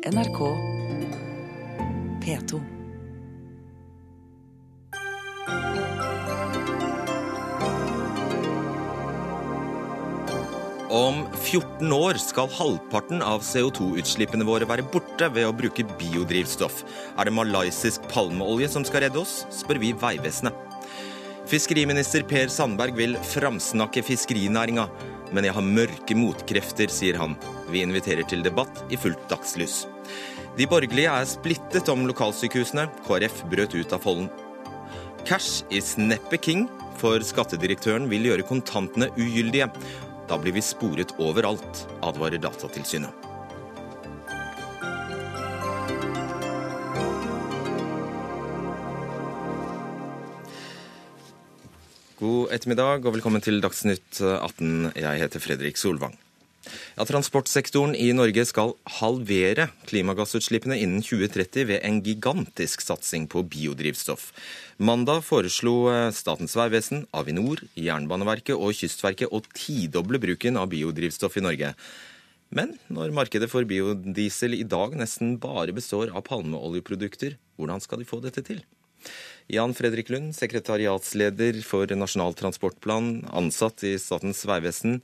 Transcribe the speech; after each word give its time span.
NRK 0.00 0.38
P2. 2.24 2.60
Om 10.88 11.26
14 11.42 11.92
år 11.92 12.16
skal 12.16 12.48
halvparten 12.48 13.20
av 13.20 13.44
CO2-utslippene 13.44 14.48
våre 14.48 14.64
være 14.64 14.88
borte 14.88 15.28
ved 15.36 15.44
å 15.44 15.52
bruke 15.52 15.84
biodrivstoff. 16.00 16.80
Er 17.20 17.28
det 17.28 17.36
malaysisk 17.36 18.08
palmeolje 18.08 18.72
som 18.72 18.88
skal 18.88 19.04
redde 19.04 19.20
oss, 19.20 19.42
spør 19.52 19.84
vi 19.84 19.92
Vegvesenet. 19.92 20.56
Fiskeriminister 21.50 22.24
Per 22.24 22.48
Sandberg 22.48 22.96
vil 22.96 23.20
framsnakke 23.34 24.00
fiskerinæringa, 24.06 24.88
men 25.32 25.46
jeg 25.46 25.54
har 25.56 25.66
mørke 25.66 26.16
motkrefter, 26.18 26.90
sier 26.92 27.18
han. 27.20 27.36
Vi 27.70 27.84
inviterer 27.84 28.26
til 28.28 28.44
debatt 28.46 28.82
i 28.90 28.98
fullt 29.00 29.22
dagslys. 29.30 29.84
De 30.58 30.66
borgerlige 30.68 31.12
er 31.14 31.28
splittet 31.30 31.88
om 31.92 32.04
lokalsykehusene. 32.10 32.88
KrF 33.06 33.44
brøt 33.52 33.76
ut 33.78 33.94
av 33.96 34.02
folden. 34.04 34.30
Cash 35.28 35.64
is 35.70 35.94
neppe 36.00 36.40
king, 36.40 36.66
for 37.00 37.22
skattedirektøren 37.24 38.08
vil 38.10 38.30
gjøre 38.30 38.48
kontantene 38.48 39.10
ugyldige. 39.16 39.70
Da 40.30 40.38
blir 40.40 40.54
vi 40.56 40.64
sporet 40.64 41.14
overalt, 41.22 41.84
advarer 42.06 42.42
Datatilsynet. 42.42 43.29
God 52.20 52.50
ettermiddag 52.52 53.06
og 53.08 53.14
velkommen 53.14 53.40
til 53.40 53.62
Dagsnytt 53.64 54.18
18. 54.20 54.90
Jeg 54.92 55.20
heter 55.22 55.40
Fredrik 55.40 55.78
Solvang. 55.80 56.12
Ja, 56.98 57.06
transportsektoren 57.08 57.94
i 57.96 58.10
Norge 58.12 58.42
skal 58.44 58.74
halvere 58.98 59.70
klimagassutslippene 59.88 60.76
innen 60.76 61.00
2030 61.00 61.64
ved 61.70 61.78
en 61.88 62.02
gigantisk 62.04 62.84
satsing 62.84 63.24
på 63.32 63.40
biodrivstoff. 63.48 64.26
Mandag 64.76 65.22
foreslo 65.24 65.88
eh, 65.88 66.10
Statens 66.12 66.58
vegvesen, 66.60 67.06
Avinor, 67.16 67.62
Jernbaneverket 67.80 68.52
og 68.52 68.76
Kystverket 68.76 69.32
å 69.32 69.40
tidoble 69.56 70.20
bruken 70.20 70.60
av 70.60 70.68
biodrivstoff 70.74 71.38
i 71.40 71.44
Norge. 71.46 71.70
Men 72.52 72.74
når 72.92 73.16
markedet 73.16 73.48
for 73.48 73.64
biodiesel 73.64 74.58
i 74.58 74.68
dag 74.68 74.92
nesten 75.00 75.38
bare 75.40 75.72
består 75.72 76.12
av 76.12 76.26
palmeoljeprodukter, 76.28 77.38
hvordan 77.56 77.80
skal 77.80 78.04
de 78.04 78.10
få 78.12 78.20
dette 78.20 78.44
til? 78.44 78.60
Jan 79.50 79.72
Fredrik 79.74 80.10
Lund, 80.12 80.30
sekretariatsleder 80.38 81.56
for 81.66 81.90
Nasjonal 81.98 82.36
transportplan, 82.38 83.24
ansatt 83.34 83.82
i 83.88 83.96
Statens 83.98 84.44
vegvesen. 84.46 85.00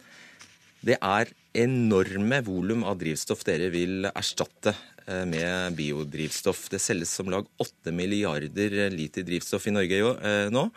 Det 0.87 1.01
er 1.03 1.33
enorme 1.57 2.39
volum 2.47 2.85
av 2.87 3.01
drivstoff 3.01 3.43
dere 3.49 3.73
vil 3.75 4.07
erstatte 4.13 4.71
eh, 5.07 5.25
med 5.27 5.75
biodrivstoff. 5.79 6.69
Det 6.71 6.79
selges 6.83 7.17
som 7.19 7.33
lag 7.33 7.49
8 7.59 7.91
milliarder 7.97 8.79
liter 8.95 9.27
drivstoff 9.27 9.67
i 9.67 9.75
Norge 9.75 10.15
eh, 10.15 10.47
nå, 10.55 10.69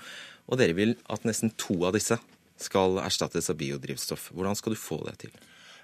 og 0.50 0.58
dere 0.58 0.74
vil 0.74 0.96
at 1.06 1.28
nesten 1.30 1.54
to 1.54 1.78
av 1.86 1.94
disse 1.94 2.18
skal 2.60 2.98
erstattes 3.04 3.52
av 3.54 3.60
biodrivstoff. 3.60 4.32
Hvordan 4.34 4.58
skal 4.58 4.74
du 4.74 4.82
få 4.82 5.04
det 5.06 5.20
til? 5.28 5.38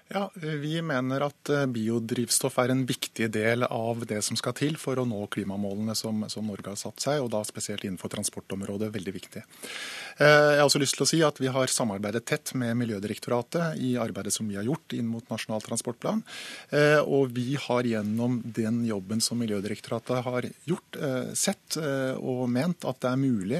Ja, 0.08 0.30
Vi 0.34 0.82
mener 0.86 1.24
at 1.26 1.50
eh, 1.50 1.64
biodrivstoff 1.66 2.60
er 2.62 2.70
en 2.70 2.84
viktig 2.86 3.26
del 3.34 3.66
av 3.66 4.04
det 4.06 4.20
som 4.22 4.38
skal 4.38 4.54
til 4.54 4.76
for 4.78 5.00
å 5.02 5.04
nå 5.08 5.24
klimamålene 5.34 5.96
som, 5.98 6.22
som 6.30 6.46
Norge 6.46 6.70
har 6.70 6.78
satt 6.78 7.02
seg, 7.02 7.18
og 7.24 7.32
da 7.34 7.40
spesielt 7.46 7.82
innenfor 7.82 8.12
transportområdet. 8.14 8.92
Veldig 8.94 9.14
viktig. 9.16 9.42
Eh, 9.42 10.52
jeg 10.54 10.60
har 10.60 10.68
også 10.68 10.82
lyst 10.82 10.94
til 10.98 11.06
å 11.06 11.08
si 11.10 11.22
at 11.26 11.40
Vi 11.42 11.50
har 11.50 11.72
samarbeidet 11.72 12.22
tett 12.30 12.52
med 12.54 12.78
Miljødirektoratet 12.78 13.80
i 13.82 13.96
arbeidet 13.98 14.34
som 14.36 14.46
vi 14.46 14.54
har 14.54 14.68
gjort 14.68 14.94
inn 14.94 15.08
mot 15.10 15.26
Nasjonal 15.32 15.64
transportplan. 15.66 16.22
Eh, 16.70 17.00
og 17.02 17.34
vi 17.34 17.58
har 17.66 17.90
gjennom 17.90 18.38
den 18.46 18.84
jobben 18.86 19.24
som 19.24 19.42
Miljødirektoratet 19.42 20.22
har 20.22 20.46
gjort, 20.70 21.02
sett 21.36 21.76
og 21.76 22.46
ment 22.50 22.84
at 22.88 22.98
det 23.02 23.08
er 23.10 23.18
mulig 23.20 23.58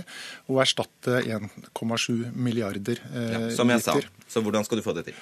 å 0.51 0.59
erstatte 0.63 1.19
1,7 1.21 2.33
milliarder. 2.33 3.01
Ja, 3.13 3.43
som 3.55 3.71
jeg 3.71 3.83
sa. 3.85 3.97
Så 4.31 4.43
hvordan 4.43 4.65
skal 4.67 4.81
du 4.81 4.85
få 4.85 4.95
det 4.97 5.07
til? 5.09 5.19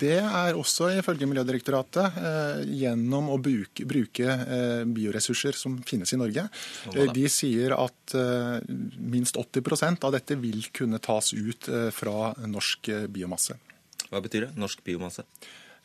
Det 0.00 0.18
er 0.18 0.35
også 0.56 0.90
ifølge 0.98 1.28
Miljødirektoratet 1.28 2.18
eh, 2.20 2.62
gjennom 2.82 3.30
å 3.34 3.38
bruke, 3.42 3.86
bruke 3.88 4.26
eh, 4.26 4.84
bioressurser 4.88 5.56
som 5.58 5.78
finnes 5.86 6.12
i 6.14 6.20
Norge. 6.20 6.46
Sånn 6.84 7.12
De 7.16 7.26
sier 7.32 7.74
at 7.76 8.16
eh, 8.16 8.56
minst 9.00 9.38
80% 9.40 10.06
av 10.06 10.16
dette 10.16 10.38
vil 10.40 10.66
kunne 10.76 11.00
tas 11.02 11.32
ut 11.36 11.68
fra 11.94 12.32
norsk 12.46 12.90
biomasse. 13.12 13.56
Hva 14.10 14.20
betyr 14.22 14.46
det? 14.46 14.50
Norsk 14.60 14.82
biomasse? 14.86 15.24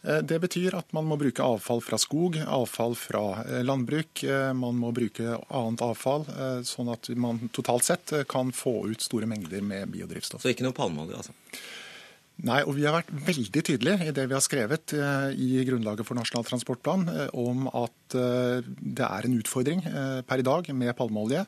Det 0.01 0.39
betyr 0.41 0.73
at 0.79 0.95
man 0.97 1.05
må 1.05 1.13
bruke 1.21 1.45
avfall 1.45 1.81
fra 1.85 1.97
skog, 2.01 2.39
avfall 2.41 2.95
fra 2.97 3.43
landbruk. 3.61 4.23
Man 4.57 4.79
må 4.81 4.89
bruke 4.97 5.35
annet 5.45 5.83
avfall, 5.85 6.25
sånn 6.65 6.89
at 6.89 7.11
man 7.13 7.43
totalt 7.53 7.85
sett 7.85 8.15
kan 8.29 8.49
få 8.49 8.79
ut 8.89 9.05
store 9.05 9.29
mengder 9.29 9.61
med 9.61 9.93
biodrivstoff. 9.93 10.41
Så 10.41 10.55
ikke 10.55 10.65
noe 10.65 10.77
palmeolje, 10.77 11.21
altså? 11.21 11.37
Nei, 12.41 12.61
og 12.65 12.73
Vi 12.73 12.85
har 12.87 12.95
vært 12.95 13.11
veldig 13.27 13.61
tydelige 13.67 14.07
i 14.09 14.13
det 14.17 14.23
vi 14.29 14.33
har 14.33 14.41
skrevet 14.41 14.95
eh, 14.97 15.27
i 15.37 15.61
grunnlaget 15.67 16.07
for 16.07 16.17
Nasjonal 16.17 16.47
transportplan 16.47 17.03
eh, 17.11 17.27
om 17.37 17.67
at 17.69 18.15
eh, 18.17 18.65
det 18.65 19.05
er 19.05 19.27
en 19.27 19.35
utfordring 19.37 19.83
per 20.25 20.41
i 20.41 20.45
dag 20.45 20.71
med 20.73 20.95
palmeolje. 20.97 21.43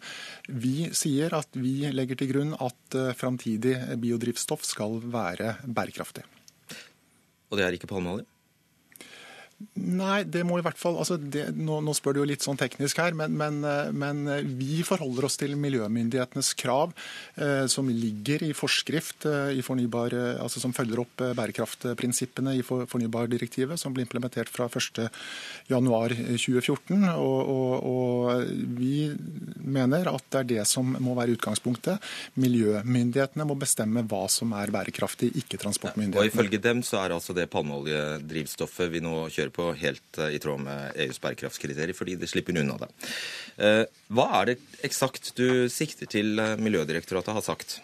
Vi 0.54 0.92
sier 0.94 1.34
at 1.34 1.58
vi 1.58 1.90
legger 1.90 2.20
til 2.20 2.30
grunn 2.30 2.54
at 2.62 2.98
framtidig 3.18 3.76
biodrivstoff 4.02 4.66
skal 4.68 5.00
være 5.02 5.56
bærekraftig. 5.66 6.26
Og 7.50 7.58
det 7.58 7.66
er 7.66 7.78
ikke 7.78 7.90
palmeolje? 7.90 8.28
Nei, 9.74 10.24
det 10.28 10.44
må 10.48 10.58
i 10.60 10.64
hvert 10.66 10.80
fall 10.80 10.98
altså 11.02 11.18
det, 11.18 11.56
nå, 11.58 11.82
nå, 11.86 11.94
spør 11.98 12.14
du 12.16 12.20
jo 12.22 12.30
litt 12.30 12.44
sånn 12.46 12.58
teknisk 12.60 12.98
her, 13.02 13.14
men, 13.18 13.32
men, 13.40 13.54
eh, 13.68 13.92
men, 13.96 14.28
eh, 14.30 14.44
vi 14.44 14.84
forholder 14.86 15.26
oss 15.28 15.38
til 15.40 15.56
miljømyndighetenes 15.60 16.54
krav 16.60 16.94
eh, 17.36 17.66
som 17.72 17.90
ligger 17.90 18.44
i 18.48 18.54
forskrift 18.58 19.26
eh, 19.30 19.58
i 19.58 19.62
fornybar, 19.66 20.14
eh, 20.18 20.44
altså 20.44 20.60
som 20.64 20.74
følger 20.76 21.00
opp 21.04 21.16
bærekraftprinsippene 21.38 22.52
i 22.60 22.62
for, 22.66 22.80
fornybardirektivet, 22.92 23.78
som 23.80 23.92
ble 23.96 24.02
implementert 24.06 24.50
fra 24.52 24.66
1.1.2014. 24.70 27.04
Og, 27.14 27.40
og, 27.54 27.74
og 27.88 28.02
vi 28.80 28.98
mener 29.64 30.08
at 30.12 30.24
det 30.34 30.40
er 30.42 30.48
det 30.54 30.64
som 30.70 30.86
må 31.04 31.12
være 31.18 31.34
utgangspunktet. 31.38 31.96
Miljømyndighetene 32.42 33.46
må 33.48 33.56
bestemme 33.60 34.02
hva 34.10 34.24
som 34.32 34.54
er 34.58 34.72
bærekraftig, 34.74 35.28
ikke 35.44 35.58
transportmyndighetene. 35.62 36.24
Ja, 36.24 36.30
og 36.30 36.34
Ifølge 36.34 36.60
dem 36.64 36.80
så 36.86 36.96
er 37.04 37.10
altså 37.16 37.32
det 37.38 37.52
palmeoljedrivstoffet 37.54 38.88
vi 38.94 39.00
nå 39.04 39.14
kjører 39.34 39.53
på 39.54 39.70
helt 39.80 40.20
eh, 40.20 40.36
i 40.36 40.42
tråd 40.42 40.64
med 40.66 41.00
EUs 41.06 41.22
bærekraftskriterier, 41.24 41.96
fordi 41.98 42.18
de 42.20 42.30
slipper 42.30 42.58
unna 42.60 42.78
det. 42.82 42.92
Eh, 43.58 43.84
hva 44.14 44.28
er 44.42 44.54
det 44.54 44.60
eksakt 44.86 45.34
du 45.40 45.70
sikter 45.72 46.10
til 46.10 46.40
eh, 46.42 46.56
Miljødirektoratet 46.62 47.38
har 47.38 47.46
sagt? 47.46 47.80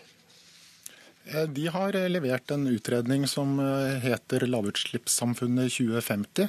De 1.29 1.65
har 1.69 1.93
levert 2.09 2.51
en 2.51 2.65
utredning 2.67 3.27
som 3.29 3.59
heter 4.01 4.45
Lavutslippssamfunnet 4.49 5.71
2050. 5.73 6.47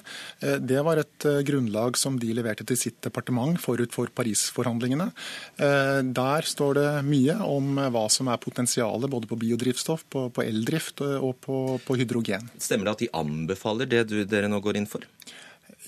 Det 0.65 0.81
var 0.87 1.01
et 1.03 1.27
grunnlag 1.47 1.99
som 2.01 2.17
de 2.21 2.33
leverte 2.37 2.65
til 2.69 2.79
sitt 2.81 3.01
departement 3.05 3.61
forut 3.61 3.93
for 3.93 4.13
Paris-forhandlingene. 4.17 5.11
Der 5.59 6.49
står 6.49 6.79
det 6.79 6.89
mye 7.09 7.37
om 7.45 7.77
hva 7.93 8.07
som 8.13 8.31
er 8.33 8.41
potensialet 8.41 9.11
både 9.13 9.29
på 9.31 9.39
biodrivstoff, 9.41 10.07
på, 10.09 10.27
på 10.33 10.47
eldrift 10.47 11.05
og 11.05 11.37
på, 11.45 11.61
på, 11.85 11.99
hydrogen. 12.01 12.49
Stemmer 12.57 12.89
det 12.89 12.97
at 12.97 13.05
de 13.05 13.13
anbefaler 13.21 13.91
det 13.91 14.07
du, 14.11 14.19
dere 14.29 14.51
nå 14.51 14.63
går 14.65 14.81
inn 14.81 14.89
for? 14.91 15.05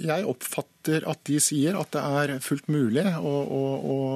Jeg 0.01 0.25
oppfatter 0.29 1.05
at 1.11 1.21
de 1.29 1.39
sier 1.43 1.77
at 1.79 1.93
det 1.95 2.03
er 2.03 2.37
fullt 2.45 2.71
mulig 2.73 3.05
å, 3.19 3.33
å, 3.43 3.65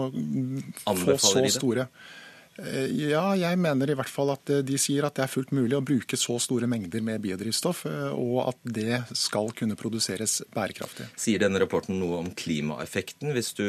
å 0.08 0.94
få 0.96 1.18
så 1.20 1.42
store 1.52 1.84
eh, 1.88 2.14
ja, 2.56 3.24
jeg 3.36 3.58
mener 3.60 3.90
i 3.92 3.96
hvert 3.98 4.10
fall 4.10 4.32
at 4.32 4.52
eh, 4.52 4.62
de 4.64 4.78
sier 4.80 5.04
at 5.06 5.18
det 5.18 5.26
er 5.26 5.32
fullt 5.32 5.52
mulig 5.56 5.76
å 5.76 5.84
bruke 5.84 6.16
så 6.16 6.38
store 6.40 6.68
mengder 6.70 7.04
med 7.04 7.20
biodrivstoff, 7.24 7.84
eh, 7.90 8.08
og 8.12 8.46
at 8.46 8.60
det 8.78 9.02
skal 9.16 9.52
kunne 9.56 9.76
produseres 9.78 10.38
bærekraftig. 10.54 11.10
Sier 11.20 11.42
denne 11.42 11.60
rapporten 11.62 11.98
noe 12.00 12.22
om 12.22 12.32
klimaeffekten 12.36 13.34
hvis 13.36 13.52
du 13.58 13.66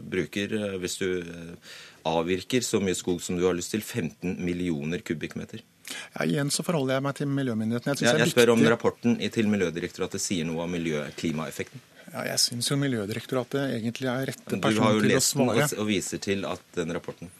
bruker, 0.00 0.56
hvis 0.80 0.98
du 1.02 1.08
avvirker 2.08 2.64
så 2.64 2.80
mye 2.84 2.96
skog 2.96 3.22
som 3.24 3.38
du 3.38 3.44
har 3.46 3.56
lyst 3.56 3.74
til, 3.76 3.84
15 3.84 4.38
millioner 4.44 5.04
kubikkmeter? 5.04 5.64
Ja, 6.14 6.24
igjen 6.24 6.52
så 6.52 6.64
forholder 6.64 6.96
jeg 6.96 7.04
meg 7.04 7.16
til 7.18 7.28
miljømyndighetene. 7.28 7.96
Jeg, 8.00 8.08
ja, 8.08 8.20
jeg 8.24 8.32
spør 8.32 8.54
om 8.54 8.62
rapporten 8.72 9.18
til 9.32 9.50
Miljødirektoratet 9.52 10.22
sier 10.22 10.48
noe 10.48 10.64
om 10.64 10.72
miljø-klimaeffekten. 10.72 11.82
Ja, 12.14 12.22
jeg 12.28 12.38
syns 12.38 12.68
jo 12.70 12.76
Miljødirektoratet 12.78 13.72
egentlig 13.74 14.06
er 14.06 14.28
rette 14.30 14.58
person 14.62 14.62
til 14.62 14.68
å 14.68 14.70
svare. 14.70 14.74
Du 14.76 14.82
har 14.84 14.92
jo 14.94 15.08
lest 15.10 15.72
den 15.74 15.80
og 15.82 15.88
viser 15.88 16.20
til 16.22 16.44
at 16.46 16.62
den 16.76 16.94
rapporten 16.94 17.30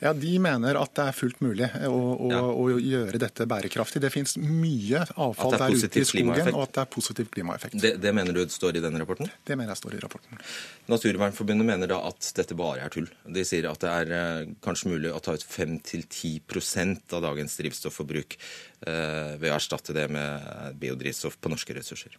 Ja, 0.00 0.14
De 0.16 0.30
mener 0.40 0.78
at 0.80 0.94
det 0.96 1.04
er 1.10 1.16
fullt 1.18 1.42
mulig 1.44 1.68
å, 1.84 1.90
å, 1.92 2.30
ja. 2.32 2.40
å 2.40 2.64
gjøre 2.80 3.20
dette 3.20 3.44
bærekraftig. 3.50 4.00
Det 4.00 4.10
finnes 4.14 4.38
mye 4.40 5.02
avfall 5.12 5.58
der 5.58 5.76
ute 5.76 6.00
i 6.00 6.06
skogen, 6.08 6.50
og 6.54 6.62
at 6.64 6.72
det 6.78 6.84
er 6.86 6.90
positiv 6.96 7.28
klimaeffekt. 7.36 7.76
Det, 7.82 7.94
det, 8.00 8.14
mener 8.16 8.36
du 8.36 8.42
står 8.48 8.80
i 8.80 8.84
denne 8.84 9.02
rapporten? 9.02 9.28
Det 9.44 9.58
mener 9.60 9.74
jeg 9.74 9.82
står 9.82 9.98
i 9.98 10.02
rapporten. 10.06 10.40
Naturvernforbundet 10.88 11.68
mener 11.74 11.92
da 11.92 12.00
at 12.08 12.32
dette 12.40 12.56
bare 12.56 12.88
er 12.88 12.96
tull. 12.96 13.10
De 13.28 13.44
sier 13.44 13.68
at 13.68 13.84
det 13.84 13.92
er 13.92 14.14
eh, 14.16 14.52
kanskje 14.64 14.94
mulig 14.94 15.12
å 15.12 15.20
ta 15.24 15.36
ut 15.36 15.44
5-10% 15.44 17.12
av 17.12 17.26
dagens 17.28 17.60
drivstofforbruk 17.60 18.38
ved 18.84 19.48
å 19.50 19.56
erstatte 19.56 19.94
det 19.96 20.08
med 20.12 20.78
biodrivstoff 20.80 21.38
på 21.40 21.52
norske 21.52 21.76
ressurser. 21.76 22.18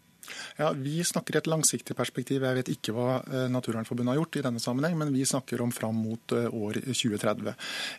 Ja, 0.58 0.72
Vi 0.72 1.04
snakker 1.04 1.36
i 1.36 1.40
et 1.40 1.50
langsiktig 1.50 1.96
perspektiv. 1.98 2.44
Jeg 2.46 2.58
vet 2.60 2.72
ikke 2.74 2.96
hva 2.96 3.20
eh, 3.22 3.48
Naturvernforbundet 3.52 4.14
har 4.14 4.22
gjort 4.22 4.40
i 4.40 4.44
denne 4.46 4.62
sammenheng, 4.64 4.98
men 5.00 5.14
vi 5.14 5.26
snakker 5.28 5.62
om 5.64 5.74
fram 5.76 5.98
mot 6.06 6.36
eh, 6.36 6.48
år 6.50 6.80
2030. 6.88 7.54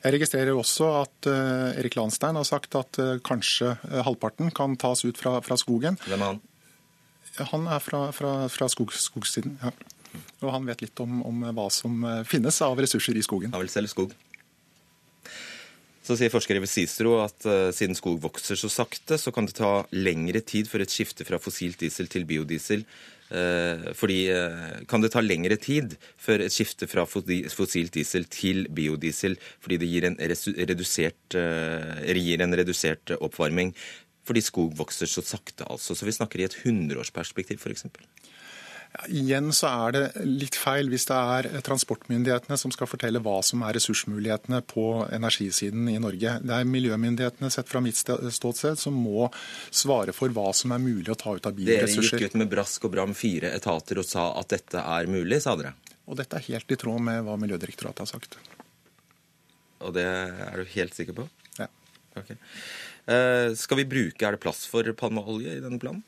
Jeg 0.04 0.16
registrerer 0.16 0.56
også 0.56 0.90
at 1.02 1.30
eh, 1.30 1.80
Erik 1.82 1.98
Lanstein 1.98 2.38
har 2.38 2.48
sagt 2.48 2.78
at 2.78 3.00
kanskje 3.26 3.74
halvparten 4.06 4.52
kan 4.56 4.76
tas 4.80 5.04
ut 5.06 5.18
fra, 5.20 5.38
fra 5.44 5.58
skogen. 5.60 5.98
Hvem 6.06 6.22
er 6.22 6.34
han? 6.34 6.42
Han 7.52 7.66
er 7.68 7.82
fra, 7.84 8.06
fra, 8.16 8.32
fra 8.52 8.70
skog, 8.72 8.94
skogssiden. 8.96 9.58
ja. 9.62 9.74
Og 10.40 10.48
han 10.48 10.64
vet 10.64 10.80
litt 10.80 11.00
om, 11.02 11.18
om, 11.28 11.42
hva 11.52 11.66
som 11.72 12.00
finnes 12.24 12.56
av 12.64 12.78
ressurser 12.80 13.18
i 13.20 13.24
skogen. 13.24 13.52
Han 13.52 13.60
vil 13.60 13.72
selge 13.72 13.90
skog? 13.92 14.14
Så 16.06 16.14
sier 16.14 16.30
forskere 16.30 16.62
ved 16.62 16.70
Cicero 16.70 17.16
at 17.24 17.48
uh, 17.50 17.72
siden 17.74 17.98
skog 17.98 18.20
vokser 18.22 18.58
så 18.58 18.70
sakte, 18.70 19.18
så 19.18 19.32
kan 19.34 19.48
det 19.48 19.56
ta 19.58 19.80
lengre 19.96 20.38
tid 20.46 20.70
for 20.70 20.82
et 20.82 20.92
skifte 20.92 21.26
fra 21.26 21.40
fossilt 21.42 21.80
diesel 21.82 22.06
til 22.12 22.26
biodiesel. 22.28 22.84
Uh, 23.26 23.90
fordi 23.98 24.20
uh, 24.30 24.84
Kan 24.86 25.02
det 25.02 25.10
ta 25.16 25.22
lengre 25.24 25.56
tid 25.58 25.96
før 26.22 26.44
et 26.44 26.54
skifte 26.54 26.86
fra 26.86 27.02
fossilt 27.10 27.96
diesel 27.96 28.28
til 28.30 28.68
biodiesel 28.70 29.34
fordi 29.58 29.80
det 29.82 29.88
gir 29.90 30.06
en 30.06 30.18
redusert, 30.22 31.34
gir 31.34 32.44
en 32.44 32.58
redusert 32.62 33.16
oppvarming? 33.18 33.74
Fordi 34.26 34.42
skog 34.42 34.78
vokser 34.78 35.10
så 35.10 35.22
sakte, 35.26 35.66
altså. 35.66 35.94
Så 35.94 36.06
vi 36.06 36.14
snakker 36.14 36.42
i 36.42 36.46
et 36.46 36.54
hundreårsperspektiv, 36.62 37.58
f.eks. 37.62 37.86
Igjen 39.12 39.52
så 39.54 39.68
er 39.86 39.94
det 39.94 40.02
litt 40.24 40.56
feil 40.58 40.88
hvis 40.92 41.06
det 41.08 41.16
er 41.16 41.48
transportmyndighetene 41.66 42.56
som 42.60 42.72
skal 42.74 42.88
fortelle 42.88 43.20
hva 43.22 43.38
som 43.44 43.64
er 43.66 43.76
ressursmulighetene 43.76 44.62
på 44.68 44.86
energisiden 45.12 45.88
i 45.92 45.98
Norge. 46.02 46.36
Det 46.42 46.54
er 46.56 46.68
miljømyndighetene 46.70 47.50
sett 47.52 47.68
fra 47.70 47.82
mitt 47.84 47.98
ståsted 47.98 48.80
som 48.80 48.96
må 48.96 49.28
svare 49.70 50.14
for 50.16 50.32
hva 50.32 50.48
som 50.56 50.74
er 50.76 50.82
mulig 50.82 51.12
å 51.12 51.18
ta 51.18 51.36
ut 51.36 51.48
av 51.48 51.56
bilressurser. 51.58 52.16
Dere 52.16 52.26
gikk 52.26 52.36
ut 52.36 52.40
med 52.42 52.52
brask 52.52 52.88
og 52.88 52.94
bram 52.96 53.14
fire 53.18 53.52
etater 53.58 54.02
og 54.02 54.08
sa 54.08 54.30
at 54.40 54.54
dette 54.54 54.82
er 54.82 55.10
mulig, 55.12 55.42
sa 55.44 55.56
dere? 55.60 55.74
Og 56.06 56.18
dette 56.20 56.38
er 56.38 56.48
helt 56.52 56.70
i 56.70 56.78
tråd 56.78 57.02
med 57.02 57.24
hva 57.26 57.36
Miljødirektoratet 57.40 58.04
har 58.06 58.10
sagt. 58.10 58.38
Og 59.84 59.92
det 59.96 60.06
er 60.06 60.60
du 60.60 60.76
helt 60.76 60.94
sikker 60.96 61.16
på? 61.16 61.26
Ja. 61.58 61.68
Okay. 62.16 62.38
Eh, 63.06 63.52
skal 63.58 63.82
vi 63.82 63.90
bruke, 63.90 64.22
Er 64.26 64.36
det 64.36 64.42
plass 64.42 64.64
for 64.70 64.86
palmeolje 64.98 65.58
i 65.58 65.62
denne 65.62 65.82
planen? 65.82 66.04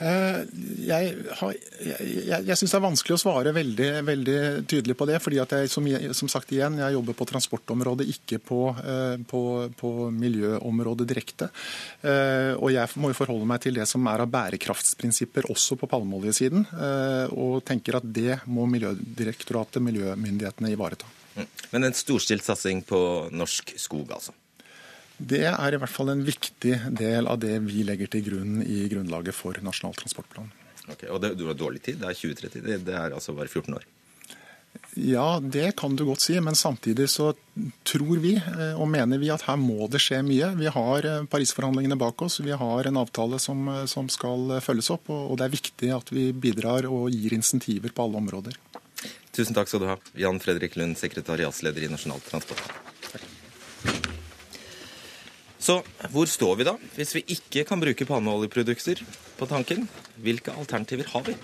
Eh, 0.00 0.38
jeg, 0.88 1.10
har, 1.36 1.56
jeg, 1.84 2.38
jeg 2.48 2.56
syns 2.56 2.72
det 2.72 2.78
er 2.78 2.84
vanskelig 2.86 3.16
å 3.18 3.20
svare 3.20 3.52
veldig, 3.52 3.88
veldig 4.08 4.38
tydelig 4.70 4.96
på 4.96 5.08
det. 5.10 5.18
fordi 5.20 5.40
at 5.42 5.52
jeg, 5.56 5.70
som, 5.72 5.86
som, 6.16 6.30
sagt 6.32 6.52
igjen, 6.56 6.78
jeg 6.80 6.96
jobber 6.96 7.18
på 7.18 7.28
transportområdet, 7.28 8.08
ikke 8.14 8.40
på, 8.40 8.60
eh, 8.80 9.16
på, 9.28 9.42
på 9.76 9.92
miljøområdet 10.16 11.08
direkte. 11.10 11.50
Eh, 12.00 12.54
og 12.56 12.72
jeg 12.72 13.00
må 13.02 13.12
jo 13.12 13.20
forholde 13.20 13.48
meg 13.50 13.60
til 13.64 13.76
det 13.76 13.88
som 13.90 14.08
er 14.08 14.24
av 14.24 14.32
bærekraftsprinsipper 14.32 15.50
også 15.52 15.76
på 15.80 15.90
palmeoljesiden. 15.90 16.66
Og 17.36 17.60
tenker 17.66 17.98
at 17.98 18.06
det 18.06 18.40
må 18.48 18.64
Miljødirektoratet, 18.70 19.82
miljømyndighetene, 19.82 20.70
ivareta. 20.72 21.08
Mm. 21.34 21.48
Men 21.72 21.88
en 21.88 21.96
storstilt 21.96 22.46
satsing 22.46 22.84
på 22.86 23.00
norsk 23.34 23.74
skog, 23.80 24.12
altså? 24.14 24.34
Det 25.20 25.42
er 25.44 25.74
i 25.76 25.78
hvert 25.80 25.92
fall 25.92 26.14
en 26.14 26.24
viktig 26.24 26.74
del 26.96 27.28
av 27.28 27.40
det 27.42 27.58
vi 27.66 27.84
legger 27.84 28.08
til 28.08 28.24
grunn 28.24 28.60
i 28.64 28.86
grunnlaget 28.88 29.36
for 29.36 29.58
Nasjonal 29.64 29.96
transportplan. 29.98 30.48
Ok, 30.88 31.04
Og 31.12 31.20
det, 31.22 31.34
du 31.36 31.46
har 31.50 31.58
dårlig 31.58 31.82
tid? 31.84 32.00
Det 32.00 32.08
er 32.08 32.16
2030? 32.16 32.62
Det, 32.64 32.78
det 32.88 32.94
er 32.96 33.16
altså 33.16 33.36
bare 33.36 33.50
14 33.50 33.76
år? 33.76 33.84
Ja, 34.94 35.40
det 35.42 35.76
kan 35.76 35.94
du 35.96 36.04
godt 36.06 36.24
si. 36.24 36.38
Men 36.40 36.56
samtidig 36.58 37.08
så 37.10 37.32
tror 37.86 38.22
vi 38.22 38.34
eh, 38.38 38.74
og 38.80 38.88
mener 38.90 39.20
vi 39.22 39.30
at 39.30 39.44
her 39.46 39.58
må 39.60 39.86
det 39.90 40.00
skje 40.02 40.22
mye. 40.26 40.52
Vi 40.58 40.66
har 40.66 40.72
Parisforhandlingene 40.72 41.30
Paris-forhandlingene 41.30 42.00
bak 42.00 42.22
oss. 42.26 42.40
Vi 42.40 42.56
har 42.64 42.88
en 42.88 43.00
avtale 43.02 43.38
som, 43.42 43.68
eh, 43.68 43.84
som 43.90 44.08
skal 44.08 44.56
følges 44.64 44.90
opp. 44.94 45.10
Og 45.12 45.36
det 45.38 45.46
er 45.46 45.56
viktig 45.56 45.92
at 45.94 46.14
vi 46.14 46.30
bidrar 46.32 46.88
og 46.90 47.10
gir 47.14 47.36
insentiver 47.36 47.92
på 47.94 48.08
alle 48.08 48.22
områder. 48.22 48.56
Tusen 49.30 49.54
takk 49.54 49.70
skal 49.70 49.84
du 49.84 49.90
ha, 49.92 49.98
Jan 50.18 50.40
Fredrik 50.42 50.74
Lund, 50.80 50.98
sekretariatsleder 50.98 51.86
i 51.86 51.92
Nasjonal 51.92 52.24
Transport. 52.26 52.66
Så 55.60 55.82
hvor 56.08 56.28
står 56.28 56.56
vi 56.56 56.64
da, 56.64 56.72
hvis 56.96 57.14
vi 57.18 57.24
ikke 57.36 57.66
kan 57.68 57.80
bruke 57.82 58.06
palmeoljeprodukter 58.08 59.02
på 59.36 59.48
tanken? 59.48 59.84
Hvilke 60.16 60.54
alternativer 60.56 61.10
har 61.12 61.26
vi? 61.26 61.34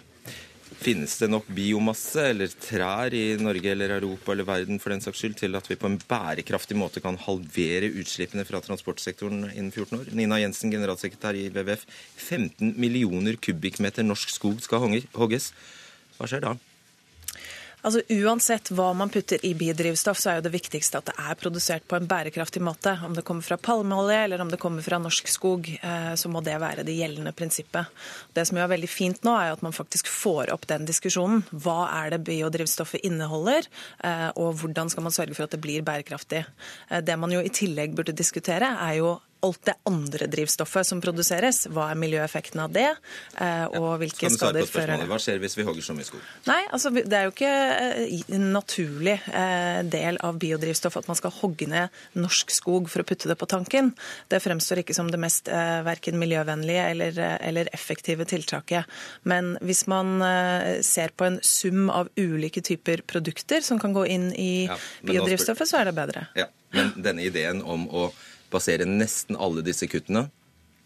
Finnes 0.76 1.14
det 1.20 1.28
nok 1.30 1.46
biomasse 1.56 2.24
eller 2.32 2.52
trær 2.60 3.14
i 3.16 3.36
Norge 3.40 3.70
eller 3.72 3.94
Europa 3.96 4.32
eller 4.32 4.48
verden 4.48 4.80
for 4.80 4.92
den 4.92 5.02
saks 5.04 5.20
skyld 5.20 5.36
til 5.40 5.56
at 5.58 5.68
vi 5.70 5.76
på 5.80 5.88
en 5.88 5.98
bærekraftig 6.00 6.76
måte 6.78 7.02
kan 7.04 7.18
halvere 7.20 7.90
utslippene 8.00 8.44
fra 8.48 8.60
transportsektoren 8.64 9.50
innen 9.50 9.72
14 9.72 10.00
år? 10.00 10.12
Nina 10.16 10.40
Jensen, 10.40 10.72
generalsekretær 10.72 11.36
i 11.36 11.48
WWF. 11.52 11.84
15 12.16 12.74
millioner 12.80 13.36
kubikkmeter 13.40 14.06
norsk 14.06 14.32
skog 14.32 14.64
skal 14.64 14.84
hogges. 15.16 15.52
Hva 16.16 16.28
skjer 16.28 16.44
da? 16.44 16.56
Altså 17.86 18.00
Uansett 18.10 18.72
hva 18.74 18.88
man 18.98 19.12
putter 19.14 19.38
i 19.46 19.52
biodrivstoff, 19.54 20.18
så 20.18 20.32
er 20.32 20.40
jo 20.40 20.46
det 20.48 20.50
viktigste 20.56 20.98
at 20.98 21.06
det 21.06 21.14
er 21.22 21.36
produsert 21.38 21.84
på 21.86 21.94
en 21.94 22.08
bærekraftig 22.10 22.58
måte. 22.66 22.96
Om 23.06 23.14
det 23.14 23.22
kommer 23.28 23.46
fra 23.46 23.58
palmeolje 23.62 24.16
eller 24.24 24.42
om 24.42 24.50
det 24.50 24.58
kommer 24.58 24.82
fra 24.82 24.98
norsk 24.98 25.30
skog, 25.30 25.68
eh, 25.76 26.14
så 26.18 26.30
må 26.32 26.42
det 26.42 26.56
være 26.58 26.82
det 26.86 26.96
gjeldende 26.96 27.30
prinsippet. 27.36 27.92
Det 28.34 28.42
som 28.48 28.58
er 28.58 28.72
veldig 28.72 28.90
fint 28.90 29.22
nå, 29.22 29.36
er 29.38 29.54
at 29.54 29.62
man 29.62 29.76
faktisk 29.76 30.10
får 30.10 30.50
opp 30.56 30.66
den 30.66 30.88
diskusjonen. 30.88 31.44
Hva 31.52 31.84
er 32.00 32.16
det 32.16 32.24
biodrivstoffet 32.26 33.06
inneholder, 33.06 33.70
eh, 34.02 34.28
og 34.34 34.58
hvordan 34.64 34.90
skal 34.90 35.06
man 35.06 35.14
sørge 35.14 35.38
for 35.38 35.46
at 35.46 35.54
det 35.54 35.62
blir 35.62 35.86
bærekraftig. 35.86 36.42
Eh, 36.90 37.06
det 37.06 37.14
man 37.22 37.30
jo 37.30 37.38
i 37.38 37.54
tillegg 37.54 37.94
burde 37.94 38.18
diskutere, 38.18 38.74
er 38.82 38.98
jo 38.98 39.14
alt 39.44 39.64
det 39.68 39.74
andre 39.88 40.26
drivstoffet 40.30 40.86
som 40.86 41.00
produseres. 41.02 41.64
Hva 41.72 41.90
er 41.92 41.98
miljøeffekten 42.00 42.60
av 42.62 42.72
det, 42.74 42.88
eh, 43.40 43.64
og 43.78 43.98
hvilke 44.00 44.30
skader 44.32 44.66
fører 44.68 45.02
det? 45.02 45.08
Hva 45.10 45.18
skjer 45.22 45.40
hvis 45.42 45.56
vi 45.58 45.66
hogger 45.66 45.84
så 45.84 45.96
mye 45.96 46.08
skog? 46.08 46.24
Nei, 46.48 46.62
altså 46.72 46.92
Det 46.96 47.12
er 47.12 47.26
jo 47.26 47.34
ikke 47.34 47.52
eh, 47.52 48.22
en 48.36 48.46
naturlig 48.54 49.16
eh, 49.28 49.80
del 49.92 50.20
av 50.24 50.38
biodrivstoff 50.40 50.96
at 51.00 51.08
man 51.10 51.18
skal 51.18 51.34
hogge 51.40 51.68
ned 51.70 51.92
norsk 52.16 52.54
skog 52.54 52.90
for 52.92 53.04
å 53.04 53.08
putte 53.08 53.28
det 53.30 53.36
på 53.38 53.48
tanken. 53.50 53.92
Det 54.32 54.40
fremstår 54.42 54.82
ikke 54.82 54.96
som 54.96 55.10
det 55.12 55.20
mest 55.20 55.48
verken 55.48 56.18
miljøvennlige 56.18 56.84
eller, 56.92 57.18
eller 57.44 57.68
effektive 57.76 58.24
tiltaket. 58.28 58.86
Men 59.28 59.54
hvis 59.64 59.84
man 59.90 60.18
ser 60.84 61.12
på 61.16 61.26
en 61.28 61.38
sum 61.44 61.90
av 61.92 62.08
ulike 62.16 62.62
typer 62.64 63.02
produkter 63.06 63.64
som 63.64 63.80
kan 63.82 63.94
gå 63.96 64.06
inn 64.10 64.30
i 64.32 64.66
ja, 64.66 64.78
biodrivstoffet, 65.06 65.68
så 65.68 65.80
er 65.80 65.90
det 65.90 65.96
bedre. 65.98 66.26
Ja, 66.38 66.48
Men 66.74 66.92
denne 66.96 67.26
ideen 67.26 67.62
om 67.62 67.86
å 67.88 68.08
basere 68.52 68.86
nesten 68.88 69.38
alle 69.38 69.64
disse 69.66 69.88
kuttene, 69.90 70.28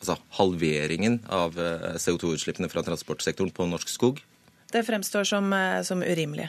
altså 0.00 0.16
halveringen 0.38 1.20
av 1.28 1.58
eh, 1.60 1.96
CO2-utslippene 2.00 2.70
fra 2.72 2.84
transportsektoren 2.86 3.52
på 3.54 3.68
norsk 3.68 3.92
skog. 3.92 4.22
Det 4.70 4.84
fremstår 4.86 5.24
som, 5.26 5.52
eh, 5.52 5.82
som 5.82 6.02
urimelig. 6.02 6.48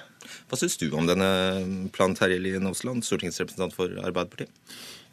Hva 0.50 0.60
syns 0.60 0.77
du 0.77 0.88
om 0.94 1.08
denne 1.10 1.89
planen, 1.94 2.15
Terje 2.18 2.38
Lien 2.39 2.68
Aasland, 2.70 3.06
stortingsrepresentant 3.06 3.74
for 3.74 3.89
Arbeiderpartiet? 4.03 4.53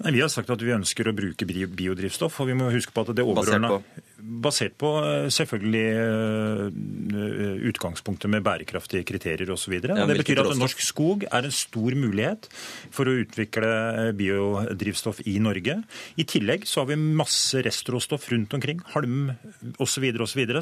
Nei, 0.05 0.12
Vi 0.12 0.21
har 0.21 0.28
sagt 0.28 0.50
at 0.50 0.62
vi 0.62 0.76
ønsker 0.76 1.09
å 1.09 1.17
bruke 1.17 1.47
biodrivstoff. 1.49 2.40
og 2.40 2.47
vi 2.47 2.55
må 2.55 2.71
huske 2.71 2.93
på 2.93 3.02
at 3.02 3.17
det 3.17 3.25
overordna 3.25 3.69
Basert 3.69 3.83
på 3.97 4.02
eh, 4.19 5.29
selvfølgelig 5.31 5.89
eh, 5.95 7.61
utgangspunktet 7.71 8.31
med 8.31 8.43
bærekraftige 8.43 9.05
kriterier 9.07 9.51
osv. 9.55 9.77
Ja, 9.79 10.07
det 10.07 10.19
betyr 10.19 10.43
at 10.43 10.59
norsk 10.59 10.81
skog 10.83 11.25
er 11.31 11.47
en 11.47 11.55
stor 11.55 11.95
mulighet 11.95 12.49
for 12.91 13.07
å 13.07 13.15
utvikle 13.23 13.69
eh, 13.69 14.11
biodrivstoff 14.19 15.23
i 15.27 15.39
Norge. 15.39 15.79
I 16.19 16.27
tillegg 16.27 16.67
så 16.67 16.83
har 16.83 16.91
vi 16.91 16.99
masse 16.99 17.63
restråstoff 17.63 18.29
rundt 18.33 18.55
omkring, 18.59 18.83
halm 18.95 19.31
osv. 19.79 20.11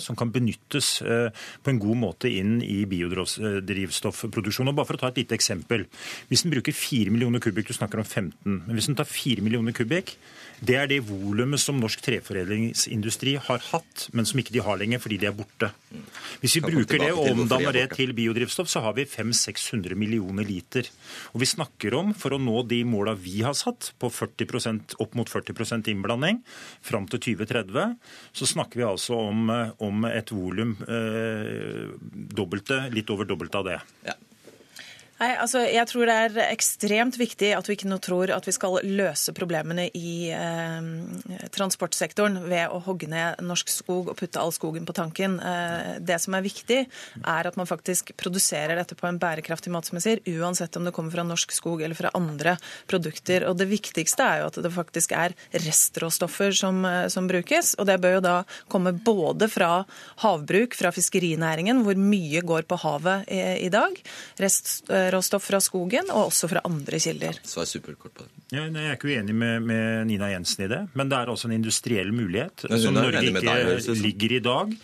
som 0.05 0.17
kan 0.17 0.31
benyttes 0.33 1.01
på 1.01 1.71
en 1.71 1.81
god 1.81 1.97
måte 1.97 2.29
inn 2.29 2.59
i 2.63 2.85
biodrivstoffproduksjon. 2.89 4.69
Og 4.69 4.77
bare 4.77 4.89
for 4.89 4.99
å 4.99 5.05
ta 5.05 5.13
et 5.13 5.23
lite 5.23 5.37
eksempel. 5.37 5.87
Hvis 6.29 6.45
en 6.45 6.53
bruker 6.53 6.77
4 6.77 7.15
millioner 7.15 7.41
kubikk, 7.41 7.71
du 7.71 7.77
snakker 7.77 8.03
om 8.03 8.07
15, 8.07 8.37
men 8.67 8.77
hvis 8.77 8.91
en 8.91 8.99
tar 8.99 9.09
4 9.09 9.45
millioner 9.45 9.77
kubikk. 9.77 10.17
Det 10.65 10.77
er 10.81 10.89
det 10.89 11.03
volumet 11.05 11.61
som 11.61 11.77
norsk 11.81 12.01
treforedlingsindustri 12.05 13.37
har 13.45 13.63
hatt, 13.71 14.07
men 14.17 14.29
som 14.29 14.41
ikke 14.41 14.55
de 14.55 14.63
har 14.65 14.79
lenger 14.81 15.03
fordi 15.03 15.19
de 15.21 15.29
er 15.29 15.35
borte. 15.37 15.69
Hvis 16.41 16.57
vi 16.59 16.63
bruker 16.65 17.03
det 17.03 17.11
og 17.13 17.29
omdanner 17.33 17.77
det 17.77 17.85
til 17.97 18.15
biodrivstoff, 18.17 18.71
så 18.73 18.81
har 18.85 18.97
vi 18.97 19.05
500-600 19.09 19.97
millioner 19.99 20.49
liter. 20.49 20.89
Og 21.35 21.43
vi 21.45 21.51
snakker 21.51 21.97
om, 21.99 22.15
for 22.17 22.37
å 22.37 22.41
nå 22.41 22.63
de 22.71 22.83
måla 22.89 23.17
vi 23.19 23.43
har 23.45 23.57
satt, 23.59 23.93
på 24.01 24.11
40% 24.13 24.97
opp 25.03 25.17
mot 25.19 25.31
40% 25.31 25.91
innblanding 25.93 26.41
fram 26.85 27.09
til 27.13 27.23
2030, 27.37 27.97
så 28.37 28.49
snakker 28.49 28.81
vi 28.81 28.89
altså 28.89 29.19
om, 29.29 29.51
om 29.85 30.09
et 30.09 30.33
volum 30.33 30.77
eh, 30.89 31.85
dobbelte, 32.13 32.87
litt 32.95 33.13
over 33.13 33.29
dobbelt 33.29 33.61
av 33.61 33.69
det. 33.69 33.81
Ja. 34.09 34.17
Nei, 35.17 35.31
altså, 35.41 35.63
Jeg 35.65 35.89
tror 35.89 36.09
det 36.09 36.15
er 36.15 36.51
ekstremt 36.51 37.17
viktig 37.17 37.49
at 37.57 37.69
vi 37.69 37.77
ikke 37.79 37.89
nå 37.89 37.97
tror 38.05 38.29
at 38.35 38.45
vi 38.45 38.53
skal 38.53 38.77
løse 38.85 39.33
problemene 39.37 39.87
i 39.97 40.29
eh, 40.29 40.89
transportsektoren 41.55 42.43
ved 42.45 42.69
å 42.69 42.83
hogge 42.85 43.09
ned 43.09 43.41
norsk 43.47 43.73
skog 43.73 44.11
og 44.13 44.19
putte 44.19 44.43
all 44.43 44.53
skogen 44.53 44.85
på 44.85 44.97
tanken. 44.97 45.39
Eh, 45.41 45.95
det 46.05 46.19
som 46.21 46.37
er 46.37 46.45
viktig, 46.45 46.83
er 47.23 47.49
at 47.49 47.57
man 47.57 47.69
faktisk 47.69 48.13
produserer 48.21 48.77
dette 48.77 48.99
på 48.99 49.09
en 49.09 49.21
bærekraftig 49.23 49.73
måte, 49.73 49.89
som 49.89 49.97
jeg 49.97 50.05
sier, 50.05 50.23
uansett 50.37 50.77
om 50.77 50.85
det 50.85 50.93
kommer 50.97 51.17
fra 51.17 51.25
norsk 51.25 51.57
skog 51.57 51.87
eller 51.87 51.97
fra 51.97 52.13
andre 52.17 52.59
produkter. 52.91 53.49
Og 53.49 53.57
Det 53.57 53.71
viktigste 53.73 54.21
er 54.21 54.43
jo 54.43 54.51
at 54.51 54.61
det 54.67 54.75
faktisk 54.75 55.17
er 55.17 55.33
restråstoffer 55.65 56.53
som, 56.61 56.85
eh, 56.85 57.09
som 57.09 57.25
brukes. 57.25 57.73
og 57.79 57.89
Det 57.89 57.97
bør 58.05 58.19
jo 58.19 58.27
da 58.29 58.37
komme 58.69 58.93
både 58.93 59.49
fra 59.49 59.87
havbruk, 60.27 60.77
fra 60.77 60.93
fiskerinæringen, 60.93 61.81
hvor 61.89 61.97
mye 61.97 62.45
går 62.45 62.69
på 62.69 62.81
havet 62.85 63.25
i, 63.33 63.65
i 63.65 63.73
dag. 63.73 63.97
Rest, 64.45 64.85
eh, 64.93 65.06
råstoff 65.15 65.47
fra 65.49 65.61
skogen, 65.63 66.11
og 66.13 66.31
også 66.31 66.51
fra 66.51 66.63
andre 66.67 67.01
kilder. 67.03 67.41
Svar 67.47 67.69
superkort 67.69 68.15
på 68.17 68.27
det. 68.27 68.45
Ja, 68.55 68.67
jeg 68.67 68.85
er 68.85 68.99
ikke 68.99 69.11
uenig 69.11 69.35
med, 69.35 69.65
med, 69.67 70.07
Nina 70.11 70.31
Jensen 70.33 70.67
i 70.67 70.71
det, 70.71 70.83
men 70.95 71.11
det 71.11 71.19
er 71.19 71.33
også 71.33 71.51
en 71.51 71.57
industriell 71.59 72.13
mulighet 72.15 72.67
som 72.69 72.97
Norge 72.97 73.25
ikke 73.27 73.99
ligger 74.03 74.37
i 74.39 74.45
dag 74.45 74.77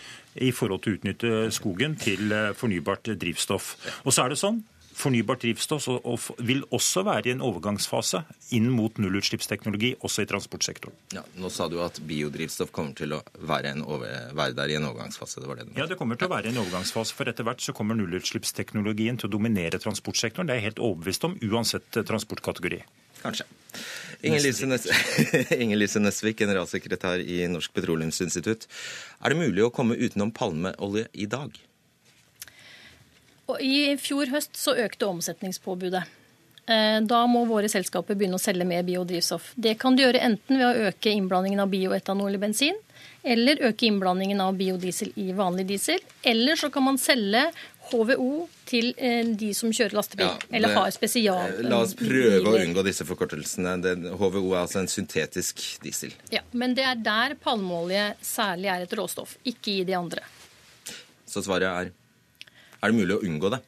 i 0.43 0.51
forhold 0.57 0.83
til 0.83 0.95
å 0.95 0.99
utnytte 0.99 1.33
skogen 1.53 1.97
til 2.01 2.33
eh, 2.33 2.53
fornybart 2.57 3.13
drivstoff. 3.21 3.75
Og 4.07 4.15
så 4.15 4.25
er 4.25 4.33
det 4.33 4.41
sånn 4.41 4.63
Fornybart 5.03 5.43
drivstoff 5.43 5.89
vil 6.47 6.63
også 6.71 7.03
være 7.07 7.31
i 7.31 7.35
en 7.35 7.43
overgangsfase 7.43 8.23
inn 8.55 8.69
mot 8.71 9.01
nullutslippsteknologi, 9.03 9.97
også 10.07 10.23
i 10.23 10.29
transportsektoren. 10.31 10.95
Ja, 11.17 11.25
nå 11.43 11.51
sa 11.51 11.67
du 11.71 11.81
at 11.83 11.99
biodrivstoff 12.07 12.71
kommer 12.75 12.95
til 12.99 13.17
å 13.17 13.23
være, 13.49 13.75
over, 13.83 14.31
være 14.39 14.57
der 14.59 14.75
i 14.75 14.79
en 14.79 14.87
overgangsfase. 14.91 15.43
Det 15.43 15.51
var 15.51 15.59
det 15.59 15.67
ja, 15.79 15.89
det 15.91 15.99
kommer 15.99 16.21
til 16.21 16.31
å 16.31 16.35
være 16.35 16.51
i 16.51 16.55
en 16.55 16.63
overgangsfase, 16.63 17.17
for 17.19 17.31
etter 17.31 17.47
hvert 17.49 17.65
så 17.65 17.75
kommer 17.77 17.99
nullutslippsteknologien 17.99 19.19
til 19.19 19.31
å 19.31 19.35
dominere 19.35 19.83
transportsektoren. 19.83 20.51
Det 20.51 20.57
er 20.57 20.63
jeg 20.63 20.71
helt 20.71 20.85
overbevist 20.91 21.27
om, 21.29 21.39
uansett 21.51 21.99
eh, 21.99 22.07
transportkategori. 22.07 22.83
Kanskje. 23.23 23.49
Inger 24.23 25.77
Lise 25.83 26.01
Nesvik, 26.03 26.39
generalsekretær 26.39 27.23
i 27.23 27.43
Norsk 27.51 27.75
Petroleumsinstitutt. 27.75 28.69
Er 29.23 29.35
det 29.35 29.43
mulig 29.43 29.67
å 29.67 29.75
komme 29.75 29.99
utenom 29.99 30.35
palmeolje 30.35 31.09
i 31.19 31.27
dag? 31.31 31.59
I 33.61 33.97
fjor 34.01 34.33
høst 34.33 34.57
så 34.57 34.77
økte 34.79 35.09
omsetningspåbudet. 35.11 36.05
Eh, 36.67 37.01
da 37.03 37.25
må 37.27 37.43
våre 37.49 37.67
selskaper 37.71 38.15
begynne 38.15 38.39
å 38.39 38.43
selge 38.43 38.67
mer 38.69 38.85
biodrivstoff. 38.87 39.51
Det 39.59 39.75
kan 39.83 39.97
de 39.99 40.05
gjøre 40.05 40.23
enten 40.23 40.61
ved 40.61 40.69
å 40.69 40.89
øke 40.93 41.11
innblandingen 41.11 41.65
av 41.65 41.73
bioetanol 41.73 42.39
i 42.39 42.41
bensin, 42.43 42.79
eller 43.23 43.63
øke 43.69 43.89
innblandingen 43.89 44.41
av 44.45 44.55
biodiesel 44.59 45.11
i 45.19 45.33
vanlig 45.35 45.67
diesel. 45.73 46.03
Eller 46.23 46.59
så 46.59 46.71
kan 46.71 46.87
man 46.87 47.01
selge 47.03 47.49
HVO 47.91 48.47
til 48.69 48.93
eh, 48.95 49.25
de 49.27 49.51
som 49.59 49.73
kjører 49.75 49.97
lastebil, 49.99 50.29
ja, 50.29 50.37
det, 50.39 50.53
eller 50.57 50.77
har 50.79 50.93
spesial... 50.95 51.41
Eh, 51.51 51.65
la 51.67 51.81
oss 51.83 51.97
prøve 51.99 52.53
å 52.53 52.61
unngå 52.63 52.85
disse 52.87 53.07
forkortelsene. 53.09 53.75
HVO 54.15 54.45
er 54.53 54.61
altså 54.61 54.85
en 54.85 54.91
syntetisk 54.91 55.65
diesel. 55.83 56.15
Ja, 56.31 56.45
Men 56.55 56.77
det 56.79 56.87
er 56.87 57.03
der 57.03 57.35
palmeolje 57.43 58.13
særlig 58.23 58.71
er 58.71 58.87
et 58.87 58.95
råstoff, 58.99 59.35
ikke 59.43 59.81
i 59.81 59.83
de 59.89 59.99
andre. 59.99 60.23
Så 61.27 61.43
svaret 61.43 61.69
er 61.69 61.93
er 62.83 62.91
det 62.91 62.99
mulig 62.99 63.17
å 63.17 63.23
unngå 63.23 63.53
det? 63.55 63.63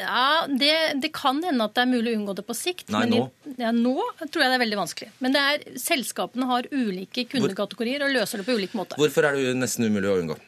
Ja, 0.00 0.46
det, 0.48 0.74
det, 1.02 1.10
kan 1.12 1.42
hende 1.44 1.66
at 1.66 1.74
det 1.76 1.82
er 1.82 1.90
mulig 1.90 2.12
å 2.12 2.18
unngå 2.20 2.34
det 2.38 2.44
på 2.46 2.54
sikt. 2.56 2.88
Nei, 2.94 3.04
nå? 3.10 3.24
I, 3.44 3.56
ja, 3.60 3.72
nå 3.74 3.96
tror 4.22 4.44
jeg 4.44 4.52
det 4.52 4.56
er 4.56 4.62
veldig 4.62 4.78
vanskelig. 4.78 5.10
Men 5.24 5.36
er, 5.36 5.64
selskapene 5.80 6.46
har 6.48 6.68
ulike 6.72 7.26
kundekategorier 7.28 8.06
og 8.06 8.14
løser 8.14 8.40
det 8.40 8.46
på 8.48 8.56
ulik 8.56 8.76
måte. 8.78 8.98
Hvorfor 9.00 9.28
er 9.28 9.36
det 9.36 9.56
nesten 9.58 9.90
umulig 9.90 10.08
å 10.08 10.16
unngå? 10.22 10.38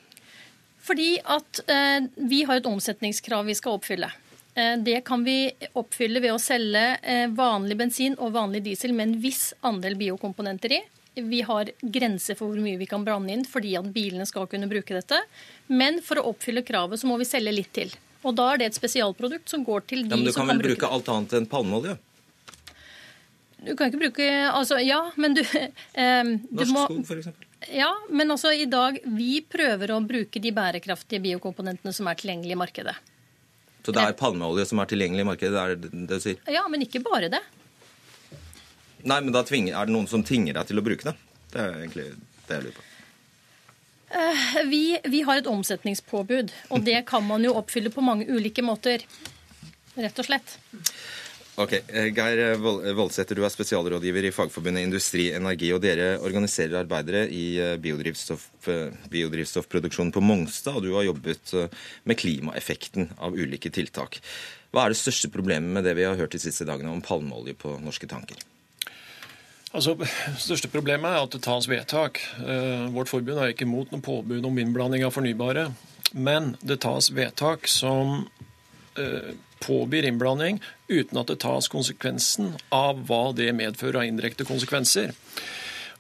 Fordi 0.83 1.11
at 1.31 1.63
eh, 1.71 2.09
vi 2.17 2.43
har 2.49 2.59
et 2.59 2.71
omsetningskrav 2.71 3.47
vi 3.47 3.59
skal 3.59 3.79
oppfylle. 3.79 4.09
Eh, 4.55 4.75
det 4.83 5.03
kan 5.07 5.23
vi 5.27 5.53
oppfylle 5.79 6.23
ved 6.23 6.35
å 6.35 6.41
selge 6.43 6.87
eh, 7.03 7.29
vanlig 7.31 7.79
bensin 7.79 8.17
og 8.19 8.35
vanlig 8.35 8.65
diesel 8.67 8.95
med 8.97 9.11
en 9.11 9.21
viss 9.23 9.53
andel 9.67 9.99
biokomponenter 10.01 10.79
i. 10.79 10.83
Vi 11.15 11.43
har 11.45 11.69
grenser 11.81 12.39
for 12.39 12.53
hvor 12.53 12.63
mye 12.63 12.79
vi 12.81 12.89
kan 12.89 13.05
branne 13.05 13.35
inn 13.35 13.45
fordi 13.49 13.75
at 13.77 13.89
bilene 13.93 14.25
skal 14.29 14.47
kunne 14.49 14.69
bruke 14.71 14.97
dette. 14.97 15.19
Men 15.69 16.01
for 16.05 16.21
å 16.21 16.31
oppfylle 16.33 16.65
kravet 16.65 17.03
så 17.03 17.11
må 17.11 17.19
vi 17.21 17.29
selge 17.29 17.53
litt 17.53 17.73
til. 17.77 17.93
Og 18.23 18.37
da 18.39 18.53
er 18.53 18.63
det 18.63 18.71
et 18.71 18.79
spesialprodukt 18.79 19.51
som 19.51 19.65
går 19.67 19.85
til 19.91 20.07
de 20.07 20.09
som 20.09 20.17
kan 20.17 20.25
bruke 20.25 20.33
det. 20.33 20.33
Men 20.33 20.33
du 20.33 20.39
kan 20.39 20.51
vel 20.55 20.65
bruke 20.71 20.91
alt 20.97 21.13
annet 21.13 21.37
enn 21.39 21.49
palmeolje? 21.51 21.97
Du 23.63 23.77
kan 23.79 23.91
ikke 23.91 24.01
bruke 24.01 24.29
Altså, 24.49 24.81
ja, 24.83 25.01
men 25.21 25.37
du, 25.39 25.43
eh, 26.03 26.23
du 26.25 26.61
Norsk 26.63 26.75
må, 26.75 26.85
skog, 26.89 27.03
f.eks.? 27.07 27.49
Ja, 27.71 27.93
men 28.11 28.35
altså 28.35 28.51
i 28.57 28.67
dag 28.67 28.99
Vi 29.07 29.37
prøver 29.47 29.95
å 29.95 30.01
bruke 30.03 30.43
de 30.43 30.51
bærekraftige 30.55 31.23
biokomponentene 31.23 31.95
som 31.95 32.09
er 32.11 32.19
tilgjengelige 32.19 32.57
i 32.57 32.63
markedet. 32.63 32.95
Så 33.83 33.95
det 33.95 34.03
er 34.03 34.15
palmeolje 34.19 34.69
som 34.71 34.79
er 34.83 34.91
tilgjengelig 34.91 35.25
i 35.25 35.27
markedet? 35.27 35.55
det 35.55 35.63
er 35.63 36.07
det 36.07 36.19
du 36.19 36.23
sier? 36.23 36.43
Ja, 36.51 36.63
men 36.71 36.85
ikke 36.87 37.03
bare 37.03 37.31
det. 37.33 37.43
Nei, 39.03 39.19
men 39.19 39.35
da 39.35 39.43
tvinger, 39.47 39.75
er 39.75 39.89
det 39.89 39.95
noen 39.95 40.09
som 40.11 40.23
tvinger 40.27 40.55
deg 40.59 40.71
til 40.71 40.79
å 40.79 40.87
bruke 40.87 41.09
det? 41.09 41.17
Det 41.53 41.61
er 41.61 41.79
egentlig 41.81 42.09
det 42.47 42.57
jeg 42.57 42.67
lurer 42.69 42.79
på. 42.79 42.89
Eh, 44.13 44.69
vi, 44.69 44.99
vi, 45.09 45.23
har 45.23 45.41
et 45.41 45.49
omsetningspåbud, 45.49 46.53
og 46.75 46.85
det 46.85 47.01
kan 47.09 47.25
man 47.25 47.45
jo 47.47 47.57
oppfylle 47.57 47.93
på 47.93 48.05
mange 48.05 48.29
ulike 48.29 48.65
måter. 48.65 49.05
Rett 49.97 50.21
og 50.21 50.29
slett. 50.29 50.57
Ok, 51.63 51.73
eh, 51.81 52.11
Geir 52.13 52.57
Voldsæter, 52.97 53.37
du 53.37 53.45
er 53.45 53.53
spesialrådgiver 53.53 54.29
i 54.29 54.33
Fagforbundet 54.33 54.85
Industri 54.85 55.31
Energi, 55.37 55.73
og 55.73 55.83
dere 55.85 56.15
organiserer 56.21 56.83
arbeidere 56.83 57.25
i 57.33 57.47
eh, 57.61 57.75
biodrivstoff, 57.81 58.47
biodrivstoffproduksjonen 59.13 60.13
på 60.13 60.25
Mongstad, 60.25 60.77
og 60.77 60.87
du 60.87 60.93
har 60.97 61.09
jobbet 61.09 61.57
med 62.05 62.21
klimaeffekten 62.21 63.15
av 63.17 63.37
ulike 63.37 63.73
tiltak. 63.73 64.21
Hva 64.73 64.87
er 64.87 64.93
det 64.93 65.01
største 65.01 65.33
problemet 65.33 65.73
med 65.73 65.89
det 65.89 65.97
vi 65.97 66.09
har 66.09 66.21
hørt 66.21 66.37
de 66.37 66.41
siste 66.41 66.69
dagene 66.69 66.93
om 66.93 67.05
palmeolje 67.05 67.57
på 67.61 67.79
norske 67.81 68.09
tanker? 68.09 68.41
Altså, 69.73 69.95
største 70.37 70.69
problemet 70.69 71.09
er 71.09 71.23
at 71.25 71.33
det 71.33 71.43
tas 71.47 71.69
vedtak. 71.71 72.21
Eh, 72.45 72.89
vårt 72.93 73.09
forbund 73.09 73.41
er 73.41 73.55
ikke 73.55 73.65
imot 73.65 73.93
noe 73.93 74.05
påbud 74.05 74.45
om 74.45 74.59
innblanding 74.61 75.05
av 75.07 75.15
fornybare. 75.17 75.71
Men 76.13 76.57
det 76.61 76.83
tas 76.85 77.09
vedtak 77.17 77.65
som 77.73 78.27
eh, 79.01 79.33
påbyr 79.65 80.09
innblanding 80.11 80.61
uten 80.93 81.21
at 81.23 81.31
det 81.33 81.39
tas 81.45 81.71
konsekvensen 81.73 82.53
av 82.75 83.01
hva 83.09 83.31
det 83.37 83.49
medfører 83.57 84.03
av 84.03 84.11
indirekte 84.11 84.45
konsekvenser. 84.49 85.15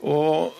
Og 0.04 0.52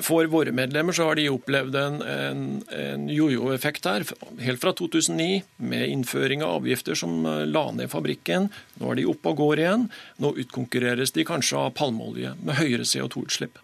for 0.00 0.24
våre 0.32 0.52
medlemmer 0.52 0.92
så 0.96 1.10
har 1.10 1.18
de 1.18 1.26
opplevd 1.28 1.76
en, 1.76 1.98
en, 2.02 2.44
en 2.72 3.08
jojo-effekt 3.12 3.84
her, 3.84 4.06
helt 4.40 4.62
fra 4.62 4.72
2009, 4.78 5.42
med 5.56 5.88
innføring 5.88 6.44
av 6.46 6.62
avgifter 6.62 6.96
som 6.96 7.26
eh, 7.28 7.42
la 7.48 7.66
ned 7.76 7.90
fabrikken. 7.92 8.48
Nå 8.80 8.92
er 8.92 9.02
de 9.02 9.08
oppe 9.12 9.34
og 9.34 9.42
går 9.42 9.64
igjen. 9.64 9.88
Nå 10.24 10.32
utkonkurreres 10.44 11.12
de 11.12 11.26
kanskje 11.28 11.60
av 11.60 11.74
palmeolje 11.76 12.32
med 12.40 12.56
høyere 12.62 12.88
CO2-utslipp. 12.88 13.60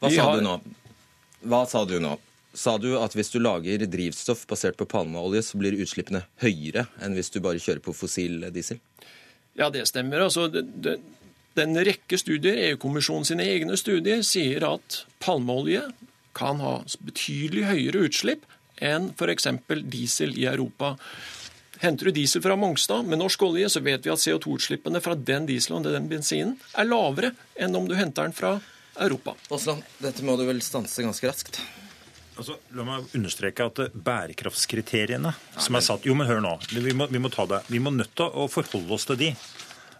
Hva 0.00 0.12
sa 0.12 0.30
har... 0.30 0.40
du 0.40 0.48
nå? 0.48 0.54
Hva 1.44 1.64
sa 1.68 1.84
du 1.88 1.98
nå? 2.00 2.16
Sa 2.54 2.76
du 2.78 2.94
at 2.96 3.16
hvis 3.18 3.32
du 3.34 3.40
lager 3.42 3.82
drivstoff 3.90 4.46
basert 4.48 4.78
på 4.80 4.86
palmeolje, 4.88 5.42
så 5.44 5.60
blir 5.60 5.76
utslippene 5.76 6.22
høyere 6.40 6.86
enn 7.02 7.16
hvis 7.18 7.32
du 7.34 7.42
bare 7.44 7.60
kjører 7.60 7.82
på 7.84 7.92
fossil 7.96 8.46
diesel? 8.54 8.80
Ja, 9.58 9.68
det 9.74 9.84
stemmer. 9.90 10.24
Altså, 10.24 10.46
det, 10.48 10.64
det, 10.82 10.96
den 11.58 11.76
rekke 11.86 12.18
studier, 12.18 12.58
EU-kommisjonen 12.70 13.28
sine 13.28 13.46
egne 13.46 13.78
studier, 13.80 14.24
sier 14.26 14.66
at 14.68 15.04
palmeolje 15.22 15.86
kan 16.34 16.60
ha 16.62 16.80
betydelig 17.06 17.68
høyere 17.68 18.04
utslipp 18.08 18.44
enn 18.82 19.12
f.eks. 19.14 19.48
diesel 19.90 20.34
i 20.38 20.48
Europa. 20.50 20.96
Henter 21.82 22.10
du 22.10 22.16
diesel 22.16 22.42
fra 22.42 22.56
Mongstad 22.58 23.06
med 23.06 23.20
norsk 23.20 23.42
olje, 23.46 23.68
så 23.70 23.82
vet 23.84 24.06
vi 24.06 24.12
at 24.12 24.22
CO2-utslippene 24.22 25.02
fra 25.04 25.14
den 25.14 25.46
dieselen 25.50 25.82
og 25.82 25.94
den 25.94 26.10
bensinen 26.10 26.56
er 26.74 26.88
lavere 26.88 27.34
enn 27.54 27.74
om 27.76 27.88
du 27.90 27.94
henter 27.98 28.26
den 28.26 28.36
fra 28.36 28.56
Europa. 28.94 29.34
Aasland, 29.50 29.82
dette 30.02 30.26
må 30.26 30.36
du 30.38 30.46
vel 30.48 30.62
stanse 30.62 31.02
ganske 31.02 31.28
raskt? 31.28 31.60
Altså, 32.34 32.56
la 32.74 32.82
meg 32.86 33.12
understreke 33.14 33.66
at 33.68 33.80
bærekraftskriteriene 33.94 35.30
som 35.54 35.76
er 35.78 35.84
satt 35.86 36.06
Jo, 36.08 36.16
men 36.18 36.26
hør 36.26 36.40
nå. 36.42 36.56
Vi 36.72 36.94
må, 36.96 37.06
vi 37.06 37.20
må 37.22 37.30
ta 37.30 37.46
det. 37.46 37.60
Vi 37.70 37.78
må 37.82 37.92
nødt 37.94 38.14
til 38.18 38.26
å 38.26 38.48
forholde 38.50 38.96
oss 38.96 39.06
til 39.06 39.20
de. 39.20 39.28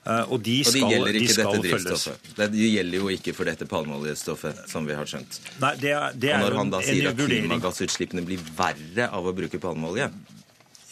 Eh, 0.05 0.33
og 0.35 0.43
de 0.45 0.59
skal, 0.69 0.85
og 0.85 0.91
de 0.91 0.95
gjelder 0.95 1.19
ikke 1.19 1.33
de 1.33 1.39
dette 1.41 1.63
drivstoffet. 1.65 2.31
Det 2.37 2.49
gjelder 2.69 3.01
jo 3.01 3.11
ikke 3.15 3.33
for 3.37 3.49
dette 3.49 3.69
palmeoljestoffet, 3.69 4.65
som 4.69 4.85
vi 4.89 4.97
har 4.99 5.09
skjønt. 5.09 5.41
Nei, 5.63 5.75
det 5.81 5.95
er, 5.97 6.19
det 6.21 6.33
er 6.35 6.41
og 6.43 6.49
når 6.49 6.59
han 6.61 6.73
da 6.75 6.83
sier 6.85 7.11
at 7.11 7.21
klimagassutslippene 7.25 8.25
blir 8.27 8.43
verre 8.59 9.09
av 9.09 9.31
å 9.31 9.37
bruke 9.37 9.61
palmeolje 9.63 10.11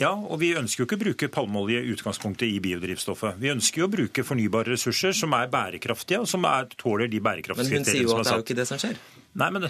ja, 0.01 0.11
og 0.17 0.41
vi 0.41 0.49
ønsker 0.59 0.83
jo 0.83 0.87
ikke 0.89 0.97
å 0.97 1.03
bruke 1.03 1.29
palmeolje 1.31 1.83
i 1.85 1.91
utgangspunktet 1.93 2.49
i 2.49 2.61
biodrivstoffet. 2.65 3.37
Vi 3.39 3.53
ønsker 3.53 3.85
jo 3.85 3.87
å 3.87 3.93
bruke 3.93 4.25
fornybare 4.27 4.73
ressurser 4.73 5.15
som 5.15 5.35
er 5.37 5.51
bærekraftige, 5.53 6.23
og 6.25 6.31
som 6.31 6.47
er, 6.49 6.71
tåler 6.81 7.11
de 7.13 7.21
bærekraftskriteriene 7.23 7.85
som 7.85 7.93
er 7.93 8.01
satt. 8.01 8.09
Men 8.09 8.09
hun 8.09 8.09
sier 8.09 8.09
jo 8.09 8.17
at 8.17 8.27
det 8.27 8.33
er 8.33 8.41
jo 8.41 8.47
ikke 8.47 8.59
det 8.59 8.67
som 8.71 8.81
skjer. 8.83 8.99
Nei, 9.39 9.49
men 9.55 9.69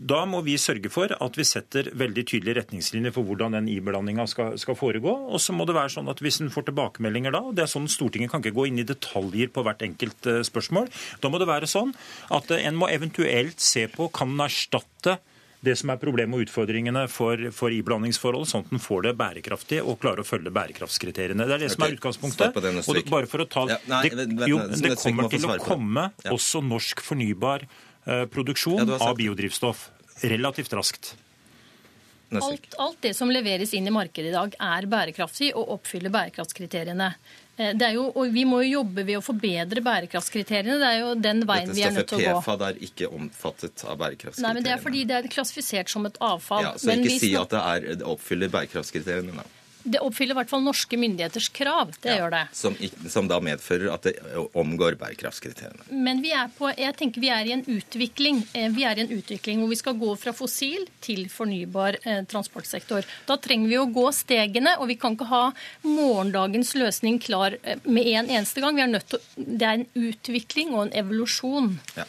Da 0.00 0.22
må 0.24 0.38
vi 0.46 0.54
sørge 0.56 0.88
for 0.88 1.12
at 1.12 1.34
vi 1.36 1.44
setter 1.44 1.90
veldig 2.00 2.22
tydelige 2.24 2.56
retningslinjer 2.62 3.12
for 3.12 3.26
hvordan 3.28 3.58
den 3.58 3.66
iblandinga 3.68 4.24
skal, 4.30 4.54
skal, 4.60 4.78
foregå. 4.78 5.12
Og 5.28 5.42
så 5.44 5.52
må 5.52 5.66
det 5.68 5.76
være 5.76 5.92
sånn 5.92 6.08
at 6.08 6.22
hvis 6.24 6.40
en 6.40 6.52
får 6.52 6.70
tilbakemeldinger 6.70 7.34
da, 7.36 7.42
og 7.50 7.58
det 7.58 7.66
er 7.66 7.72
sånn 7.72 7.88
Stortinget 7.90 8.32
kan 8.32 8.40
ikke 8.40 8.56
gå 8.56 8.70
inn 8.70 8.80
i 8.80 8.86
detaljer 8.88 9.52
på 9.52 9.64
hvert 9.66 9.84
enkelt 9.84 10.30
uh, 10.30 10.40
spørsmål, 10.46 10.88
da 11.20 11.32
må 11.32 11.40
det 11.42 11.50
være 11.50 11.68
sånn 11.68 11.92
at 12.32 12.48
uh, 12.48 12.56
en 12.56 12.78
må 12.80 12.88
eventuelt 12.88 13.60
se 13.60 13.84
på 13.92 14.08
kan 14.16 14.32
en 14.32 14.46
erstatte 14.46 15.18
det 15.60 15.74
som 15.76 15.90
er 15.92 15.98
problemet 16.00 16.38
og 16.38 16.46
utfordringene 16.46 17.02
for, 17.12 17.50
for 17.52 17.74
iblandingsforhold, 17.74 18.46
sånn 18.48 18.64
at 18.64 18.72
den 18.72 18.80
får 18.80 19.02
det 19.10 19.12
bærekraftig 19.20 19.82
og 19.84 19.98
klarer 20.00 20.24
å 20.24 20.24
følge 20.24 20.52
bærekraftskriteriene. 20.56 21.44
Det 21.44 21.56
er 21.58 21.64
det 21.66 21.70
som 21.74 21.84
er 21.84 21.98
utgangspunktet. 21.98 22.56
Og 22.56 22.96
det, 22.96 23.04
bare 23.12 23.28
for 23.28 23.44
å 23.44 23.48
ta, 23.50 23.66
ja, 23.68 23.76
nei, 23.90 24.00
det, 24.08 24.48
jo, 24.48 24.62
det 24.72 24.96
kommer 25.02 25.28
til 25.28 25.44
å 25.44 25.58
komme 25.60 26.08
også 26.32 26.64
norsk 26.64 27.04
fornybar 27.04 27.68
uh, 27.68 27.89
produksjon 28.04 28.88
ja, 28.88 29.00
av 29.04 29.16
biodrivstoff 29.18 29.88
relativt 30.22 30.72
raskt. 30.72 31.14
Alt, 32.30 32.74
alt, 32.78 32.96
det 33.00 33.14
som 33.14 33.30
leveres 33.30 33.72
inn 33.74 33.86
i 33.86 33.90
markedet 33.90 34.30
i 34.30 34.34
dag, 34.34 34.52
er 34.54 34.86
bærekraftig 34.86 35.50
og 35.58 35.72
oppfyller 35.74 36.12
bærekraftskriteriene. 36.14 37.08
Eh, 37.60 37.74
jo, 37.92 38.06
og 38.14 38.30
Vi 38.32 38.44
må 38.46 38.62
jo 38.62 38.78
jobbe 38.80 39.02
ved 39.04 39.18
å 39.18 39.22
forbedre 39.24 39.82
bærekraftskriteriene. 39.82 40.78
Det 40.78 40.90
er 40.90 40.98
jo 41.00 41.14
den 41.18 41.42
veien 41.48 41.72
vi 41.74 41.82
er 41.82 41.96
nødt 41.96 42.06
til 42.08 42.20
å 42.20 42.20
gå. 42.20 42.26
Dette 42.28 42.36
stoffet 42.36 42.46
PFAD 42.46 42.66
er 42.68 42.84
ikke 42.86 43.10
omfattet 43.10 43.84
av 43.84 43.98
bærekraftskriteriene. 43.98 44.46
Nei, 44.46 44.54
men 44.54 44.68
Det 44.68 44.74
er 44.76 44.84
fordi 44.84 45.04
det 45.10 45.16
er 45.18 45.30
klassifisert 45.34 45.90
som 45.90 46.06
et 46.06 46.20
avfall. 46.22 46.68
Ja, 46.68 46.76
så 46.78 46.94
ikke 46.94 47.18
si 47.18 47.34
at 47.34 47.50
det, 47.50 47.64
er, 47.72 47.88
det 47.98 48.06
oppfyller 48.14 48.52
bærekraftskriteriene. 48.54 49.34
Da. 49.42 49.59
Det 49.82 50.00
oppfyller 50.04 50.34
i 50.34 50.38
hvert 50.40 50.50
fall 50.50 50.62
norske 50.64 50.98
myndigheters 51.00 51.48
krav. 51.56 51.94
Det 52.02 52.12
ja, 52.12 52.20
gjør 52.20 52.34
det. 52.34 52.42
Som, 52.56 52.76
som, 53.08 53.28
da 53.30 53.40
medfører 53.44 53.88
at 53.94 54.08
det 54.08 54.14
omgår 54.58 54.98
bærekraftskriteriene. 55.00 55.88
Men 55.90 56.20
vi 56.24 56.34
er 56.36 56.50
på, 56.56 56.68
jeg 56.76 56.96
tenker 56.98 57.24
vi 57.24 57.32
er 57.32 57.48
i 57.48 57.54
en 57.56 57.64
utvikling 57.70 58.42
eh, 58.56 58.68
Vi 58.74 58.84
er 58.86 58.98
i 58.98 59.04
en 59.04 59.14
utvikling 59.14 59.62
hvor 59.62 59.70
vi 59.72 59.78
skal 59.80 59.96
gå 60.00 60.12
fra 60.20 60.34
fossil 60.36 60.86
til 61.04 61.26
fornybar 61.32 62.00
eh, 62.02 62.22
transportsektor. 62.30 63.08
Da 63.28 63.38
trenger 63.40 63.72
vi 63.72 63.80
å 63.80 63.88
gå 63.90 64.06
stegene, 64.14 64.76
og 64.78 64.90
vi 64.90 64.98
kan 65.00 65.16
ikke 65.16 65.30
ha 65.30 65.42
morgendagens 65.86 66.74
løsning 66.78 67.20
klar 67.22 67.56
eh, 67.62 67.80
med 67.84 68.06
en 68.12 68.30
eneste 68.30 68.62
gang. 68.62 68.76
Vi 68.76 68.84
er 68.84 68.92
nødt 68.92 69.08
til, 69.10 69.24
det 69.36 69.66
er 69.66 69.80
en 69.80 69.88
utvikling 70.10 70.74
og 70.76 70.86
en 70.86 70.94
evolusjon. 71.04 71.74
Ja. 71.96 72.06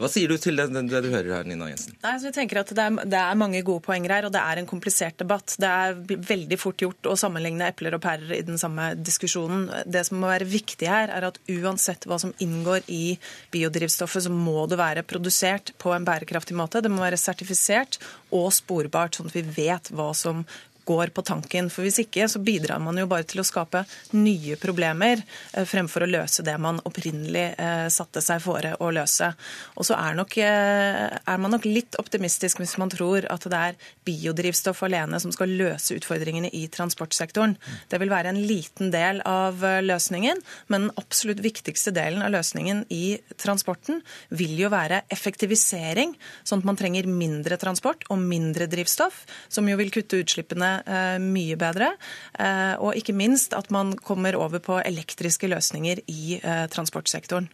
Hva 0.00 0.08
sier 0.08 0.30
du 0.32 0.38
til 0.40 0.56
det, 0.56 0.64
det, 0.72 1.00
du 1.04 1.10
hører 1.12 1.28
her, 1.34 1.48
Nina 1.48 1.66
Jensen? 1.68 1.92
Nei, 2.00 2.14
altså 2.14 2.30
jeg 2.30 2.36
tenker 2.38 2.62
at 2.62 2.70
det 2.72 2.84
er, 2.86 2.94
det 3.04 3.18
er, 3.20 3.36
mange 3.40 3.60
gode 3.66 3.84
poenger 3.84 4.14
her, 4.14 4.28
og 4.28 4.32
det 4.32 4.40
er 4.40 4.60
en 4.60 4.68
komplisert 4.68 5.18
debatt. 5.20 5.52
Det 5.60 5.68
er 5.68 5.98
veldig 6.30 6.58
fort 6.60 6.80
gjort 6.80 7.10
å 7.10 7.16
sammenligne 7.20 7.68
epler 7.68 7.96
og 7.96 8.02
pærer 8.04 8.32
i 8.38 8.40
den 8.46 8.56
samme 8.60 8.94
diskusjonen. 8.96 9.68
Det 9.84 10.06
som 10.08 10.22
må 10.22 10.30
være 10.30 10.48
viktig 10.48 10.88
her, 10.88 11.12
er 11.12 11.28
at 11.28 11.36
uansett 11.52 12.08
hva 12.08 12.16
som 12.22 12.32
inngår 12.40 12.88
i 12.88 13.18
biodrivstoffet, 13.52 14.24
så 14.24 14.32
må 14.32 14.64
det 14.70 14.80
være 14.80 15.04
produsert 15.04 15.74
på 15.82 15.92
en 15.92 16.08
bærekraftig 16.08 16.56
måte. 16.56 16.80
Det 16.80 16.92
må 16.92 17.04
være 17.04 17.20
sertifisert 17.20 18.00
og 18.32 18.48
sporbart, 18.56 19.18
sånn 19.20 19.28
at 19.28 19.36
vi 19.36 19.44
vet 19.60 19.92
hva 19.92 20.14
som 20.16 20.46
går 20.90 21.12
på 21.14 21.22
tanken. 21.26 21.70
For 21.70 21.86
Hvis 21.86 22.00
ikke 22.02 22.26
så 22.30 22.42
bidrar 22.42 22.82
man 22.82 22.98
jo 22.98 23.06
bare 23.10 23.26
til 23.28 23.42
å 23.42 23.46
skape 23.46 23.84
nye 24.18 24.56
problemer 24.60 25.22
eh, 25.22 25.66
fremfor 25.68 26.04
å 26.04 26.10
løse 26.10 26.44
det 26.46 26.56
man 26.62 26.80
opprinnelig 26.88 27.46
eh, 27.54 27.86
satte 27.92 28.22
seg 28.24 28.42
fore 28.42 28.74
å 28.82 28.90
løse. 28.94 29.30
Og 29.78 29.86
så 29.86 29.96
er, 29.98 30.16
nok, 30.18 30.36
eh, 30.42 31.06
er 31.20 31.40
man 31.42 31.54
nok 31.54 31.68
litt 31.68 31.98
optimistisk 32.00 32.62
hvis 32.62 32.76
man 32.82 32.92
tror 32.92 33.28
at 33.30 33.46
det 33.50 33.60
er 33.70 33.78
biodrivstoff 34.08 34.82
alene 34.86 35.20
som 35.22 35.34
skal 35.34 35.54
løse 35.60 35.94
utfordringene 35.98 36.50
i 36.56 36.66
transportsektoren. 36.72 37.56
Det 37.90 38.00
vil 38.02 38.12
være 38.12 38.34
en 38.34 38.42
liten 38.42 38.90
del 38.94 39.22
av 39.28 39.62
løsningen, 39.84 40.42
men 40.72 40.88
den 40.88 40.96
absolutt 41.00 41.42
viktigste 41.44 41.92
delen 41.94 42.24
av 42.24 42.32
løsningen 42.34 42.84
i 42.90 43.18
transporten 43.40 44.00
vil 44.34 44.56
jo 44.58 44.70
være 44.72 45.02
effektivisering, 45.12 46.14
sånn 46.44 46.62
at 46.62 46.68
man 46.68 46.78
trenger 46.80 47.08
mindre 47.10 47.58
transport 47.60 48.06
og 48.10 48.20
mindre 48.22 48.68
drivstoff, 48.70 49.24
som 49.48 49.68
jo 49.68 49.78
vil 49.80 49.92
kutte 49.94 50.20
utslippene 50.22 50.79
mye 51.22 51.56
bedre. 51.60 51.92
Eh, 52.38 52.74
og 52.80 52.98
ikke 52.98 53.14
minst 53.16 53.54
at 53.56 53.70
man 53.74 53.94
kommer 53.98 54.38
over 54.38 54.62
på 54.64 54.80
elektriske 54.82 55.50
løsninger 55.50 56.02
i 56.10 56.38
eh, 56.40 56.66
transportsektoren. 56.72 57.48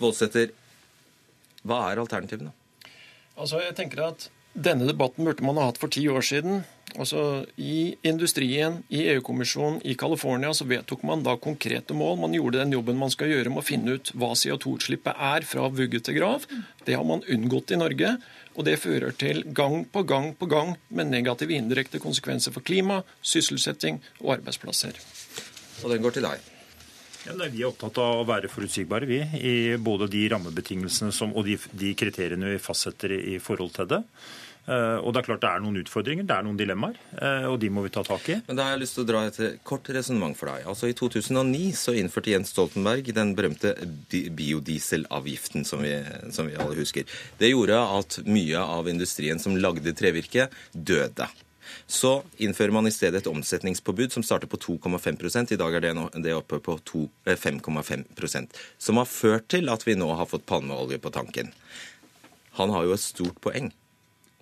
Voldsæter, 0.00 0.52
hva 1.66 1.84
er 1.90 2.02
alternativene? 2.02 2.52
Altså, 3.36 3.60
jeg 3.64 3.76
tenker 3.78 4.04
at 4.10 4.28
denne 4.54 4.88
debatten 4.88 5.24
burde 5.24 5.44
man 5.46 5.60
ha 5.60 5.70
hatt 5.70 5.80
for 5.80 5.92
ti 5.92 6.06
år 6.10 6.24
siden. 6.26 6.64
Altså, 6.98 7.44
I 7.56 7.94
industrien, 8.02 8.80
i 8.88 9.04
EU-kommisjonen, 9.12 9.78
i 9.86 9.94
California 9.94 10.50
så 10.56 10.66
vedtok 10.68 11.04
man 11.06 11.22
da 11.26 11.36
konkrete 11.38 11.94
mål. 11.94 12.18
Man 12.24 12.34
gjorde 12.34 12.62
den 12.62 12.74
jobben 12.74 12.98
man 12.98 13.12
skal 13.14 13.30
gjøre 13.30 13.52
med 13.52 13.62
å 13.62 13.66
finne 13.66 13.96
ut 13.96 14.12
hva 14.18 14.32
CO2-utslippet 14.34 15.22
er 15.30 15.46
fra 15.46 15.68
vugge 15.70 16.02
til 16.02 16.18
grav. 16.18 16.46
Det 16.86 16.98
har 16.98 17.06
man 17.06 17.24
unngått 17.30 17.74
i 17.74 17.80
Norge. 17.80 18.14
Og 18.58 18.66
det 18.66 18.80
fører 18.82 19.14
til 19.14 19.44
gang 19.54 19.84
på 19.88 20.02
gang 20.02 20.32
på 20.36 20.48
gang 20.50 20.74
med 20.90 21.12
negative 21.12 21.54
indirekte 21.54 22.02
konsekvenser 22.02 22.52
for 22.52 22.66
klima, 22.66 23.04
sysselsetting 23.22 24.00
og 24.24 24.40
arbeidsplasser. 24.40 24.98
Og 25.84 25.94
den 25.94 26.02
går 26.02 26.18
til 26.18 26.26
deg. 26.26 26.50
Ja, 27.28 27.34
vi 27.36 27.60
er 27.60 27.68
opptatt 27.68 27.98
av 28.00 28.22
å 28.22 28.28
være 28.28 28.48
forutsigbare, 28.48 29.06
vi. 29.06 29.20
I 29.20 29.76
både 29.76 30.08
de 30.10 30.24
rammebetingelsene 30.32 31.12
som, 31.12 31.34
og 31.36 31.44
de, 31.46 31.58
de 31.76 31.92
kriteriene 31.98 32.54
vi 32.54 32.62
fastsetter 32.62 33.12
i 33.12 33.36
forhold 33.42 33.74
til 33.76 33.90
det. 33.90 34.00
Eh, 34.70 34.98
og 35.02 35.10
det 35.10 35.22
er 35.22 35.26
klart 35.26 35.42
det 35.42 35.50
er 35.50 35.62
noen 35.64 35.80
utfordringer, 35.80 36.26
det 36.28 36.36
er 36.36 36.46
noen 36.46 36.58
dilemmaer, 36.58 36.98
eh, 37.18 37.46
og 37.50 37.58
de 37.62 37.70
må 37.74 37.82
vi 37.82 37.90
ta 37.90 38.04
tak 38.06 38.28
i. 38.30 38.38
Men 38.46 38.58
Da 38.58 38.68
har 38.68 38.76
jeg 38.76 38.84
lyst 38.84 38.96
til 38.98 39.04
å 39.04 39.08
dra 39.08 39.24
et 39.26 39.64
kort 39.66 39.90
resonnement 39.90 40.36
for 40.38 40.52
deg. 40.52 40.68
Altså 40.70 40.90
I 40.90 40.94
2009 40.94 41.74
så 41.74 41.96
innførte 41.98 42.30
Jens 42.30 42.54
Stoltenberg 42.54 43.10
den 43.16 43.34
berømte 43.34 43.74
biodieselavgiften, 44.10 45.66
som 45.66 45.82
vi, 45.82 45.96
som 46.30 46.46
vi 46.46 46.54
alle 46.54 46.78
husker. 46.78 47.08
Det 47.40 47.50
gjorde 47.50 47.82
at 47.98 48.20
mye 48.30 48.62
av 48.62 48.90
industrien 48.90 49.42
som 49.42 49.58
lagde 49.58 49.94
trevirke, 49.96 50.48
døde. 50.72 51.26
Så 51.86 52.22
innfører 52.42 52.74
man 52.74 52.86
i 52.86 52.94
stedet 52.94 53.22
et 53.22 53.30
omsetningspåbud 53.30 54.14
som 54.14 54.24
starter 54.26 54.50
på 54.50 54.58
2,5 54.58 55.52
I 55.54 55.58
dag 55.58 55.74
er 55.74 55.84
det, 55.84 55.92
nå, 55.94 56.08
det 56.14 56.34
oppe 56.34 56.58
på 56.62 56.78
5,5 57.26 58.04
eh, 58.06 58.46
Som 58.78 58.96
har 59.02 59.06
ført 59.10 59.48
til 59.48 59.70
at 59.70 59.86
vi 59.86 59.98
nå 59.98 60.12
har 60.14 60.30
fått 60.30 60.46
palmeolje 60.46 60.98
på 60.98 61.10
tanken. 61.10 61.52
Han 62.58 62.70
har 62.70 62.86
jo 62.86 62.94
et 62.94 63.02
stort 63.02 63.38
poeng. 63.42 63.70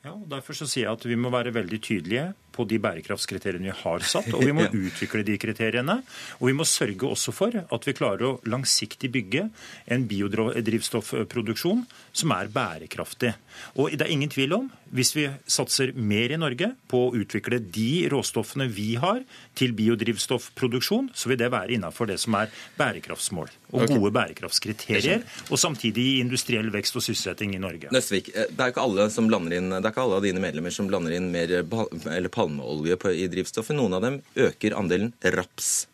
Ja, 0.09 0.17
og 0.17 0.29
Derfor 0.33 0.57
så 0.57 0.69
sier 0.69 0.89
jeg 0.89 0.97
at 0.97 1.09
vi 1.09 1.19
må 1.21 1.33
være 1.35 1.55
veldig 1.55 1.81
tydelige 1.85 2.31
på 2.59 2.67
de 2.69 2.81
bærekraftskriteriene 2.83 3.71
vi 3.71 3.77
har 3.85 4.07
satt, 4.07 4.31
og 4.35 4.43
vi 4.43 4.55
må 4.57 4.67
utvikle 4.89 5.23
de 5.27 5.39
kriteriene. 5.41 6.01
Og 6.41 6.51
vi 6.51 6.57
må 6.59 6.67
sørge 6.69 7.07
også 7.09 7.35
for 7.35 7.55
at 7.63 7.89
vi 7.89 7.97
klarer 7.97 8.27
å 8.27 8.35
langsiktig 8.51 9.13
bygge 9.15 9.47
en 9.87 10.07
biodrivstoffproduksjon 10.11 11.85
som 12.19 12.35
er 12.35 12.51
bærekraftig. 12.53 13.35
Og 13.79 13.95
det 13.95 14.07
er 14.07 14.15
ingen 14.15 14.33
tvil 14.33 14.57
om, 14.57 14.69
hvis 14.95 15.13
vi 15.17 15.27
satser 15.51 15.93
mer 15.95 16.33
i 16.33 16.41
Norge 16.41 16.71
på 16.89 17.09
å 17.09 17.15
utvikle 17.19 17.61
de 17.61 18.09
råstoffene 18.13 18.69
vi 18.73 18.95
har 19.01 19.21
til 19.59 19.75
biodrivstoffproduksjon, 19.77 21.11
så 21.15 21.31
vil 21.31 21.41
det 21.41 21.51
være 21.53 21.77
innafor 21.77 22.09
det 22.09 22.19
som 22.23 22.37
er 22.39 22.53
bærekraftsmål 22.79 23.51
og 23.69 23.83
okay. 23.83 23.99
gode 23.99 24.13
bærekraftskriterier, 24.17 25.25
og 25.53 25.61
samtidig 25.61 26.07
industriell 26.23 26.71
vekst 26.73 26.97
og 26.97 27.05
sysselsetting 27.05 27.53
i 27.57 27.61
Norge. 27.61 27.91
Nøstvik, 27.93 28.31
eh, 28.33 28.49
det 28.49 28.65
er 28.65 28.73
ikke 28.73 28.85
alle 28.87 29.09
som 29.13 29.29
blander 29.29 29.59
inn, 29.59 29.69
det 29.75 29.83
er 29.83 29.93
ikke 29.93 30.07
alle 30.07 30.21
av 30.21 30.25
dine 30.25 30.43
medlemmer 30.43 30.73
som 30.75 30.89
blander 30.89 31.17
inn 31.19 31.29
mer 31.35 31.53
eller 31.59 32.33
palmeolje 32.49 32.97
i 33.15 33.29
drivstoffet. 33.29 33.77
Noen 33.77 33.95
av 33.95 34.03
dem 34.03 34.19
øker 34.37 34.77
andelen 34.77 35.13
raps. 35.23 35.87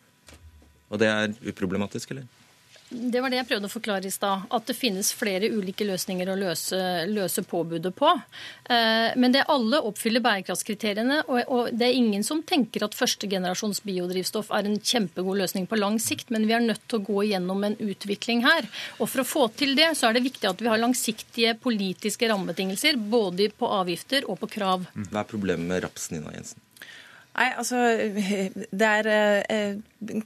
Og 0.89 0.99
det 1.01 1.09
er 1.09 1.33
uproblematisk, 1.43 2.11
eller? 2.11 2.25
Det 2.89 3.21
var 3.21 3.33
det 3.33 3.39
jeg 3.39 3.47
prøvde 3.49 3.65
å 3.65 3.73
forklare 3.73 4.05
i 4.05 4.13
stad. 4.13 4.45
At 4.53 4.67
det 4.69 4.75
finnes 4.77 5.09
flere 5.17 5.49
ulike 5.49 5.87
løsninger 5.87 6.29
å 6.29 6.37
løse, 6.37 6.77
løse 7.09 7.41
påbudet 7.47 7.91
på. 7.97 8.11
Eh, 8.69 9.15
men 9.17 9.33
det 9.33 9.45
alle 9.51 9.81
oppfyller 9.89 10.21
bærekraftskriteriene. 10.25 11.23
Og 11.25 11.71
det 11.73 11.87
er 11.87 11.97
ingen 11.97 12.25
som 12.25 12.43
tenker 12.45 12.85
at 12.85 12.97
førstegenerasjons 12.97 13.81
biodrivstoff 13.85 14.51
er 14.53 14.69
en 14.69 14.77
kjempegod 14.77 15.41
løsning 15.41 15.65
på 15.69 15.79
lang 15.81 15.97
sikt, 16.01 16.29
men 16.33 16.45
vi 16.45 16.53
er 16.57 16.65
nødt 16.65 16.85
til 16.85 17.01
å 17.01 17.07
gå 17.07 17.25
gjennom 17.31 17.65
en 17.65 17.79
utvikling 17.81 18.45
her. 18.45 18.69
Og 18.99 19.09
for 19.09 19.23
å 19.23 19.29
få 19.29 19.47
til 19.57 19.73
det, 19.79 19.91
så 19.97 20.09
er 20.09 20.19
det 20.19 20.27
viktig 20.27 20.51
at 20.51 20.61
vi 20.61 20.69
har 20.69 20.81
langsiktige 20.81 21.55
politiske 21.61 22.29
rammebetingelser, 22.29 23.01
både 23.01 23.49
på 23.57 23.71
avgifter 23.81 24.29
og 24.29 24.39
på 24.43 24.53
krav. 24.59 24.85
Hva 25.09 25.23
er 25.23 25.33
problemet 25.33 25.65
med 25.73 25.83
rapsen, 25.87 26.19
Nina 26.19 26.37
Jensen? 26.37 26.64
Nei, 27.35 27.49
altså 27.59 27.81
Det 28.79 28.87
er 28.87 29.09
eh, 29.11 29.77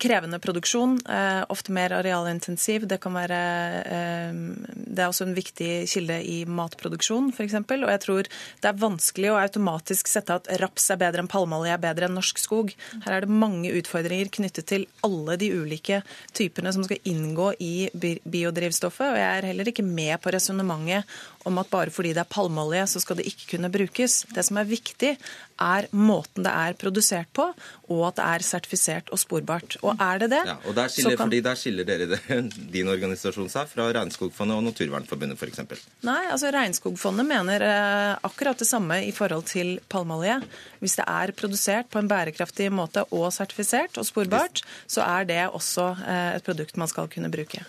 krevende 0.02 0.39
produksjon. 0.41 0.98
Eh, 1.10 1.41
ofte 1.50 1.74
mer 1.74 1.93
arealintensiv. 1.98 2.86
Det 2.89 3.00
kan 3.02 3.15
være 3.17 3.39
eh, 3.82 4.41
Det 4.76 5.02
er 5.02 5.08
også 5.08 5.26
en 5.28 5.38
viktig 5.38 5.72
kilde 5.89 6.19
i 6.22 6.43
matproduksjon, 6.45 7.32
f.eks. 7.34 7.58
Og 7.60 7.89
jeg 7.89 8.04
tror 8.06 8.30
det 8.30 8.69
er 8.69 8.82
vanskelig 8.82 9.32
å 9.34 9.39
automatisk 9.41 10.12
sette 10.12 10.38
at 10.38 10.50
raps 10.62 10.89
er 10.93 11.02
bedre 11.02 11.24
enn 11.24 11.32
palmeolje, 11.32 11.74
er 11.74 11.84
bedre 11.84 12.10
enn 12.10 12.17
norsk 12.19 12.41
skog. 12.41 12.74
Her 13.06 13.17
er 13.17 13.26
det 13.26 13.39
mange 13.45 13.74
utfordringer 13.80 14.30
knyttet 14.39 14.69
til 14.69 14.86
alle 15.06 15.38
de 15.41 15.52
ulike 15.56 16.04
typene 16.38 16.74
som 16.76 16.86
skal 16.86 17.02
inngå 17.10 17.52
i 17.63 17.74
biodrivstoffet. 17.95 19.08
Og 19.10 19.19
jeg 19.19 19.30
er 19.32 19.50
heller 19.52 19.74
ikke 19.74 19.88
med 19.88 20.17
på 20.22 20.34
resonnementet 20.36 21.10
om 21.47 21.60
at 21.62 21.69
bare 21.71 21.91
fordi 21.93 22.12
det 22.15 22.23
er 22.23 22.30
palmeolje, 22.30 22.86
så 22.91 23.02
skal 23.04 23.19
det 23.19 23.28
ikke 23.30 23.54
kunne 23.54 23.71
brukes. 23.71 24.23
Det 24.36 24.43
som 24.45 24.60
er 24.60 24.67
viktig, 24.67 25.12
er 25.60 25.88
måten 25.95 26.45
det 26.45 26.52
er 26.52 26.75
produsert 26.80 27.30
på, 27.36 27.45
og 27.89 28.02
at 28.10 28.19
det 28.19 28.25
er 28.25 28.45
sertifisert 28.47 29.12
og 29.13 29.19
sporbart. 29.21 29.78
Og 29.84 29.99
er 29.99 30.21
det 30.23 30.30
det 30.34 30.41
ja, 30.47 30.56
og 30.67 30.75
der 30.78 30.91
skiller, 30.91 31.15
kan... 31.15 31.25
fordi 31.25 31.41
der 31.45 31.60
skiller 31.60 31.88
dere 31.88 32.19
din 32.75 32.91
organisasjon 32.91 33.52
seg 33.52 33.69
fra 33.71 33.89
Regnskogfondet 33.95 34.60
og 34.60 34.65
Naturvernforbundet 34.69 35.39
f.eks.? 35.39 35.86
Nei, 36.08 36.21
altså 36.32 36.52
Regnskogfondet 36.56 37.28
mener 37.28 37.67
eh, 37.67 38.15
akkurat 38.30 38.60
det 38.60 38.69
samme 38.69 39.02
i 39.08 39.13
forhold 39.15 39.47
til 39.52 39.78
palmeolje. 39.91 40.39
Hvis 40.84 40.99
det 40.99 41.08
er 41.08 41.36
produsert 41.38 41.91
på 41.91 42.02
en 42.02 42.12
bærekraftig 42.12 42.69
måte 42.73 43.06
og 43.15 43.30
sertifisert 43.36 43.99
og 43.99 44.08
sporbart, 44.08 44.63
så 44.88 45.06
er 45.08 45.30
det 45.30 45.43
også 45.47 45.91
eh, 46.04 46.36
et 46.39 46.45
produkt 46.47 46.80
man 46.80 46.91
skal 46.91 47.10
kunne 47.12 47.32
bruke. 47.34 47.63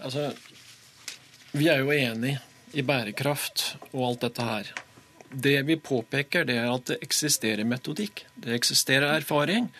Altså, 0.00 0.30
vi 1.52 1.66
er 1.68 1.82
jo 1.82 1.90
enig 1.92 2.38
i 2.76 2.84
bærekraft 2.86 3.74
og 3.92 4.06
alt 4.08 4.24
dette 4.26 4.46
her. 4.46 4.72
Det 5.30 5.58
vi 5.66 5.76
påpeker, 5.78 6.44
det 6.48 6.56
er 6.58 6.70
at 6.72 6.90
det 6.90 6.98
eksisterer 7.04 7.66
metodikk. 7.68 8.24
Det 8.34 8.54
eksisterer 8.56 9.14
erfaring 9.14 9.70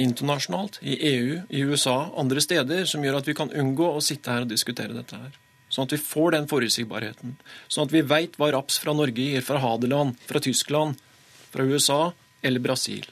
internasjonalt, 0.00 0.78
i 0.80 0.96
EU, 1.10 1.40
i 1.48 1.62
USA, 1.68 2.10
andre 2.16 2.40
steder, 2.40 2.86
som 2.88 3.04
gjør 3.04 3.20
at 3.20 3.28
vi 3.28 3.36
kan 3.36 3.52
unngå 3.52 3.90
å 3.92 4.02
sitte 4.04 4.32
her 4.32 4.46
og 4.46 4.52
diskutere 4.52 4.96
dette 4.96 5.18
her. 5.18 5.34
Sånn 5.70 5.86
at 5.86 5.94
vi 5.94 6.00
får 6.02 6.34
den 6.34 6.48
forutsigbarheten. 6.50 7.36
Sånn 7.70 7.86
at 7.86 7.94
vi 7.94 8.02
veit 8.06 8.38
hva 8.40 8.50
raps 8.54 8.80
fra 8.82 8.94
Norge 8.96 9.22
gir 9.22 9.44
fra 9.46 9.60
Hadeland, 9.62 10.16
fra 10.26 10.42
Tyskland, 10.42 10.98
fra 11.52 11.66
USA 11.66 12.00
eller 12.42 12.64
Brasil. 12.64 13.06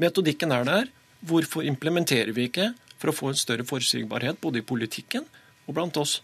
Metodikken 0.00 0.52
er 0.56 0.66
der. 0.68 0.90
Hvorfor 1.28 1.64
implementerer 1.68 2.32
vi 2.36 2.48
ikke 2.48 2.70
for 3.00 3.12
å 3.12 3.16
få 3.16 3.30
en 3.30 3.38
større 3.40 3.64
forutsigbarhet 3.68 4.40
både 4.40 4.60
i 4.60 4.66
politikken 4.66 5.26
og 5.66 5.76
blant 5.76 5.96
oss 6.00 6.18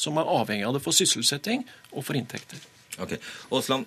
som 0.00 0.20
er 0.20 0.28
avhengig 0.28 0.68
av 0.68 0.76
det 0.76 0.84
for 0.84 0.96
sysselsetting 0.96 1.66
og 1.92 2.04
for 2.06 2.18
inntekter? 2.18 2.60
Ok. 3.00 3.16
Åsland, 3.54 3.86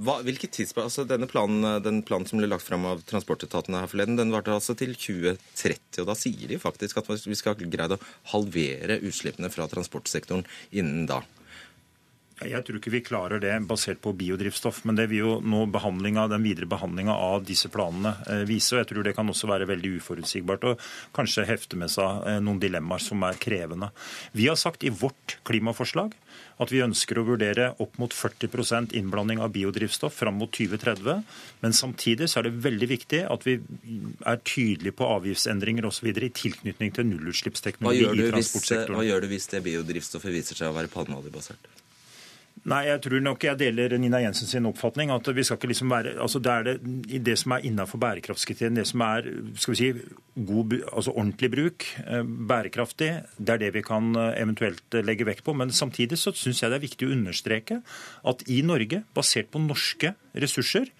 hvilket 0.00 0.54
hvilke 0.54 0.84
altså 0.84 1.04
denne 1.08 1.28
planen, 1.28 1.82
Den 1.84 2.02
planen 2.06 2.26
som 2.28 2.40
ble 2.40 2.48
lagt 2.48 2.66
fram 2.66 2.86
av 2.88 3.02
transportetatene 3.08 3.82
her 3.82 3.90
forleden, 3.90 4.16
den 4.16 4.32
varte 4.32 4.54
altså 4.54 4.76
til 4.78 4.94
2030. 4.94 6.00
og 6.02 6.06
Da 6.08 6.16
sier 6.16 6.46
de 6.48 6.60
faktisk 6.60 7.02
at 7.02 7.10
vi 7.26 7.36
skal 7.38 7.56
greie 7.60 7.96
å 7.98 8.00
halvere 8.32 9.00
utslippene 9.00 9.52
fra 9.52 9.68
transportsektoren 9.68 10.46
innen 10.72 11.06
da. 11.10 11.22
Jeg 12.40 12.64
tror 12.64 12.78
ikke 12.78 12.92
vi 12.94 13.02
klarer 13.04 13.40
det 13.42 13.52
basert 13.68 14.00
på 14.00 14.14
biodrivstoff, 14.16 14.82
men 14.88 14.96
det 14.96 15.10
vil 15.10 15.20
jo 15.20 15.32
nå 15.44 15.66
den 15.70 16.44
videre 16.44 16.68
behandlinga 16.70 17.12
av 17.12 17.44
disse 17.44 17.68
planene 17.68 18.14
eh, 18.26 18.44
vise. 18.48 18.74
og 18.74 18.80
Jeg 18.80 18.90
tror 18.90 19.04
det 19.04 19.14
kan 19.16 19.28
også 19.28 19.50
være 19.50 19.68
veldig 19.68 19.98
uforutsigbart 19.98 20.64
og 20.70 20.84
kanskje 21.16 21.44
hefte 21.48 21.76
med 21.76 21.92
seg 21.92 22.24
eh, 22.28 22.38
noen 22.40 22.60
dilemmaer 22.62 23.02
som 23.04 23.20
er 23.28 23.36
krevende. 23.40 23.90
Vi 24.32 24.48
har 24.48 24.56
sagt 24.56 24.84
i 24.84 24.92
vårt 24.92 25.36
klimaforslag 25.44 26.16
at 26.60 26.72
vi 26.72 26.82
ønsker 26.84 27.20
å 27.20 27.26
vurdere 27.28 27.70
opp 27.80 27.98
mot 28.00 28.14
40% 28.14 28.94
innblanding 28.96 29.40
av 29.40 29.52
biodrivstoff 29.52 30.16
fram 30.22 30.40
mot 30.40 30.52
2030. 30.52 31.20
Men 31.60 31.76
samtidig 31.76 32.30
så 32.30 32.40
er 32.40 32.48
det 32.48 32.64
veldig 32.64 32.88
viktig 32.94 33.22
at 33.28 33.44
vi 33.48 33.58
er 34.28 34.40
tydelige 34.44 34.96
på 34.96 35.08
avgiftsendringer 35.18 35.88
osv. 35.88 36.08
i 36.12 36.32
tilknytning 36.40 36.96
til 36.96 37.08
nullutslippsteknologi 37.12 38.08
i 38.08 38.32
transportsektoren. 38.32 39.00
Hva 39.00 39.08
gjør 39.08 39.24
du 39.24 39.32
hvis 39.32 39.48
det 39.52 39.64
biodrivstoffet 39.68 40.36
viser 40.36 40.60
seg 40.60 40.72
å 40.72 40.76
være 40.76 40.92
palmeoljebasert? 40.92 41.72
Nei, 42.68 42.82
jeg 42.90 43.00
tror 43.06 43.22
nok 43.24 43.44
jeg 43.46 43.56
deler 43.56 43.94
Nina 43.96 44.18
Jensen 44.20 44.48
sin 44.48 44.68
oppfatning. 44.68 45.10
at 45.10 45.26
vi 45.32 45.44
skal 45.44 45.56
ikke 45.56 45.70
liksom 45.70 45.90
være, 45.90 46.20
altså 46.20 46.38
Det 46.38 46.52
er 46.52 46.62
det, 46.62 47.24
det 47.24 47.38
som 47.38 47.52
er 47.52 47.64
innenfor 47.64 47.98
bærekraftskriteriene, 47.98 48.76
det 48.76 48.86
som 48.86 49.00
er 49.00 49.22
skal 49.56 49.72
vi 49.72 49.78
si, 49.78 49.92
god, 50.36 50.76
altså 50.92 51.14
ordentlig 51.14 51.50
bruk, 51.50 51.86
eh, 52.06 52.22
bærekraftig, 52.22 53.24
det 53.38 53.54
er 53.54 53.58
det 53.58 53.74
vi 53.74 53.82
kan 53.82 54.14
eh, 54.14 54.42
eventuelt 54.42 54.92
legge 54.92 55.24
vekt 55.24 55.44
på. 55.44 55.54
Men 55.56 55.72
samtidig 55.72 56.18
så 56.18 56.34
syns 56.36 56.60
jeg 56.60 56.70
det 56.70 56.76
er 56.80 56.88
viktig 56.88 57.08
å 57.08 57.14
understreke 57.16 57.80
at 58.24 58.44
i 58.46 58.60
Norge, 58.60 59.04
basert 59.14 59.50
på 59.50 59.62
norske 59.64 60.14
ressurser, 60.36 60.92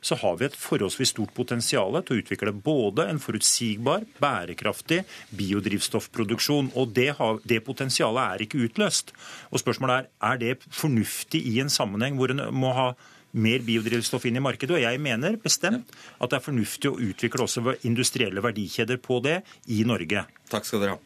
så 0.00 0.18
har 0.22 0.38
vi 0.38 0.48
et 0.48 0.58
forholdsvis 0.58 1.12
stort 1.16 1.34
potensial 1.36 1.98
til 2.00 2.16
å 2.16 2.22
utvikle 2.22 2.54
både 2.54 3.08
en 3.10 3.20
forutsigbar, 3.22 4.06
bærekraftig 4.22 5.02
biodrivstoffproduksjon. 5.36 6.72
Og 6.78 6.94
det, 6.96 7.10
har, 7.18 7.42
det 7.48 7.60
potensialet 7.66 8.24
er 8.24 8.46
ikke 8.46 8.62
utløst. 8.68 9.12
Og 9.52 9.62
spørsmålet 9.62 10.08
er 10.22 10.28
er 10.28 10.40
det 10.40 10.56
fornuftig 10.70 11.42
i 11.50 11.58
en 11.62 11.72
sammenheng 11.72 12.18
hvor 12.18 12.32
en 12.32 12.48
må 12.54 12.72
ha 12.76 12.92
mer 13.38 13.64
biodrivstoff 13.64 14.24
inn 14.28 14.40
i 14.40 14.44
markedet. 14.44 14.76
Og 14.78 14.82
jeg 14.82 15.02
mener 15.04 15.38
bestemt 15.42 15.92
at 16.18 16.30
det 16.30 16.38
er 16.38 16.44
fornuftig 16.44 16.90
å 16.90 16.98
utvikle 17.10 17.44
også 17.44 17.76
industrielle 17.88 18.44
verdikjeder 18.44 19.00
på 19.04 19.20
det 19.24 19.40
i 19.74 19.82
Norge. 19.88 20.24
Takk 20.52 20.68
skal 20.68 20.84
dere 20.84 20.96
ha. 20.96 21.02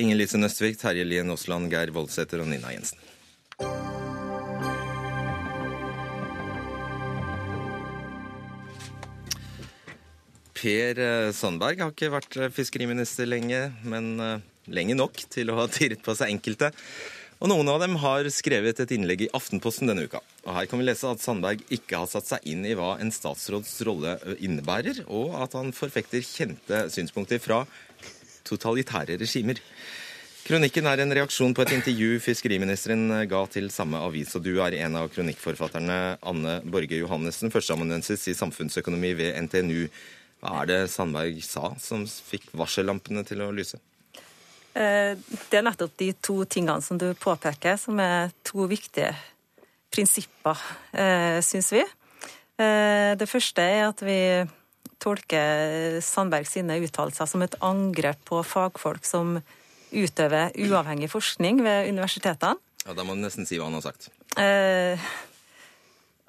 Inger 0.00 0.16
Lise 0.16 0.40
Nøstvik, 0.40 0.78
Terje 0.80 1.04
Lien 1.04 1.32
Aasland, 1.34 1.68
Geir 1.72 1.92
Voldsæter 1.92 2.40
og 2.40 2.48
Nina 2.48 2.72
Jensen. 2.72 3.02
Per 10.60 10.98
eh, 11.00 11.30
Sandberg 11.32 11.80
har 11.80 11.92
ikke 11.94 12.10
vært 12.12 12.36
eh, 12.36 12.52
fiskeriminister 12.52 13.28
lenge, 13.28 13.70
men 13.88 14.12
eh, 14.20 14.42
lenge 14.68 14.96
nok 14.98 15.22
til 15.32 15.52
å 15.52 15.56
ha 15.62 15.64
tirret 15.72 16.02
på 16.04 16.14
seg 16.16 16.34
enkelte. 16.34 16.68
Og 17.40 17.48
Noen 17.48 17.70
av 17.72 17.78
dem 17.80 17.94
har 18.02 18.26
skrevet 18.28 18.82
et 18.82 18.90
innlegg 18.92 19.24
i 19.24 19.30
Aftenposten 19.36 19.88
denne 19.88 20.04
uka. 20.04 20.20
Og 20.44 20.52
Her 20.52 20.68
kan 20.68 20.82
vi 20.82 20.84
lese 20.84 21.08
at 21.08 21.22
Sandberg 21.24 21.62
ikke 21.72 22.02
har 22.02 22.10
satt 22.10 22.28
seg 22.28 22.44
inn 22.52 22.66
i 22.68 22.74
hva 22.76 22.98
en 23.00 23.12
statsråds 23.14 23.78
rolle 23.88 24.18
innebærer, 24.36 25.06
og 25.08 25.38
at 25.40 25.56
han 25.56 25.72
forfekter 25.72 26.20
kjente 26.20 26.82
synspunkter 26.92 27.40
fra 27.40 27.62
totalitære 28.44 29.16
regimer. 29.22 29.64
Kronikken 30.44 30.84
er 30.90 31.00
en 31.00 31.16
reaksjon 31.16 31.56
på 31.56 31.64
et 31.64 31.72
intervju 31.78 32.20
fiskeriministeren 32.20 33.24
ga 33.30 33.40
til 33.48 33.72
samme 33.72 34.00
avis, 34.04 34.34
og 34.36 34.44
du 34.44 34.58
er 34.60 34.76
en 34.82 35.00
av 35.00 35.08
kronikkforfatterne, 35.14 35.98
Anne 36.20 36.60
Borge 36.68 37.00
Johannessen, 37.00 37.52
førsteamanuensis 37.54 38.28
i 38.28 38.36
samfunnsøkonomi 38.36 39.14
ved 39.16 39.36
NTNU. 39.46 39.84
Hva 40.40 40.62
er 40.62 40.70
det 40.70 40.80
Sandberg 40.92 41.40
sa 41.44 41.74
som 41.80 42.06
fikk 42.06 42.48
varsellampene 42.56 43.24
til 43.28 43.42
å 43.44 43.50
lyse? 43.52 43.80
Eh, 44.72 45.18
det 45.50 45.58
er 45.58 45.66
nettopp 45.66 45.96
de 45.98 46.12
to 46.22 46.38
tingene 46.48 46.80
som 46.84 46.98
du 47.00 47.10
påpeker, 47.18 47.76
som 47.80 47.98
er 48.00 48.30
to 48.46 48.68
viktige 48.70 49.12
prinsipper, 49.90 50.58
eh, 50.92 51.40
syns 51.44 51.72
vi. 51.74 51.84
Eh, 52.60 53.12
det 53.18 53.28
første 53.28 53.60
er 53.60 53.88
at 53.88 54.00
vi 54.00 54.20
tolker 55.00 56.00
Sandberg 56.04 56.46
sine 56.46 56.78
uttalelser 56.84 57.26
som 57.26 57.42
et 57.42 57.56
angrep 57.60 58.20
på 58.28 58.42
fagfolk 58.44 59.04
som 59.04 59.40
utøver 59.90 60.52
uavhengig 60.54 61.10
forskning 61.10 61.64
ved 61.64 61.88
universitetene. 61.88 62.56
Ja, 62.86 62.94
Da 62.94 63.04
må 63.04 63.16
du 63.16 63.24
nesten 63.24 63.46
si 63.46 63.58
hva 63.58 63.68
han 63.68 63.74
har 63.74 63.82
sagt. 63.82 64.10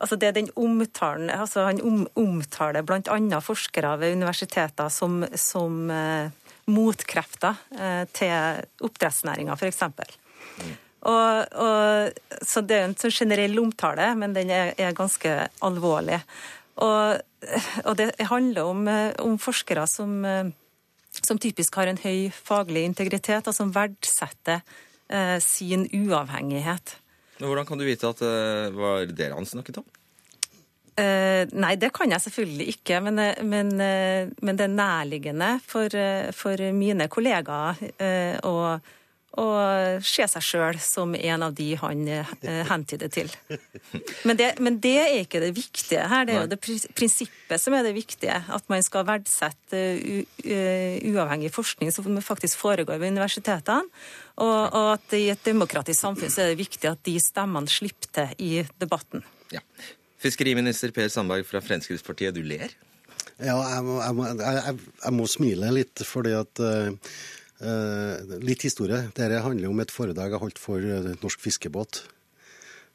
Altså 0.01 0.17
det 0.17 0.33
den 0.35 0.49
omtalen, 0.57 1.29
altså 1.29 1.67
Han 1.67 1.81
om, 1.85 2.05
omtaler 2.17 2.81
bl.a. 2.81 3.39
forskere 3.39 3.99
ved 4.01 4.15
universiteter 4.17 4.89
som, 4.89 5.21
som 5.37 5.91
eh, 5.93 6.31
motkrefter 6.71 7.59
eh, 7.77 8.05
til 8.13 8.63
oppdrettsnæringa, 8.81 9.53
f.eks. 9.53 9.83
Og, 11.01 11.53
og, 11.57 12.17
så 12.45 12.61
det 12.61 12.77
er 12.77 12.87
en 12.87 12.97
sånn 12.97 13.13
generell 13.13 13.57
omtale, 13.61 14.11
men 14.17 14.35
den 14.37 14.51
er, 14.53 14.73
er 14.77 14.97
ganske 14.97 15.33
alvorlig. 15.65 16.19
Og, 16.81 17.21
og, 17.85 17.93
det 17.97 18.11
handler 18.29 18.69
om, 18.69 18.87
eh, 18.87 19.11
om 19.21 19.37
forskere 19.41 19.87
som, 19.89 20.23
eh, 20.25 20.51
som, 21.11 21.39
typisk 21.41 21.75
har 21.75 21.89
en 21.89 22.01
høy 22.01 22.29
faglig 22.33 22.85
integritet, 22.87 23.47
og 23.49 23.57
som 23.57 23.73
verdsetter 23.75 24.61
eh, 25.09 25.37
sin 25.41 25.87
uavhengighet. 25.89 26.97
Men 27.41 27.49
Hvordan 27.49 27.65
kan 27.65 27.79
du 27.81 27.87
vite 27.87 28.05
at 28.05 28.21
det 28.21 28.29
eh, 28.29 28.75
var 28.77 29.09
dere 29.17 29.33
han 29.33 29.49
snakket 29.49 29.81
om? 29.81 29.87
Uh, 30.91 31.47
nei, 31.55 31.71
det 31.79 31.89
kan 31.95 32.11
jeg 32.11 32.21
selvfølgelig 32.21 32.65
ikke, 32.75 32.99
men, 33.01 33.17
eh, 33.23 33.39
men, 33.47 33.71
uh, 33.79 34.29
men 34.45 34.57
det 34.59 34.67
er 34.67 34.73
nærliggende 34.75 35.47
for, 35.65 35.89
uh, 35.89 36.27
for 36.35 36.61
mine 36.75 37.07
kollegaer 37.09 37.79
å, 38.45 38.53
å 39.39 39.45
se 40.03 40.25
seg 40.27 40.43
sjøl 40.43 40.79
som 40.83 41.13
en 41.15 41.45
av 41.45 41.53
de 41.55 41.69
han 41.79 42.01
hentyder 42.67 43.11
til. 43.13 43.31
Men 44.27 44.39
det, 44.39 44.49
men 44.59 44.79
det, 44.83 44.95
er 44.99 45.21
ikke 45.21 45.39
det 45.43 45.53
viktige 45.55 46.03
her, 46.11 46.25
det 46.27 46.35
er 46.35 46.43
jo 46.43 46.51
det 46.51 46.59
prinsippet 46.97 47.63
som 47.63 47.75
er 47.77 47.85
det 47.87 47.93
viktige. 47.95 48.41
At 48.51 48.67
man 48.71 48.83
skal 48.83 49.07
verdsette 49.07 49.79
uavhengig 50.43 51.53
forskning 51.55 51.93
som 51.95 52.19
faktisk 52.23 52.59
foregår 52.59 52.99
ved 52.99 53.15
universitetene. 53.15 53.87
Og, 54.41 54.59
og, 54.73 54.93
at 54.97 55.15
i 55.17 55.25
et 55.31 55.43
demokratisk 55.45 55.99
samfunn 56.01 56.31
så 56.31 56.43
er 56.43 56.53
det 56.53 56.61
viktig 56.61 56.89
at 56.89 57.01
de 57.07 57.17
stemmene 57.21 57.71
slipper 57.71 58.11
til 58.15 58.45
i 58.45 58.53
debatten. 58.81 59.23
Ja. 59.53 59.63
Fiskeriminister 60.21 60.93
Per 60.95 61.09
Sandberg 61.11 61.47
fra 61.49 61.61
Fremskrittspartiet, 61.63 62.35
du 62.35 62.43
ler? 62.45 62.73
Ja, 63.41 63.55
jeg 63.57 63.83
må, 63.85 63.97
jeg 64.01 64.17
må, 64.17 64.25
jeg, 64.37 64.79
jeg 65.01 65.13
må 65.17 65.27
smile 65.29 65.71
litt, 65.73 66.03
fordi 66.05 66.33
at 66.37 66.61
uh, 66.61 66.91
Litt 68.41 68.63
historie. 68.65 69.03
Dette 69.13 69.41
handler 69.45 69.69
om 69.69 69.81
et 69.83 69.93
foredrag 69.93 70.33
jeg 70.33 70.41
holdt 70.41 70.61
for 70.61 70.81
Norsk 71.21 71.43
Fiskebåt. 71.43 71.99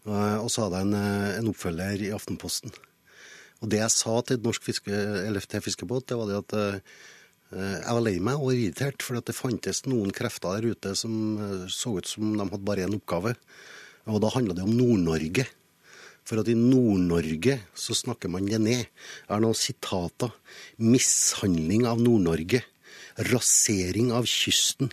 Uh, 0.07 0.39
og 0.39 0.49
så 0.51 0.65
hadde 0.65 0.81
jeg 0.81 0.87
en, 0.89 0.97
en, 1.41 1.51
oppfølger 1.51 2.03
i 2.07 2.13
Aftenposten. 2.15 2.75
Og 3.63 3.71
det 3.71 3.79
jeg 3.79 3.95
sa 3.95 4.17
til 4.27 4.43
Norsk 4.43 4.67
fiske, 4.67 4.91
til 4.91 5.63
Fiskebåt, 5.63 6.09
det 6.11 6.19
var 6.19 6.31
det 6.31 6.41
at 6.43 6.57
jeg 7.55 7.95
var 7.95 8.03
lei 8.03 8.17
meg 8.19 8.43
og 8.43 8.57
irritert, 8.57 9.05
for 9.05 9.23
det 9.23 9.37
fantes 9.37 9.85
noen 9.87 10.11
krefter 10.15 10.57
der 10.59 10.75
ute 10.75 10.95
som 10.99 11.13
eh, 11.39 11.69
så 11.71 11.95
ut 12.01 12.09
som 12.09 12.35
de 12.35 12.43
hadde 12.43 12.67
bare 12.67 12.87
én 12.89 12.97
oppgave. 12.97 13.37
Og 14.11 14.19
da 14.23 14.33
handla 14.35 14.55
det 14.55 14.67
om 14.67 14.75
Nord-Norge. 14.75 15.47
For 16.27 16.43
at 16.43 16.51
i 16.51 16.57
Nord-Norge 16.59 17.61
så 17.75 17.95
snakker 17.95 18.31
man 18.31 18.49
det 18.51 18.59
ned. 18.63 18.83
Jeg 18.83 19.31
har 19.31 19.43
noen 19.43 19.59
sitater. 19.59 20.35
Mishandling 20.83 21.87
av 21.87 22.03
Nord-Norge. 22.03 22.63
Rasering 23.33 24.13
av 24.13 24.29
kysten. 24.31 24.91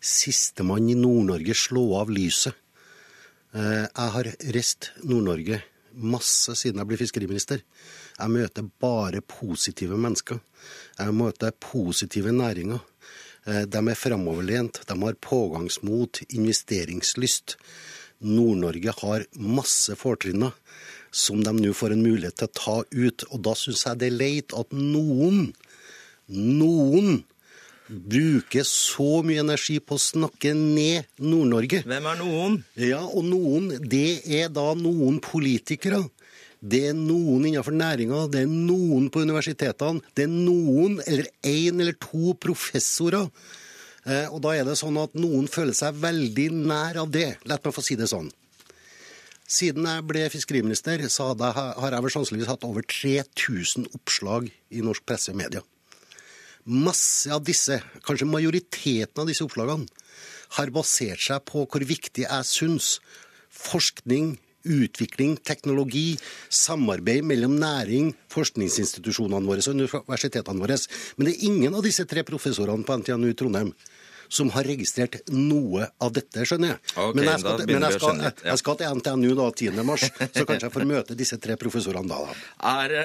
Sistemann 0.00 0.90
i 0.90 0.98
Nord-Norge 0.98 1.54
slå 1.56 1.86
av 2.00 2.12
lyset. 2.12 2.54
Eh, 3.54 3.86
jeg 3.86 4.12
har 4.18 4.34
reist 4.54 4.92
Nord-Norge 5.02 5.62
masse 5.96 6.54
siden 6.58 6.82
jeg 6.82 6.90
ble 6.90 6.98
fiskeriminister. 7.00 7.62
Jeg 8.16 8.32
møter 8.32 8.68
bare 8.80 9.22
positive 9.24 9.96
mennesker. 10.00 10.40
Jeg 10.98 11.16
møter 11.16 11.56
positive 11.60 12.32
næringer. 12.32 12.80
Eh, 13.46 13.64
de 13.64 13.78
er 13.78 13.98
framoverlent, 13.98 14.82
de 14.86 14.98
har 15.02 15.20
pågangsmot, 15.20 16.22
investeringslyst. 16.28 17.56
Nord-Norge 18.20 18.92
har 19.02 19.26
masse 19.36 19.92
fortrinner 19.96 20.54
som 21.12 21.42
de 21.44 21.52
nå 21.52 21.72
får 21.76 21.92
en 21.94 22.04
mulighet 22.04 22.36
til 22.40 22.48
å 22.48 22.56
ta 22.56 22.76
ut. 22.90 23.24
Og 23.30 23.42
da 23.44 23.54
syns 23.56 23.84
jeg 23.86 24.00
det 24.00 24.10
er 24.10 24.20
leit 24.20 24.56
at 24.56 24.72
noen, 24.72 25.52
noen 26.28 27.24
bruker 27.88 28.66
så 28.66 29.22
mye 29.26 29.42
energi 29.44 29.78
på 29.80 29.96
å 29.96 30.02
snakke 30.02 30.52
ned 30.56 31.06
Nord-Norge. 31.22 31.82
Hvem 31.86 32.08
er 32.10 32.20
noen? 32.20 32.58
Ja, 32.80 33.02
og 33.06 33.26
noen, 33.28 33.70
det 33.82 34.22
er 34.26 34.50
da 34.52 34.72
noen 34.78 35.20
politikere. 35.24 36.02
Det 36.66 36.82
er 36.90 36.96
noen 36.96 37.44
innenfor 37.46 37.76
næringa, 37.76 38.24
det 38.32 38.42
er 38.42 38.50
noen 38.50 39.10
på 39.12 39.22
universitetene, 39.22 40.00
det 40.16 40.24
er 40.24 40.32
noen 40.32 40.96
eller 41.04 41.28
én 41.46 41.78
eller 41.78 41.94
to 42.00 42.32
professorer. 42.42 43.28
Eh, 44.06 44.26
og 44.30 44.40
da 44.42 44.54
er 44.56 44.66
det 44.66 44.78
sånn 44.78 44.96
at 45.02 45.14
noen 45.18 45.46
føler 45.50 45.76
seg 45.76 46.00
veldig 46.00 46.48
nær 46.56 47.02
av 47.04 47.12
det. 47.12 47.36
La 47.46 47.60
meg 47.60 47.76
få 47.76 47.84
si 47.84 47.98
det 47.98 48.08
sånn. 48.10 48.32
Siden 49.46 49.86
jeg 49.86 50.02
ble 50.08 50.24
fiskeriminister, 50.32 51.04
så 51.12 51.30
jeg, 51.38 51.54
har 51.54 51.94
jeg 51.94 52.02
vel 52.02 52.14
sannsynligvis 52.16 52.50
hatt 52.50 52.66
over 52.66 52.82
3000 52.82 53.86
oppslag 53.94 54.48
i 54.74 54.82
norsk 54.82 55.06
presse 55.06 55.30
og 55.30 55.38
media. 55.38 55.62
Masse 56.66 57.30
av 57.30 57.44
disse, 57.46 57.78
kanskje 58.02 58.26
majoriteten 58.26 59.22
av 59.22 59.28
disse 59.30 59.44
oppslagene, 59.46 59.86
har 60.56 60.72
basert 60.74 61.22
seg 61.22 61.44
på 61.46 61.62
hvor 61.62 61.84
viktig 61.86 62.24
jeg 62.24 62.48
syns 62.48 62.96
forskning, 63.54 64.34
utvikling, 64.66 65.36
teknologi, 65.46 66.16
samarbeid 66.50 67.22
mellom 67.26 67.54
næring, 67.60 68.10
forskningsinstitusjonene 68.34 69.46
våre 69.46 69.62
og 69.62 69.76
universitetene 69.78 70.62
våre. 70.62 70.78
Men 71.16 71.28
det 71.28 71.36
er 71.36 71.46
ingen 71.52 71.78
av 71.78 71.86
disse 71.86 72.06
tre 72.10 72.26
professorene 72.26 72.86
på 72.86 72.98
NTNU 72.98 73.30
i 73.30 73.38
Trondheim 73.38 73.70
som 74.28 74.50
har 74.54 74.66
registrert 74.66 75.18
noe 75.32 75.88
av 76.02 76.12
dette, 76.16 76.44
skjønner 76.48 76.74
jeg. 76.74 76.82
Okay, 76.94 77.16
men 77.18 77.28
jeg 77.30 77.42
skal, 77.42 77.64
men 77.70 77.86
jeg 77.86 77.98
skal, 77.98 78.22
jeg, 78.26 78.36
jeg 78.50 78.62
skal 78.62 78.78
til 78.80 79.00
NTNU 79.00 79.32
da 79.38 79.48
10. 79.50 79.82
mars, 79.86 80.06
så 80.06 80.44
kanskje 80.44 80.68
jeg 80.68 80.74
får 80.76 80.86
møte 80.92 81.18
disse 81.18 81.40
tre 81.42 81.58
professorene 81.60 82.10
da. 82.10 82.22
da. 82.26 82.36
Er, 82.76 82.96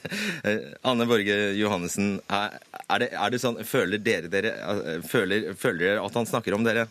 Anne 0.90 1.08
Borge 1.10 1.38
Johannessen, 1.58 2.18
er, 2.28 2.58
er, 2.84 2.98
det, 3.04 3.10
er 3.12 3.34
det 3.34 3.42
sånn, 3.42 3.62
føler 3.68 4.02
dere, 4.02 4.30
dere 4.32 5.00
føler, 5.08 5.52
føler 5.58 5.88
dere 5.88 6.04
at 6.04 6.20
han 6.20 6.28
snakker 6.30 6.56
om 6.56 6.66
dere? 6.66 6.88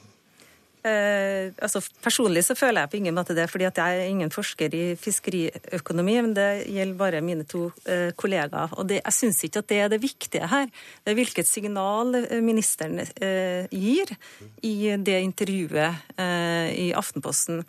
Eh, 0.84 1.54
altså 1.64 1.80
Personlig 2.04 2.42
så 2.44 2.58
føler 2.60 2.84
jeg 2.84 2.92
på 2.92 2.98
ingen 3.00 3.16
måte 3.16 3.36
det, 3.38 3.46
fordi 3.48 3.70
at 3.70 3.80
jeg 3.80 4.02
er 4.02 4.10
ingen 4.12 4.32
forsker 4.34 4.74
i 4.76 4.84
fiskeriøkonomi. 5.00 6.18
Men 6.26 6.36
det 6.36 6.48
gjelder 6.68 7.00
bare 7.00 7.24
mine 7.24 7.48
to 7.48 7.70
eh, 7.88 8.12
kollegaer. 8.20 8.76
Og 8.76 8.90
det, 8.92 9.00
jeg 9.00 9.16
syns 9.16 9.40
ikke 9.48 9.64
at 9.64 9.72
det 9.72 9.80
er 9.80 9.94
det 9.94 10.02
viktige 10.04 10.52
her. 10.52 10.68
Det 11.04 11.14
er 11.14 11.20
hvilket 11.22 11.48
signal 11.48 12.20
eh, 12.20 12.44
ministeren 12.44 13.00
eh, 13.00 13.72
gir 13.72 14.12
i 14.68 14.76
det 15.00 15.20
intervjuet 15.24 16.20
eh, 16.20 16.70
i 16.76 16.92
Aftenposten. 17.00 17.64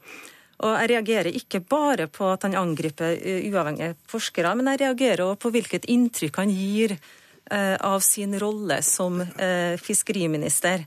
Og 0.64 0.70
jeg 0.80 0.90
reagerer 0.94 1.34
ikke 1.34 1.60
bare 1.66 2.08
på 2.10 2.26
at 2.32 2.46
han 2.46 2.58
angriper 2.58 3.14
eh, 3.14 3.46
uavhengige 3.46 3.94
forskere, 4.10 4.56
men 4.58 4.72
jeg 4.72 4.86
reagerer 4.88 5.28
også 5.28 5.44
på 5.46 5.54
hvilket 5.54 5.90
inntrykk 5.92 6.42
han 6.42 6.54
gir 6.54 6.98
av 7.44 8.00
sin 8.00 8.32
rolle 8.40 8.78
som 8.80 9.18
fiskeriminister. 9.84 10.86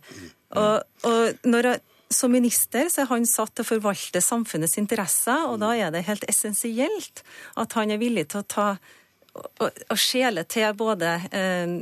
Og, 0.58 0.80
og 1.06 1.46
når 1.46 1.68
jeg 1.70 1.82
som 2.10 2.32
minister 2.32 2.88
så 2.91 3.04
er 3.04 3.10
han 3.12 3.26
satt 3.28 3.56
til 3.56 3.65
å 3.65 3.72
forvalte 3.76 4.22
samfunnets 4.24 4.78
interesser, 4.80 5.48
og 5.50 5.60
da 5.63 5.74
er 5.76 5.91
det 5.93 6.06
helt 6.08 6.24
essensielt 6.30 7.24
at 7.60 7.76
han 7.78 7.91
er 7.91 8.02
villig 8.02 8.30
til 8.32 8.43
å 8.43 8.48
ta 8.48 8.70
å 9.38 9.98
skjele 10.00 10.43
til 10.50 10.72
både 10.78 11.12
eh, 11.30 11.74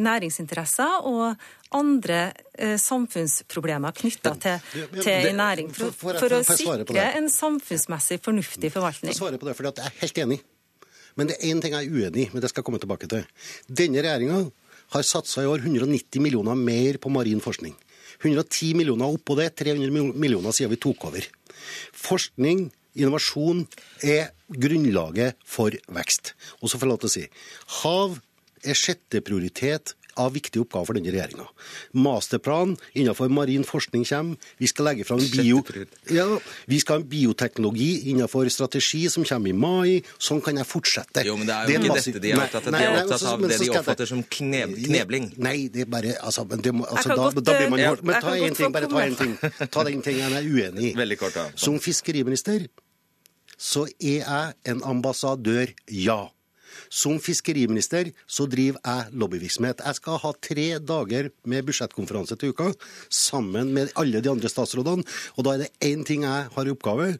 næringsinteresser 0.00 1.08
og 1.08 1.42
andre 1.76 2.20
eh, 2.54 2.78
samfunnsproblemer 2.80 3.92
knytta 3.96 4.32
til, 4.40 4.72
til 4.96 5.28
en 5.28 5.38
næring, 5.40 5.68
for, 5.76 5.92
for, 5.92 6.20
for, 6.22 6.38
å 6.38 6.40
sikre 6.46 7.06
en 7.18 7.28
samfunnsmessig 7.32 8.20
fornuftig 8.24 8.72
forvaltning. 8.72 9.12
Jeg 9.12 9.20
på 9.40 9.48
det, 9.48 9.56
for 9.58 9.68
jeg 9.68 9.84
er 9.84 10.00
helt 10.00 10.24
enig. 10.24 10.40
Men 11.18 11.28
det 11.28 11.36
er 11.36 11.52
én 11.52 11.60
ting 11.60 11.76
jeg 11.76 11.88
er 11.88 11.92
uenig 11.92 12.24
i, 12.24 12.28
men 12.32 12.40
det 12.40 12.48
skal 12.48 12.62
jeg 12.62 12.70
komme 12.70 12.80
tilbake 12.80 13.08
til. 13.10 13.24
Denne 13.68 14.00
regjeringa 14.04 14.40
har 14.94 15.08
satsa 15.08 15.44
i 15.44 15.48
år 15.48 15.64
190 15.64 16.24
millioner 16.24 16.56
mer 16.56 16.96
på 17.00 17.12
marin 17.12 17.40
forskning. 17.44 17.76
110 18.22 18.76
millioner 18.78 19.12
oppå 19.12 19.36
det, 19.38 19.50
300 19.58 20.12
millioner 20.14 20.54
siden 20.54 20.72
vi 20.72 20.80
tok 20.82 21.08
over. 21.10 21.26
Forskning, 21.96 22.68
innovasjon, 22.98 23.64
er 24.04 24.32
grunnlaget 24.52 25.38
for 25.48 25.74
vekst. 25.96 26.34
Og 26.60 26.70
så 26.70 26.78
får 26.78 26.86
jeg 26.86 26.92
lov 26.92 27.02
til 27.02 27.10
å 27.10 27.16
si 27.16 27.26
hav 27.82 28.20
er 28.62 28.78
sjette 28.78 29.22
prioritet 29.26 29.96
av 30.20 30.34
viktige 30.36 30.64
oppgaver 30.64 30.88
for 30.88 30.98
denne 30.98 31.12
regjeringa. 31.14 31.46
Masterplan 32.04 32.76
innenfor 32.92 33.32
marin 33.32 33.64
forskning 33.66 34.04
kommer. 34.08 34.50
Vi 34.60 34.70
skal 34.70 34.88
legge 34.90 35.06
fram 35.08 35.22
bio... 35.32 35.62
Ja, 36.12 36.26
vi 36.70 36.80
skal 36.82 36.98
ha 36.98 37.02
en 37.02 37.08
bioteknologi 37.08 38.10
innenfor 38.12 38.48
strategi 38.52 39.04
som 39.12 39.26
kommer 39.28 39.52
i 39.52 39.56
mai. 39.56 40.02
Sånn 40.18 40.42
kan 40.44 40.58
jeg 40.60 40.68
fortsette. 40.68 41.24
Jo, 41.26 41.38
men 41.40 41.48
det 41.48 41.56
er 41.56 41.62
jo 41.62 41.68
det 41.68 41.76
er 41.76 41.82
ikke 41.82 41.94
masse... 41.94 42.12
dette 42.12 42.24
de 42.26 42.32
er 42.32 42.44
opptatt 42.44 42.68
av. 42.68 42.76
De 42.76 42.84
er 42.84 42.98
opptatt 43.02 43.26
av 43.32 43.46
det 43.46 43.60
de 43.62 43.70
oppfatter 43.72 44.12
som 44.12 44.22
kneb... 44.38 44.76
knebling. 44.86 45.32
Nei, 45.42 45.56
det 45.72 45.86
er 45.86 45.90
bare 45.92 46.16
Altså, 46.22 46.44
det 46.44 46.70
må, 46.76 46.84
altså 46.86 47.16
da, 47.16 47.30
da, 47.34 47.54
blir 47.56 47.70
man 47.72 48.04
Men 48.06 48.22
ta 48.22 48.34
én 48.36 48.54
ting, 48.56 48.72
bare 48.74 48.88
ta 48.90 49.02
én 49.02 49.16
ting. 49.18 49.34
Ta 49.72 49.84
den 49.88 50.04
tingen 50.04 50.22
jeg 50.22 50.38
er 50.38 50.46
uenig 50.46 50.92
i. 50.92 50.94
Veldig 50.98 51.18
kort, 51.20 51.36
da. 51.38 51.48
Som 51.58 51.80
fiskeriminister 51.82 52.68
så 53.62 53.86
er 54.02 54.22
jeg 54.22 54.54
en 54.72 54.82
ambassadør, 54.82 55.70
ja. 55.86 56.20
Som 56.92 57.16
fiskeriminister 57.24 58.10
så 58.28 58.44
driver 58.50 58.82
jeg 58.84 59.16
lobbyvirksomhet. 59.16 59.80
Jeg 59.80 59.96
skal 59.96 60.20
ha 60.20 60.32
tre 60.44 60.68
dager 60.92 61.30
med 61.48 61.64
budsjettkonferanse 61.68 62.36
til 62.36 62.52
uka 62.52 62.68
sammen 63.08 63.72
med 63.72 63.94
alle 63.96 64.20
de 64.20 64.32
andre 64.32 64.50
statsrådene. 64.52 65.06
Og 65.36 65.46
da 65.46 65.54
er 65.54 65.64
det 65.64 65.72
én 65.88 66.04
ting 66.04 66.26
jeg 66.28 66.50
har 66.52 66.68
i 66.68 66.74
oppgave, 66.74 67.14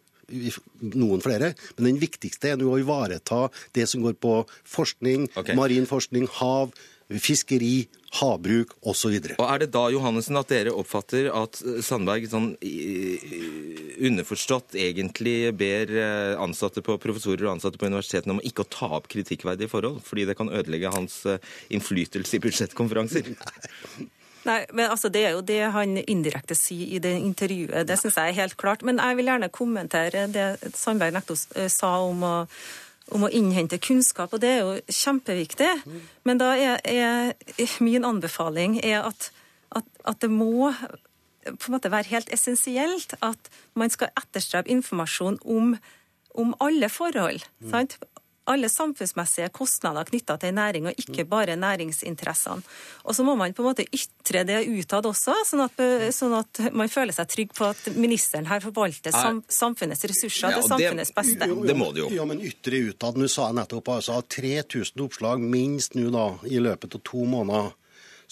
noen 0.97 1.21
flere, 1.25 1.53
men 1.77 1.91
den 1.91 2.01
viktigste 2.01 2.53
er 2.53 2.61
nå 2.61 2.71
å 2.73 2.79
ivareta 2.81 3.47
det 3.77 3.85
som 3.91 4.05
går 4.05 4.17
på 4.23 4.39
forskning, 4.69 5.27
okay. 5.37 5.57
marin 5.59 5.89
forskning, 5.89 6.29
hav, 6.39 6.73
fiskeri, 7.21 7.89
havbruk 8.21 8.75
osv. 8.85 9.15
Er 9.33 9.61
det 9.63 9.71
da 9.73 9.87
Johannessen, 9.93 10.37
at 10.37 10.51
dere 10.53 10.75
oppfatter 10.77 11.31
at 11.33 11.61
Sandberg 11.85 12.29
sånn 12.29 12.51
underforstått 14.03 14.77
egentlig 14.77 15.53
ber 15.57 15.93
eh, 15.97 16.33
ansatte 16.41 16.85
på 16.85 16.99
professorer 17.01 17.47
og 17.47 17.55
ansatte 17.57 17.81
på 17.81 17.89
universitetene 17.89 18.37
om 18.37 18.43
ikke 18.45 18.67
å 18.67 18.73
ta 18.73 18.91
opp 18.99 19.09
kritikkverdige 19.13 19.73
forhold, 19.73 20.03
fordi 20.05 20.27
det 20.29 20.37
kan 20.39 20.53
ødelegge 20.53 20.93
hans 20.93 21.23
eh, 21.29 21.41
innflytelse 21.73 22.37
i 22.37 22.43
budsjettkonferanser? 22.45 23.33
Nei, 24.43 24.65
men 24.75 24.91
altså 24.91 25.07
Det 25.13 25.23
er 25.23 25.37
jo 25.37 25.43
det 25.47 25.61
han 25.71 25.99
indirekte 26.03 26.57
sier 26.59 26.97
i 26.97 26.99
det 27.03 27.15
intervjuet. 27.21 27.87
Det 27.87 27.99
syns 28.01 28.19
jeg 28.19 28.33
er 28.33 28.41
helt 28.41 28.57
klart. 28.59 28.83
Men 28.83 28.99
jeg 28.99 29.19
vil 29.21 29.31
gjerne 29.31 29.53
kommentere 29.55 30.27
det 30.35 30.47
Sandberg 30.75 31.15
Nektos 31.15 31.47
eh, 31.55 31.71
sa 31.71 31.95
om 32.03 32.25
å 32.27 32.35
om 33.13 33.27
å 33.27 33.31
innhente 33.33 33.79
kunnskap, 33.83 34.33
og 34.33 34.43
det 34.43 34.51
er 34.51 34.61
jo 34.63 34.99
kjempeviktig. 35.03 35.71
Men 36.29 36.41
da 36.41 36.53
er, 36.57 36.81
er 36.85 37.79
min 37.85 38.07
anbefaling 38.09 38.79
er 38.83 39.03
at, 39.09 39.31
at, 39.77 39.89
at, 40.05 40.21
det 40.23 40.31
må 40.33 40.73
på 41.43 41.69
en 41.69 41.75
måte 41.75 41.91
være 41.93 42.13
helt 42.13 42.31
essensielt 42.33 43.17
at 43.21 43.51
man 43.79 43.91
skal 43.91 44.13
etterstrebe 44.19 44.71
informasjon 44.71 45.41
om, 45.43 45.75
om 46.39 46.55
alle 46.63 46.89
forhold. 46.93 47.43
Mm. 47.61 47.73
Alle 48.51 48.69
samfunnsmessige 48.73 49.49
kostnader 49.55 50.09
knytta 50.09 50.37
til 50.43 50.55
næring, 50.57 50.89
og 50.91 50.99
ikke 50.99 51.25
bare 51.29 51.57
næringsinteressene. 51.57 52.65
Og 53.05 53.15
så 53.15 53.27
må 53.27 53.37
man 53.39 53.55
på 53.55 53.63
en 53.63 53.69
måte 53.69 53.87
ytre 53.87 54.43
det 54.49 54.63
utad 54.67 55.07
også, 55.07 55.37
sånn 55.47 55.65
at, 55.67 55.83
sånn 56.15 56.35
at, 56.41 56.63
man 56.75 56.91
føler 56.91 57.15
seg 57.15 57.31
trygg 57.31 57.55
på 57.57 57.69
at 57.71 57.93
ministeren 57.95 58.49
her 58.51 58.65
forvalter 58.65 59.15
sam, 59.15 59.43
samfunnets 59.47 60.03
ressurser 60.11 60.51
ja, 60.51 60.59
til 60.59 60.69
samfunnets 60.73 61.15
beste. 61.15 61.51
Jo, 61.53 61.61
det 61.67 61.77
må 61.79 61.93
det 61.95 62.05
jo. 62.05 62.11
Ja, 62.17 62.27
men 62.29 62.43
ytre 62.43 62.83
utad. 62.91 63.21
Nå 63.21 63.31
sa 63.31 63.51
jeg 63.51 63.61
nettopp 63.61 63.93
altså 63.95 64.19
3000 64.27 65.07
oppslag 65.07 65.43
minst 65.43 65.95
nå 65.99 66.11
da, 66.15 66.27
i 66.51 66.59
løpet 66.63 66.99
av 66.99 67.07
to 67.07 67.29
måneder 67.29 67.71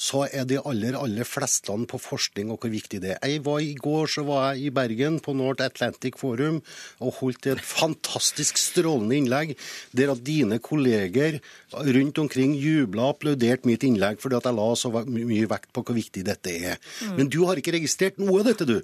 så 0.01 0.23
er 0.33 0.47
de 0.49 0.57
aller, 0.65 0.97
aller 0.97 1.29
fleste 1.29 1.75
på 1.91 2.01
forskning 2.01 2.49
og 2.53 2.63
hvor 2.63 2.73
viktig 2.73 3.03
det 3.03 3.13
er. 3.15 3.19
Jeg 3.29 3.43
var, 3.45 3.61
I 3.61 3.75
går 3.77 4.09
så 4.09 4.25
var 4.25 4.55
jeg 4.55 4.71
i 4.71 4.73
Bergen 4.75 5.19
på 5.21 5.35
North 5.37 5.65
Atlantic 5.65 6.17
Forum 6.21 6.63
og 7.05 7.19
holdt 7.19 7.51
et 7.53 7.61
fantastisk 7.61 8.59
strålende 8.61 9.19
innlegg 9.19 9.53
der 9.97 10.15
at 10.15 10.25
dine 10.25 10.59
kolleger 10.65 11.39
rundt 11.75 12.23
omkring 12.23 12.57
jubla 12.57 13.11
og 13.11 13.19
applauderte 13.19 13.69
mitt 13.69 13.85
innlegg 13.85 14.23
fordi 14.25 14.41
at 14.41 14.49
jeg 14.49 14.57
la 14.57 14.69
så 14.81 14.93
mye 15.05 15.51
vekt 15.53 15.73
på 15.77 15.85
hvor 15.85 15.99
viktig 16.01 16.25
dette 16.27 16.57
er. 16.73 16.81
Mm. 17.05 17.15
Men 17.21 17.33
du 17.33 17.43
har 17.45 17.61
ikke 17.61 17.77
registrert 17.77 18.21
noe 18.23 18.41
av 18.41 18.51
dette, 18.51 18.65
du. 18.65 18.81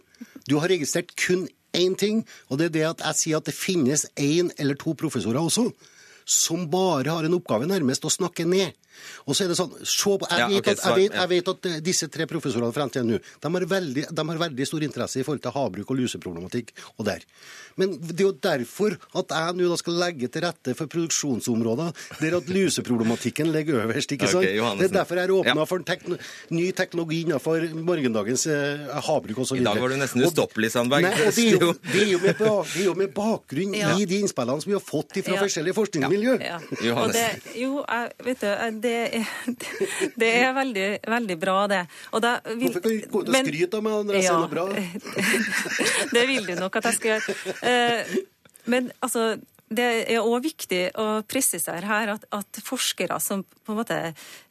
Du 0.46 0.58
har 0.60 0.68
registrert 0.68 1.16
kun 1.16 1.48
én 1.76 1.96
ting, 1.98 2.24
og 2.48 2.60
det 2.60 2.70
er 2.70 2.76
det 2.76 2.88
at 2.92 3.04
jeg 3.08 3.22
sier 3.22 3.40
at 3.40 3.48
det 3.48 3.56
finnes 3.56 4.06
én 4.20 4.52
eller 4.60 4.76
to 4.80 4.92
professorer 4.98 5.40
også 5.40 5.70
som 6.26 6.66
bare 6.70 7.12
har 7.14 7.24
en 7.24 7.36
oppgave 7.38 7.68
nærmest 7.70 8.04
å 8.04 8.10
snakke 8.10 8.44
ned. 8.48 8.74
Og 9.26 9.36
så 9.36 9.44
er 9.44 9.52
det 9.52 9.58
sånn, 9.58 9.74
se 9.82 10.16
på, 10.16 10.30
jeg, 10.30 10.48
vet 10.54 10.72
at, 10.72 10.82
jeg, 10.84 10.96
vet, 11.00 11.20
jeg 11.20 11.32
vet 11.34 11.52
at 11.52 11.70
disse 11.84 12.08
tre 12.12 12.28
professorene 12.30 12.74
fra 12.74 12.88
NTNU 12.88 13.16
de 13.16 13.52
har, 13.56 13.68
veldig, 13.76 14.08
de 14.10 14.26
har 14.30 14.42
veldig 14.46 14.68
stor 14.68 14.86
interesse 14.86 15.20
i 15.20 15.26
forhold 15.26 15.44
til 15.44 15.54
havbruk 15.56 15.92
og 15.92 16.02
luseproblematikk 16.02 16.74
og 16.96 17.08
der. 17.08 17.24
Men 17.76 17.92
det 18.00 18.16
er 18.22 18.24
jo 18.24 18.34
derfor 18.40 18.96
at 19.20 19.34
jeg 19.36 19.56
nå 19.58 19.76
skal 19.80 19.98
legge 20.00 20.30
til 20.32 20.44
rette 20.46 20.74
for 20.78 20.88
produksjonsområder 20.92 21.92
der 22.22 22.36
at 22.38 22.48
luseproblematikken 22.48 23.50
ligger 23.52 23.82
øverst. 23.82 24.12
ikke 24.16 24.30
sant? 24.30 24.46
Okay, 24.46 24.56
det 24.80 24.88
er 24.88 24.94
derfor 24.94 25.20
jeg 25.20 25.28
har 25.28 25.34
åpna 25.36 25.60
ja. 25.60 25.66
for 25.68 25.84
tekno 25.84 26.16
ny 26.56 26.70
teknologi 26.76 27.20
innenfor 27.26 27.66
morgendagens 27.76 28.46
eh, 28.52 28.86
havbruk 29.08 29.42
osv. 29.44 29.60
I 29.60 29.66
dag 29.66 29.80
var 29.82 29.92
du 29.92 29.98
nesten 30.00 30.24
ustoppelig, 30.24 30.72
Sandberg. 30.72 31.04
Nei, 31.04 31.12
og 31.26 31.36
det, 31.36 31.44
er 31.44 31.58
jo, 31.60 31.72
det, 31.92 32.00
er 32.00 32.12
jo 32.14 32.22
med, 32.22 32.40
det 32.40 32.80
er 32.80 32.86
jo 32.86 32.96
med 33.02 33.12
bakgrunn 33.16 33.76
ja. 33.76 33.92
i 33.96 34.08
de 34.08 34.22
innspillene 34.24 34.64
som 34.64 34.72
vi 34.72 34.78
har 34.78 34.84
fått 34.84 35.20
fra 35.20 35.36
ja. 35.36 35.44
forskjellige 35.44 35.76
forskningsmiljø. 35.76 36.38
Ja. 36.46 36.60
Det, 37.12 37.26
jo, 37.60 37.82
jeg, 37.84 38.10
vet 38.30 38.44
du, 38.46 38.48
det, 38.86 39.24
det 40.22 40.30
er 40.42 40.54
veldig, 40.56 40.86
veldig 41.16 41.38
bra, 41.42 41.56
det. 41.72 41.82
Og 42.12 42.24
da 42.24 42.36
vil, 42.46 42.68
Hvorfor 42.68 42.86
kan 42.86 42.94
du 42.94 43.10
gå 43.10 43.24
ut 43.24 43.32
og 43.32 43.38
skryte 43.42 43.80
av 43.80 43.84
meg 43.86 43.98
når 44.08 44.18
jeg 44.20 44.26
ja, 44.26 44.32
sier 44.32 44.40
noe 44.44 44.52
bra? 44.52 44.64
det 46.16 46.24
vil 46.30 46.48
du 46.48 46.54
nok 46.60 46.80
at 46.80 46.90
jeg 46.90 46.98
skal 47.00 47.14
gjøre. 47.14 47.36
Eh, 47.72 48.16
men 48.72 48.90
altså, 49.04 49.28
det 49.66 49.86
er 50.12 50.22
òg 50.22 50.44
viktig 50.44 50.80
å 51.00 51.06
presisere 51.26 51.86
her 51.88 52.12
at, 52.14 52.26
at, 52.34 52.60
forskere 52.66 53.18
som 53.22 53.42
på 53.42 53.74
en 53.74 53.78
måte 53.80 53.96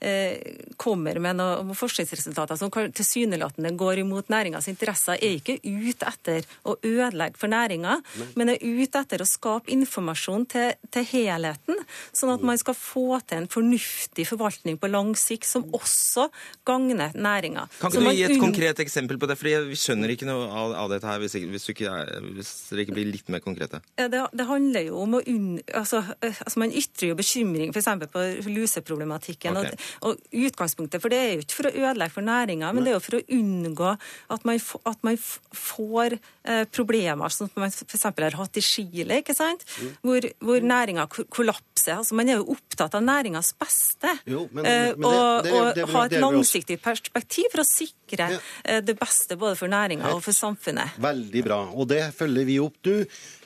eh, 0.04 0.58
kommer 0.82 1.20
med 1.24 1.38
noen 1.40 1.72
forskningsresultater 1.78 2.60
som 2.60 2.72
tilsynelatende 2.72 3.72
går 3.80 4.02
imot 4.04 4.32
næringas 4.32 4.68
interesser, 4.72 5.16
er 5.24 5.38
ikke 5.38 5.58
ute 5.64 6.10
etter 6.10 6.48
å 6.68 6.76
ødelegge 6.82 7.40
for 7.40 7.52
næringa, 7.52 7.98
men 8.36 8.52
er 8.52 8.60
ute 8.60 9.00
etter 9.00 9.24
å 9.24 9.30
skape 9.30 9.72
informasjon 9.72 10.48
til, 10.52 10.76
til, 10.92 11.08
helheten, 11.14 11.80
sånn 12.12 12.34
at 12.36 12.44
man 12.44 12.60
skal 12.60 12.76
få 12.76 13.22
til 13.24 13.44
en 13.44 13.50
fornuftig 13.52 14.28
forvaltning 14.28 14.80
på 14.82 14.92
lang 14.92 15.14
sikt, 15.20 15.48
som 15.48 15.64
også 15.76 16.28
gagner 16.68 17.16
næringa. 17.16 17.70
Kan 17.80 17.94
ikke 17.94 18.04
du 18.04 18.12
gi 18.20 18.28
et 18.28 18.42
konkret 18.42 18.84
eksempel 18.84 19.20
på 19.22 19.32
det? 19.32 19.40
For 19.40 19.70
vi 19.72 19.80
skjønner 19.80 20.12
ikke 20.12 20.28
noe 20.28 20.50
av, 20.50 20.76
av 20.84 20.92
dette 20.92 21.08
her 21.08 21.24
hvis, 21.24 21.38
hvis, 21.56 21.70
ikke, 21.72 21.96
hvis, 22.36 22.54
dere 22.72 22.84
ikke 22.84 23.00
blir 23.00 23.12
litt 23.14 23.32
mer 23.32 23.44
konkrete. 23.46 23.80
Ja, 23.96 24.10
det, 24.12 24.26
det 24.36 24.50
handler 24.50 24.90
jo 24.90 25.05
om 25.06 25.18
å 25.18 25.22
unn... 25.32 25.60
Altså, 25.78 26.02
eh, 26.20 26.42
altså, 26.46 26.62
man 26.62 26.74
ytrer 26.76 27.12
jo 27.12 27.18
bekymring 27.20 27.72
f.eks. 27.74 27.90
på 28.12 28.26
luseproblematikken. 28.52 29.60
Okay. 29.62 29.80
Og, 30.02 30.16
og, 30.16 30.42
utgangspunktet 30.46 31.04
for 31.04 31.14
det 31.14 31.22
er 31.22 31.34
jo 31.36 31.46
ikke 31.46 31.60
for 31.60 31.70
å 31.70 31.74
ødelegge 31.76 32.16
for 32.16 32.28
næringa, 32.28 32.72
men 32.76 32.86
det 32.86 32.94
er 32.94 32.98
jo 32.98 33.06
for 33.06 33.20
å 33.20 33.24
unngå 33.40 33.92
at 34.36 34.48
man, 34.48 34.62
at 34.92 35.08
man 35.08 35.20
får 35.22 36.18
eh, 36.18 36.64
problemer 36.76 37.34
som 37.34 37.52
man 37.56 37.74
f.eks. 37.74 38.08
har 38.10 38.40
hatt 38.42 38.62
i 38.62 38.66
Chile, 38.66 39.22
ikke 39.22 39.38
sant? 39.38 39.66
Mm. 39.80 39.96
hvor, 40.06 40.30
hvor 40.46 40.70
næringa 40.74 41.08
kollapser. 41.12 41.75
Altså, 41.94 42.16
man 42.18 42.30
er 42.32 42.40
jo 42.40 42.56
opptatt 42.56 42.96
av 42.98 43.04
næringas 43.06 43.52
beste. 43.60 44.12
Jo, 44.30 44.46
men, 44.52 44.66
men, 44.66 45.00
men 45.00 45.08
og, 45.10 45.50
og 45.52 45.94
ha 45.94 46.04
et 46.08 46.18
langsiktig 46.22 46.80
perspektiv 46.84 47.52
for 47.54 47.64
å 47.64 47.68
sikre 47.68 48.30
ja. 48.36 48.42
Eh, 48.64 48.82
det 48.86 48.98
beste 49.00 49.38
både 49.40 49.58
for 49.60 49.72
næringa 49.72 50.14
og 50.16 50.24
for 50.26 50.36
samfunnet. 50.36 50.98
Veldig 51.04 51.46
bra. 51.46 51.62
Og 51.74 51.90
det 51.92 52.02
følger 52.18 52.48
vi 52.48 52.60
opp 52.64 52.78
nå 52.86 52.98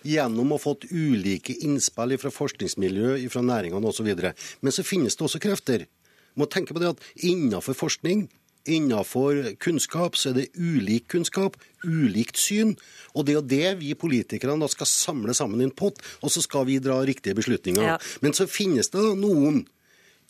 gjennom 0.08 0.54
å 0.54 0.60
ha 0.60 0.63
fått 0.63 0.88
ulike 0.91 1.56
innspill 1.65 2.15
fra 2.21 2.32
forskningsmiljø, 2.34 3.17
fra 3.34 3.43
næringene 3.45 3.91
osv. 3.91 4.10
Men 4.63 4.75
så 4.75 4.86
finnes 4.88 5.17
det 5.17 5.25
også 5.28 5.41
krefter. 5.43 5.88
Må 6.39 6.47
tenke 6.47 6.75
på 6.75 6.82
det 6.82 6.93
at 6.93 7.08
innenfor 7.28 7.75
forskning 7.78 8.28
Innenfor 8.67 9.56
kunnskap 9.63 10.17
så 10.19 10.32
er 10.32 10.39
det 10.41 10.50
ulik 10.60 11.08
kunnskap, 11.13 11.56
ulikt 11.86 12.38
syn. 12.38 12.76
Og 13.15 13.26
det 13.26 13.34
er 13.34 13.39
jo 13.39 13.48
det 13.54 13.72
vi 13.80 13.95
politikere 13.98 14.58
da 14.60 14.69
skal 14.72 14.89
samle 14.89 15.36
sammen 15.38 15.62
i 15.62 15.67
en 15.69 15.76
pott, 15.76 16.02
og 16.22 16.34
så 16.34 16.43
skal 16.43 16.67
vi 16.67 16.80
dra 16.84 17.00
riktige 17.08 17.38
beslutninger. 17.39 17.86
Ja. 17.93 17.98
Men 18.22 18.36
så 18.38 18.50
finnes 18.50 18.91
det 18.93 19.06
noen 19.19 19.63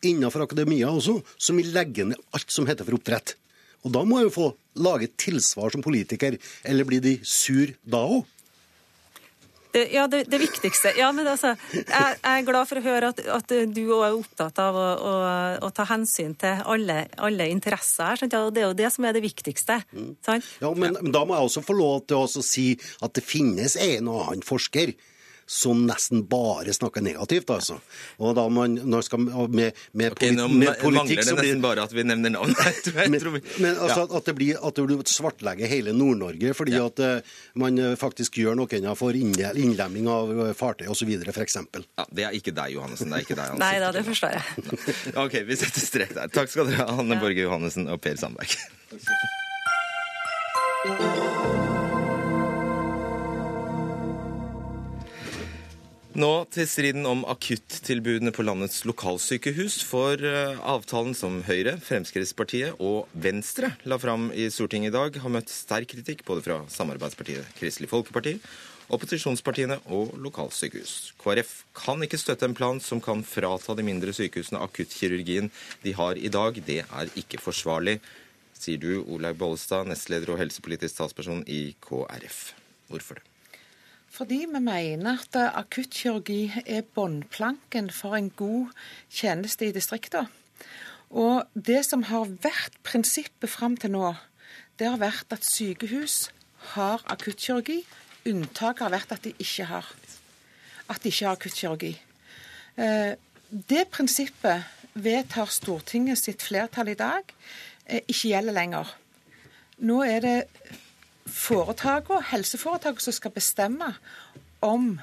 innenfor 0.06 0.46
akademia 0.46 0.92
også 0.94 1.18
som 1.36 1.60
vil 1.60 1.74
legge 1.76 2.06
ned 2.08 2.20
alt 2.36 2.54
som 2.54 2.70
heter 2.70 2.88
for 2.88 3.00
oppdrett. 3.00 3.36
Og 3.84 3.94
da 3.96 4.04
må 4.08 4.20
jeg 4.20 4.30
jo 4.30 4.36
få 4.36 4.48
lage 4.84 5.08
et 5.08 5.16
tilsvar 5.20 5.72
som 5.74 5.84
politiker. 5.84 6.36
Eller 6.68 6.88
blir 6.88 7.04
de 7.04 7.18
sur 7.24 7.72
da 7.88 8.04
òg? 8.04 8.28
Ja, 9.72 10.08
det, 10.08 10.24
det, 10.24 10.40
viktigste. 10.42 10.94
Ja, 10.98 11.12
men 11.14 11.28
altså, 11.30 11.54
jeg, 11.74 11.86
jeg, 11.86 12.24
er 12.26 12.46
glad 12.48 12.66
for 12.70 12.80
å 12.80 12.84
høre 12.84 13.12
at, 13.14 13.20
at 13.22 13.52
du 13.70 13.82
òg 13.94 14.06
er 14.08 14.16
opptatt 14.18 14.62
av 14.64 14.78
å, 14.80 14.88
å, 14.98 15.12
å, 15.68 15.70
ta 15.76 15.86
hensyn 15.92 16.34
til 16.42 16.64
alle, 16.66 17.04
alle 17.22 17.50
interesser 17.54 18.10
her. 18.10 18.26
Ja, 18.26 18.42
det 18.50 18.64
er 18.64 18.68
jo 18.72 18.80
det 18.80 18.90
som 18.96 19.06
er 19.06 19.14
det 19.14 19.22
viktigste. 19.28 19.82
Sant? 20.26 20.48
Ja, 20.64 20.74
men, 20.74 20.98
men, 20.98 21.14
da 21.14 21.22
må 21.22 21.38
jeg 21.38 21.52
også 21.52 21.66
få 21.68 21.78
lov 21.78 22.02
til 22.10 22.26
å 22.26 22.46
si 22.46 22.72
at 23.06 23.14
det 23.14 23.26
finnes 23.26 23.78
en 23.78 24.10
og 24.10 24.26
annen 24.26 24.46
forsker 24.46 24.96
som 25.50 25.88
nesten 25.88 26.28
bare 26.30 26.74
snakker 26.74 27.02
negativt, 27.02 27.50
altså. 27.50 27.80
Og 28.22 28.36
da 28.38 28.44
man 28.54 28.76
når 28.86 29.02
skal 29.08 29.24
med, 29.26 29.74
med, 29.98 30.12
okay, 30.14 30.30
nå 30.36 30.46
med 30.52 30.76
politikk 30.78 31.24
så 31.26 31.34
blir 31.34 31.42
det 31.42 31.56
nesten 31.56 31.64
bare 31.64 31.86
at 31.88 31.96
vi 31.96 32.04
nevner 32.06 32.36
navn. 32.36 32.54
men, 33.00 33.18
men 33.18 33.72
altså, 33.74 34.04
ja. 34.04 34.20
at 34.20 34.30
det 34.30 34.36
blir 34.38 34.60
at 34.62 34.78
det 34.78 34.86
blir 34.86 35.02
svartlegger 35.10 35.72
hele 35.72 35.96
Nord-Norge 35.98 36.54
fordi 36.54 36.76
ja. 36.78 36.86
at 36.86 37.02
uh, 37.02 37.34
man 37.58 37.82
eh, 37.82 37.96
faktisk 37.98 38.38
gjør 38.44 38.60
noe 38.60 38.94
for 39.00 39.18
innlemming 39.18 40.06
av 40.12 40.30
uh, 40.30 40.54
fartøy 40.54 40.86
osv., 40.94 41.10
f.eks. 41.34 41.58
Ja, 41.58 42.06
det 42.14 42.28
er 42.28 42.38
ikke 42.38 42.54
deg, 42.54 42.76
Johannessen. 42.78 43.10
Det 43.10 43.24
er 43.24 43.26
ikke 43.26 43.40
deg. 43.42 43.58
Nei 43.58 43.74
da, 43.82 43.90
det 43.96 44.06
forstår 44.06 44.38
jeg. 44.38 44.46
ok, 45.26 45.42
vi 45.50 45.58
setter 45.64 45.82
strek 45.88 46.14
der. 46.14 46.30
Takk 46.30 46.54
skal 46.54 46.70
dere 46.70 46.86
ha, 46.86 46.94
Hanne 47.02 47.18
Borge 47.18 47.42
Johannessen 47.42 47.90
og 47.90 47.98
Per 48.06 48.22
Sandberg. 48.22 48.54
Nå 56.18 56.30
til 56.50 56.66
striden 56.66 57.06
om 57.06 57.20
akuttilbudene 57.30 58.32
på 58.34 58.42
landets 58.42 58.80
lokalsykehus. 58.90 59.76
For 59.86 60.18
eh, 60.26 60.58
avtalen 60.58 61.14
som 61.14 61.36
Høyre, 61.46 61.76
Fremskrittspartiet 61.86 62.82
og 62.82 63.12
Venstre 63.14 63.76
la 63.86 64.00
fram 64.02 64.32
i 64.34 64.48
Stortinget 64.50 64.90
i 64.90 64.96
dag, 64.96 65.20
har 65.22 65.34
møtt 65.36 65.54
sterk 65.54 65.92
kritikk 65.94 66.26
både 66.26 66.42
fra 66.48 66.58
samarbeidspartiet 66.74 67.54
Kristelig 67.60 67.92
Folkeparti, 67.94 68.40
opposisjonspartiene 68.90 69.78
og 69.86 70.18
lokalsykehus. 70.18 71.14
KrF 71.22 71.54
kan 71.78 72.02
ikke 72.02 72.18
støtte 72.18 72.50
en 72.50 72.58
plan 72.58 72.82
som 72.82 73.06
kan 73.06 73.22
frata 73.22 73.78
de 73.78 73.86
mindre 73.86 74.10
sykehusene 74.18 74.66
akuttkirurgien 74.66 75.54
de 75.86 75.94
har 75.94 76.18
i 76.18 76.34
dag. 76.34 76.58
Det 76.58 76.82
er 76.90 77.18
ikke 77.22 77.38
forsvarlig, 77.38 78.00
sier 78.58 78.82
du, 78.82 79.06
Olaug 79.06 79.38
Bollestad, 79.38 79.86
nestleder 79.86 80.34
og 80.34 80.42
helsepolitisk 80.42 81.04
talsperson 81.04 81.46
i 81.46 81.68
KrF. 81.86 82.48
Hvorfor 82.90 83.22
det? 83.22 83.29
Fordi 84.10 84.46
vi 84.50 84.60
mener 84.60 85.22
at 85.22 85.38
akuttkirurgi 85.54 86.64
er 86.66 86.82
bunnplanken 86.96 87.92
for 87.94 88.18
en 88.18 88.30
god 88.30 88.74
tjeneste 89.10 89.70
i 89.70 89.76
distriktene. 89.76 90.28
Og 91.10 91.46
det 91.54 91.84
som 91.88 92.04
har 92.06 92.30
vært 92.44 92.76
prinsippet 92.86 93.50
fram 93.50 93.78
til 93.78 93.94
nå, 93.96 94.12
det 94.78 94.90
har 94.90 95.02
vært 95.02 95.34
at 95.34 95.46
sykehus 95.46 96.30
har 96.76 97.02
akuttkirurgi. 97.10 97.82
Unntaket 98.30 98.86
har 98.86 98.94
vært 98.94 99.16
at 99.16 99.24
de 99.26 99.34
ikke 99.42 99.66
har, 99.70 99.88
at 100.90 101.02
de 101.02 101.10
ikke 101.10 101.26
har 101.26 101.40
akuttkirurgi. 101.40 101.94
Eh, 102.78 103.14
det 103.50 103.88
prinsippet 103.90 104.68
vedtar 104.94 105.50
Stortinget 105.50 106.22
sitt 106.22 106.44
flertall 106.46 106.94
i 106.94 107.00
dag, 107.00 107.34
eh, 107.86 108.02
ikke 108.08 108.30
gjelder 108.34 108.54
lenger. 108.54 108.94
Nå 109.80 110.04
er 110.04 110.20
det 110.20 110.38
foretakene, 111.30 112.24
helseforetakene, 112.32 113.06
som 113.06 113.16
skal 113.16 113.34
bestemme 113.36 113.94
om 114.66 114.98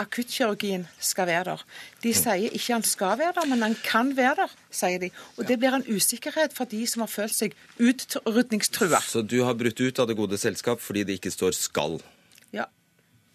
akuttkirurgien 0.00 0.86
skal 1.02 1.28
være 1.28 1.52
der. 1.52 1.64
De 2.02 2.12
sier 2.16 2.54
ikke 2.54 2.74
han 2.74 2.86
skal 2.86 3.18
være 3.20 3.34
der, 3.38 3.48
men 3.50 3.64
han 3.64 3.76
kan 3.84 4.12
være 4.16 4.42
der, 4.42 4.54
sier 4.74 5.02
de. 5.02 5.10
Og 5.36 5.46
det 5.48 5.58
blir 5.60 5.76
en 5.76 5.86
usikkerhet 5.88 6.54
for 6.56 6.68
de 6.70 6.84
som 6.90 7.04
har 7.04 7.12
følt 7.12 7.36
seg 7.36 7.56
utrydningstrua. 7.78 9.02
Så 9.04 9.24
du 9.26 9.42
har 9.46 9.58
brutt 9.58 9.80
ut 9.80 10.02
av 10.02 10.10
det 10.10 10.18
gode 10.18 10.40
selskap 10.40 10.82
fordi 10.82 11.04
det 11.08 11.20
ikke 11.20 11.34
står 11.34 11.52
'skal'? 11.56 12.00
Ja. 12.52 12.66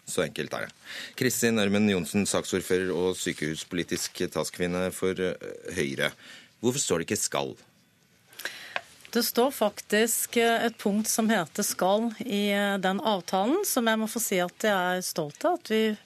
Så 0.06 0.24
enkelt 0.24 0.52
er 0.52 0.66
det. 0.66 0.72
Kristin 1.16 1.58
Ørmen 1.58 1.88
Johnsen, 1.90 2.26
saksordfører 2.26 2.92
og 2.92 3.16
sykehuspolitisk 3.16 4.22
talskvinne 4.32 4.90
for 4.92 5.12
eh, 5.20 5.34
Høyre. 5.76 6.12
Hvorfor 6.60 6.78
står 6.78 6.98
det 6.98 7.10
ikke 7.10 7.22
'skal'? 7.22 7.67
Det 9.10 9.22
står 9.24 9.50
faktisk 9.56 10.36
eh, 10.36 10.66
et 10.66 10.76
punkt 10.78 11.08
som 11.08 11.30
heter 11.32 11.62
'skal' 11.64 12.10
i 12.26 12.50
eh, 12.52 12.76
den 12.76 13.00
avtalen, 13.00 13.64
som 13.64 13.86
jeg 13.88 13.98
må 13.98 14.06
få 14.06 14.20
si 14.20 14.36
at 14.44 14.64
jeg 14.64 14.98
er 14.98 15.00
stolt 15.00 15.44
av 15.48 15.56
at 15.56 15.70
vi 15.72 15.96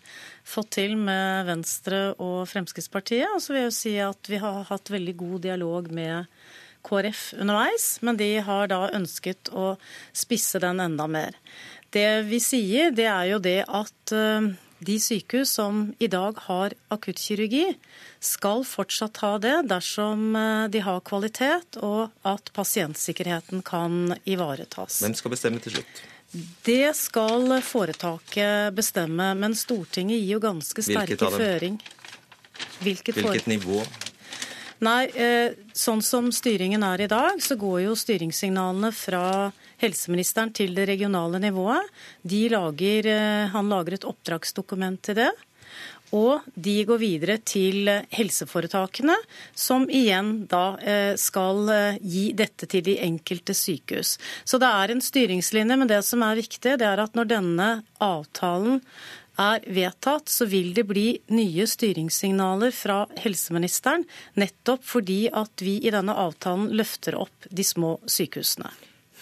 fått 0.47 0.71
til 0.79 0.95
med 0.97 1.49
Venstre 1.49 2.15
og 2.23 2.47
Fremskrittspartiet. 2.47 3.27
Og 3.35 3.43
så 3.43 3.55
vil 3.57 3.67
jeg 3.67 3.75
si 3.75 3.97
at 3.99 4.31
vi 4.31 4.39
har 4.39 4.63
hatt 4.71 4.95
veldig 4.95 5.17
god 5.19 5.43
dialog 5.49 5.91
med 5.91 6.31
KrF 6.87 7.35
underveis, 7.43 7.99
men 8.03 8.19
de 8.19 8.37
har 8.39 8.71
da 8.71 8.87
ønsket 8.95 9.51
å 9.51 9.77
spisse 10.15 10.63
den 10.63 10.79
enda 10.83 11.09
mer. 11.11 11.35
Det 11.91 12.23
vi 12.31 12.39
sier, 12.39 12.95
det 12.95 13.11
er 13.11 13.33
jo 13.35 13.43
det 13.43 13.65
at 13.67 14.15
eh, 14.15 14.53
de 14.85 14.99
sykehus 15.01 15.55
som 15.59 15.85
i 16.03 16.09
dag 16.11 16.39
har 16.49 16.75
akuttkirurgi, 16.93 17.75
skal 18.23 18.65
fortsatt 18.67 19.21
ha 19.25 19.33
det 19.43 19.57
dersom 19.71 20.37
eh, 20.37 20.69
de 20.73 20.83
har 20.85 21.03
kvalitet 21.07 21.79
og 21.83 22.13
at 22.29 22.53
pasientsikkerheten 22.57 23.65
kan 23.67 24.17
ivaretas. 24.25 25.01
Hvem 25.03 25.17
skal 25.19 25.35
bestemme 25.35 25.63
til 25.63 25.79
slutt? 25.79 26.05
Det 26.65 26.95
skal 26.97 27.59
foretaket 27.61 28.73
bestemme, 28.73 29.35
men 29.37 29.57
Stortinget 29.59 30.23
gir 30.23 30.39
jo 30.39 30.41
ganske 30.41 30.85
sterke 30.85 31.29
føring. 31.35 31.77
Hvilket, 32.81 33.19
Hvilket 33.19 33.51
nivå? 33.51 33.83
Nei, 34.83 35.07
eh, 35.15 35.53
sånn 35.77 36.01
som 36.03 36.33
styringen 36.35 36.83
er 36.83 37.05
i 37.05 37.11
dag, 37.11 37.39
så 37.39 37.55
går 37.59 37.85
jo 37.85 37.99
styringssignalene 37.99 38.91
fra 38.97 39.53
helseministeren 39.83 40.53
til 40.55 40.75
det 40.77 40.89
regionale 40.91 41.41
nivået. 41.43 41.89
Lager, 42.25 43.07
eh, 43.07 43.49
han 43.53 43.69
lager 43.69 43.95
et 43.95 44.09
oppdragsdokument 44.09 45.03
til 45.03 45.19
det. 45.23 45.31
Og 46.13 46.45
de 46.55 46.85
går 46.85 46.99
videre 47.01 47.39
til 47.39 47.89
helseforetakene, 48.13 49.15
som 49.55 49.87
igjen 49.89 50.45
da 50.47 50.77
eh, 50.77 51.15
skal 51.17 51.97
gi 52.03 52.27
dette 52.37 52.69
til 52.69 52.85
de 52.85 52.99
enkelte 53.01 53.57
sykehus. 53.57 54.19
Så 54.45 54.61
det 54.61 54.69
er 54.69 54.93
en 54.93 55.01
styringslinje, 55.01 55.79
men 55.81 55.89
det 55.89 56.03
som 56.05 56.23
er 56.23 56.37
viktig, 56.37 56.77
det 56.77 56.87
er 56.87 57.01
at 57.01 57.17
når 57.17 57.33
denne 57.33 57.71
avtalen 57.99 58.83
er 59.41 59.65
vedtatt, 59.67 60.29
så 60.29 60.47
vil 60.47 60.73
det 60.77 60.85
bli 60.89 61.07
nye 61.33 61.67
styringssignaler 61.69 62.73
fra 62.77 63.03
helseministeren, 63.23 64.05
nettopp 64.37 64.85
fordi 64.85 65.27
at 65.33 65.65
vi 65.65 65.79
i 65.81 65.93
denne 65.95 66.17
avtalen 66.27 66.71
løfter 66.77 67.17
opp 67.21 67.49
de 67.49 67.65
små 67.65 67.97
sykehusene. 68.07 68.71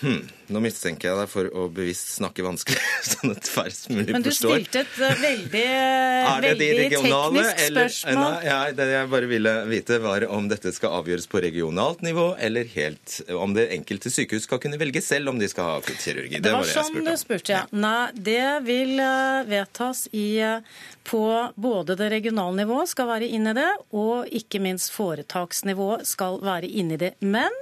Hmm. 0.01 0.21
Nå 0.51 0.61
mistenker 0.65 1.11
jeg 1.11 1.19
deg 1.21 1.29
for 1.31 1.47
å 1.55 1.67
bevisst 1.71 2.15
snakke 2.17 2.43
vanskelig, 2.43 2.81
sånn 3.13 3.35
at 3.35 3.49
færrest 3.53 3.91
mulig 3.93 4.15
forstår. 4.17 4.17
Men 4.17 4.25
du 4.25 4.31
stilte 4.33 4.81
et 4.81 4.97
uh, 4.97 5.21
veldig, 5.21 5.65
veldig 6.47 6.71
teknisk 6.81 7.61
eller, 7.67 7.93
spørsmål. 7.93 8.21
Nei, 8.23 8.49
ja, 8.49 8.59
det 8.81 8.87
jeg 8.91 9.11
bare 9.13 9.31
ville 9.31 9.55
vite, 9.71 10.01
var 10.03 10.27
om 10.33 10.49
dette 10.51 10.73
skal 10.75 10.97
avgjøres 11.03 11.29
på 11.31 11.45
regionalt 11.45 12.03
nivå, 12.07 12.27
eller 12.41 12.71
helt 12.75 13.21
om 13.37 13.55
det 13.57 13.69
enkelte 13.77 14.13
sykehus 14.13 14.49
skal 14.49 14.63
kunne 14.65 14.81
velge 14.81 15.05
selv 15.05 15.35
om 15.35 15.41
de 15.41 15.51
skal 15.53 15.69
ha 15.69 15.79
akuttkirurgi. 15.83 16.39
Det, 16.39 16.45
det 16.49 16.57
var, 16.57 16.65
var 16.65 16.89
sånn 16.89 17.05
du 17.05 17.15
spurte, 17.21 17.55
ja. 17.55 17.63
Nei, 17.71 18.11
det 18.17 18.49
vil 18.67 18.97
uh, 18.99 19.45
vedtas 19.49 20.07
i 20.17 20.29
uh, 20.43 20.65
på 21.07 21.25
både 21.61 21.95
det 22.01 22.11
regionale 22.17 22.65
nivået 22.65 22.91
skal 22.91 23.13
være 23.13 23.29
inne 23.29 23.53
i 23.53 23.61
det, 23.61 23.71
og 23.93 24.31
ikke 24.41 24.61
minst 24.65 24.95
foretaksnivået 24.97 26.09
skal 26.09 26.41
være 26.45 26.69
inne 26.71 26.97
i 26.97 27.05
det. 27.05 27.15
Men 27.21 27.53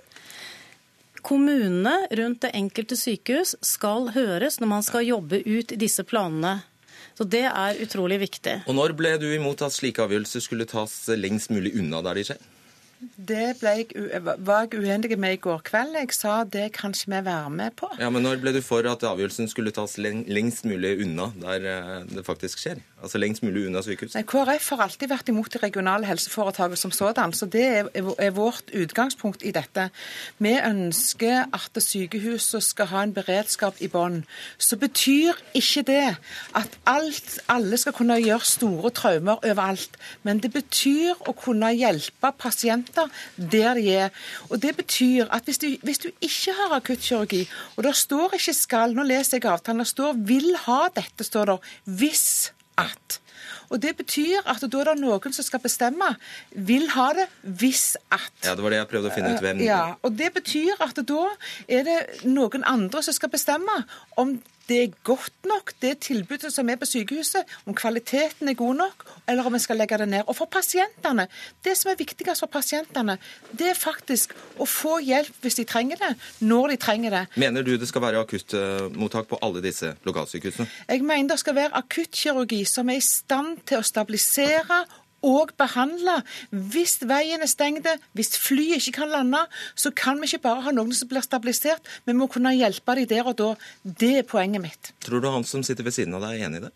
Kommunene 1.22 1.94
rundt 2.18 2.42
det 2.44 2.52
enkelte 2.54 2.96
sykehus 2.98 3.56
skal 3.64 4.10
høres 4.14 4.60
når 4.60 4.70
man 4.70 4.84
skal 4.86 5.06
jobbe 5.06 5.40
ut 5.46 5.74
disse 5.80 6.04
planene. 6.06 6.60
Så 7.18 7.26
Det 7.26 7.44
er 7.50 7.80
utrolig 7.82 8.20
viktig. 8.22 8.60
Og 8.70 8.74
Når 8.78 8.94
ble 8.94 9.16
du 9.18 9.26
imot 9.34 9.62
at 9.62 9.74
slike 9.74 10.04
avgjørelser 10.04 10.44
skulle 10.44 10.68
tas 10.70 11.08
lengst 11.18 11.50
mulig 11.50 11.74
unna 11.80 12.02
der 12.06 12.14
de 12.14 12.24
skjer? 12.30 12.38
Det 12.98 13.54
jeg, 13.62 13.86
var 14.42 14.64
jeg 14.66 14.80
uenig 14.80 15.18
med 15.22 15.36
i 15.36 15.38
går 15.38 15.60
kveld. 15.66 15.94
Jeg 15.94 16.14
sa 16.16 16.40
det 16.42 16.72
kan 16.74 16.90
ikke 16.90 17.12
vi 17.12 17.20
være 17.28 17.50
med 17.50 17.76
på. 17.78 17.86
Ja, 18.00 18.10
Men 18.10 18.24
når 18.26 18.40
ble 18.42 18.52
du 18.56 18.58
for 18.62 18.82
at 18.90 19.04
avgjørelsen 19.06 19.46
skulle 19.50 19.70
tas 19.70 19.94
lengst 20.02 20.66
mulig 20.66 20.96
unna 21.04 21.28
der 21.38 21.66
eh, 21.70 22.08
det 22.10 22.24
faktisk 22.26 22.58
skjer? 22.58 22.80
Altså 22.98 23.20
lengst 23.22 23.44
mulig 23.46 23.68
unna 23.68 23.84
sykehus? 23.86 24.16
Nei, 24.16 24.24
KrF 24.26 24.72
har 24.74 24.82
alltid 24.88 25.12
vært 25.12 25.30
imot 25.30 25.52
de 25.54 25.60
regionale 25.62 26.08
helseforetakene 26.08 26.80
som 26.80 26.90
sådan. 26.90 27.34
Så 27.38 27.46
det 27.46 27.66
er, 27.86 28.30
vårt 28.34 28.72
utgangspunkt 28.74 29.46
i 29.46 29.54
dette. 29.54 29.88
Vi 30.42 30.56
ønsker 30.58 31.46
at 31.54 31.78
sykehuset 31.78 32.66
skal 32.66 32.90
ha 32.90 33.04
en 33.06 33.14
beredskap 33.14 33.78
i 33.78 33.90
bånn. 33.92 34.24
Så 34.58 34.74
betyr 34.80 35.38
ikke 35.54 35.86
det 35.86 36.16
at 36.58 36.78
alt, 36.90 37.38
alle 37.46 37.78
skal 37.78 37.94
kunne 37.94 38.18
gjøre 38.18 38.42
store 38.42 38.90
traumer 38.90 39.38
overalt. 39.38 39.94
Men 40.26 40.42
det 40.42 40.50
betyr 40.56 41.14
å 41.30 41.36
kunne 41.38 41.70
hjelpe 41.78 42.34
pasienter 42.42 42.87
pasienter 42.88 43.08
der 43.36 43.74
de 43.74 43.94
er. 43.94 44.08
Og 44.50 44.62
Det 44.62 44.76
betyr 44.76 45.26
at 45.30 45.44
hvis 45.44 45.58
du, 45.58 45.66
hvis 45.82 45.98
du 45.98 46.08
ikke 46.20 46.52
har 46.52 46.76
akuttkirurgi, 46.76 47.48
og 47.76 47.84
det 47.84 47.96
står 47.96 48.34
ikke 48.34 48.52
'skal', 48.52 48.94
nå 48.94 49.02
leser 49.02 49.38
jeg 49.38 49.50
avtalen, 49.50 49.78
det 49.78 49.86
står 49.86 50.12
'vil 50.12 50.56
ha 50.56 50.88
dette', 50.96 51.24
står 51.24 51.44
det, 51.44 51.58
hvis 51.84 52.52
at. 52.78 53.20
Og 53.70 53.82
Det 53.82 53.96
betyr 53.96 54.40
at 54.46 54.72
da 54.72 54.78
er 54.78 54.84
det 54.84 55.00
noen 55.00 55.32
som 55.32 55.44
skal 55.44 55.60
bestemme. 55.60 56.16
Vil 56.52 56.88
ha 56.90 57.12
det 57.12 57.26
hvis 57.42 57.96
at. 58.10 58.32
Ja, 58.44 58.54
Det 58.54 58.62
var 58.62 58.70
det 58.70 58.76
jeg 58.76 58.88
prøvde 58.88 59.10
å 59.10 59.14
finne 59.14 59.34
ut 59.34 59.40
hvem. 59.40 59.60
Ja, 59.60 59.94
og 60.02 60.18
Det 60.18 60.32
betyr 60.34 60.80
at 60.80 60.96
da 60.96 61.26
er 61.68 61.82
det 61.82 62.24
noen 62.24 62.64
andre 62.64 63.02
som 63.02 63.12
skal 63.12 63.28
bestemme 63.28 63.84
om 64.16 64.42
det 64.68 64.78
er 64.82 64.94
godt 65.04 65.46
nok, 65.48 65.72
det 65.82 65.94
tilbudet 66.04 66.52
som 66.52 66.68
er 66.68 66.76
på 66.76 66.86
sykehuset, 66.88 67.48
om 67.66 67.74
kvaliteten 67.76 68.48
er 68.48 68.56
god 68.58 68.74
nok, 68.82 69.04
eller 69.28 69.46
om 69.46 69.56
vi 69.56 69.60
skal 69.64 69.80
legge 69.80 69.98
det 69.98 70.08
ned. 70.08 70.22
Og 70.26 70.36
for 70.36 70.50
pasientene, 70.52 71.28
det 71.64 71.76
som 71.78 71.92
er 71.92 71.98
viktigst 71.98 72.44
for 72.44 72.52
pasientene, 72.52 73.18
det 73.58 73.70
er 73.72 73.78
faktisk 73.78 74.34
å 74.60 74.66
få 74.68 74.98
hjelp 75.04 75.42
hvis 75.42 75.58
de 75.60 75.66
trenger 75.68 76.00
det, 76.02 76.12
når 76.44 76.74
de 76.74 76.78
trenger 76.84 77.16
det. 77.16 77.24
Mener 77.40 77.64
du 77.64 77.76
det 77.80 77.88
skal 77.88 78.04
være 78.04 78.22
akuttmottak 78.26 79.28
på 79.30 79.40
alle 79.42 79.64
disse 79.64 79.94
lokalsykehusene? 80.08 80.68
Jeg 80.88 81.04
mener 81.04 81.34
det 81.34 81.40
skal 81.42 81.56
være 81.56 81.76
akuttkirurgi 81.82 82.64
som 82.68 82.90
er 82.92 83.00
i 83.00 83.04
stand 83.04 83.62
til 83.68 83.80
å 83.80 83.86
stabilisere 83.86 84.84
og 85.24 85.54
behandle. 85.58 86.20
Hvis 86.50 86.98
veien 87.08 87.42
er 87.42 87.50
stengt, 87.50 87.88
hvis 88.16 88.34
flyet 88.38 88.82
ikke 88.82 89.00
kan 89.02 89.12
lande, 89.12 89.44
så 89.74 89.92
kan 89.94 90.20
vi 90.20 90.30
ikke 90.30 90.44
bare 90.48 90.66
ha 90.66 90.74
noen 90.74 90.94
som 90.94 91.10
blir 91.10 91.24
stabilisert, 91.24 91.84
vi 92.06 92.16
må 92.16 92.28
kunne 92.30 92.54
hjelpe 92.56 92.98
dem 92.98 93.08
der 93.10 93.30
og 93.30 93.38
da. 93.38 93.54
Det 93.82 94.18
er 94.22 94.28
poenget 94.28 94.62
mitt. 94.62 94.92
Tror 95.04 95.22
du 95.22 95.30
han 95.30 95.46
som 95.48 95.64
sitter 95.66 95.86
ved 95.86 95.96
siden 95.96 96.14
av 96.18 96.26
deg, 96.26 96.38
er 96.38 96.48
enig 96.48 96.62
i 96.62 96.68
det? 96.68 96.74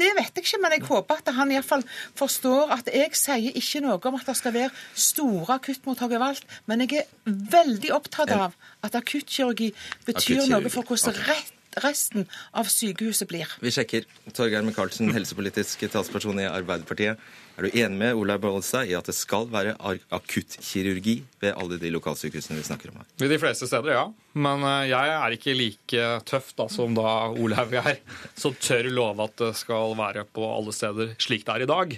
Det 0.00 0.08
vet 0.16 0.32
jeg 0.32 0.46
ikke, 0.46 0.58
men 0.62 0.72
jeg 0.72 0.86
håper 0.88 1.18
at 1.20 1.30
han 1.36 1.50
iallfall 1.52 1.82
forstår 2.16 2.72
at 2.78 2.88
jeg 2.88 3.12
sier 3.18 3.56
ikke 3.60 3.82
noe 3.84 3.98
om 4.08 4.16
at 4.16 4.30
det 4.30 4.36
skal 4.38 4.54
være 4.54 4.70
store 4.96 5.58
akuttmottak 5.58 6.14
overalt. 6.16 6.46
Men 6.70 6.86
jeg 6.86 7.02
er 7.02 7.34
veldig 7.52 7.92
opptatt 7.98 8.32
av 8.32 8.56
at 8.86 8.96
akuttkirurgi 8.96 9.74
betyr 10.08 10.46
noe 10.48 10.72
for 10.72 10.88
hvordan 10.88 11.20
rett 11.28 11.59
resten 11.84 12.26
av 12.56 12.70
sykehuset 12.70 13.28
blir. 13.30 13.50
Vi 13.62 13.72
sjekker. 13.74 14.08
Torgeir 14.34 14.64
Micaelsen, 14.66 15.12
helsepolitisk 15.14 15.86
talsperson 15.92 16.42
i 16.42 16.48
Arbeiderpartiet. 16.50 17.20
Er 17.60 17.66
du 17.66 17.74
enig 17.76 17.98
med 18.00 18.16
Olaug 18.16 18.40
Bollestad 18.40 18.88
i 18.88 18.94
at 18.96 19.04
det 19.04 19.12
skal 19.12 19.44
være 19.52 19.74
akuttkirurgi 20.16 21.18
ved 21.42 21.52
alle 21.52 21.76
de 21.82 21.90
lokalsykehusene 21.92 22.56
vi 22.56 22.64
snakker 22.64 22.88
om 22.88 23.00
her? 23.02 23.08
Ved 23.20 23.34
de 23.34 23.38
fleste 23.42 23.68
steder, 23.68 23.92
ja. 23.98 24.04
Men 24.32 24.64
eh, 24.64 24.88
jeg 24.88 25.12
er 25.16 25.36
ikke 25.36 25.56
like 25.58 26.04
tøff 26.30 26.54
da, 26.56 26.70
som 26.72 26.96
da 26.96 27.28
Olaug 27.34 27.74
er, 27.82 28.00
som 28.38 28.56
tør 28.56 28.88
love 28.88 29.26
at 29.26 29.36
det 29.42 29.52
skal 29.60 29.92
være 29.98 30.24
på 30.32 30.46
alle 30.48 30.72
steder 30.72 31.12
slik 31.20 31.44
det 31.44 31.58
er 31.58 31.66
i 31.66 31.70
dag. 31.70 31.96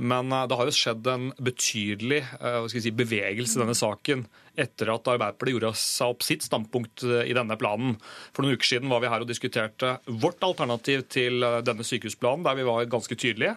Men 0.00 0.32
eh, 0.32 0.46
det 0.48 0.60
har 0.60 0.70
jo 0.70 0.78
skjedd 0.78 1.12
en 1.12 1.28
betydelig 1.36 2.22
eh, 2.38 2.62
si, 2.72 2.94
bevegelse 3.02 3.58
i 3.58 3.64
denne 3.66 3.76
saken 3.76 4.24
etter 4.60 4.90
at 4.92 5.08
Arbeiderpartiet 5.08 5.56
gjorde 5.56 5.72
seg 5.80 6.12
opp 6.12 6.26
sitt 6.26 6.44
standpunkt 6.44 7.04
i 7.04 7.32
denne 7.36 7.56
planen. 7.60 7.94
For 8.32 8.44
noen 8.44 8.58
uker 8.58 8.68
siden 8.68 8.90
var 8.92 9.00
vi 9.02 9.10
her 9.12 9.24
og 9.24 9.30
diskuterte 9.30 9.94
vårt 10.06 10.44
alternativ 10.44 11.06
til 11.12 11.40
denne 11.64 11.86
sykehusplanen, 11.86 12.44
der 12.44 12.58
vi 12.58 12.66
var 12.68 12.90
ganske 12.92 13.16
tydelige. 13.16 13.56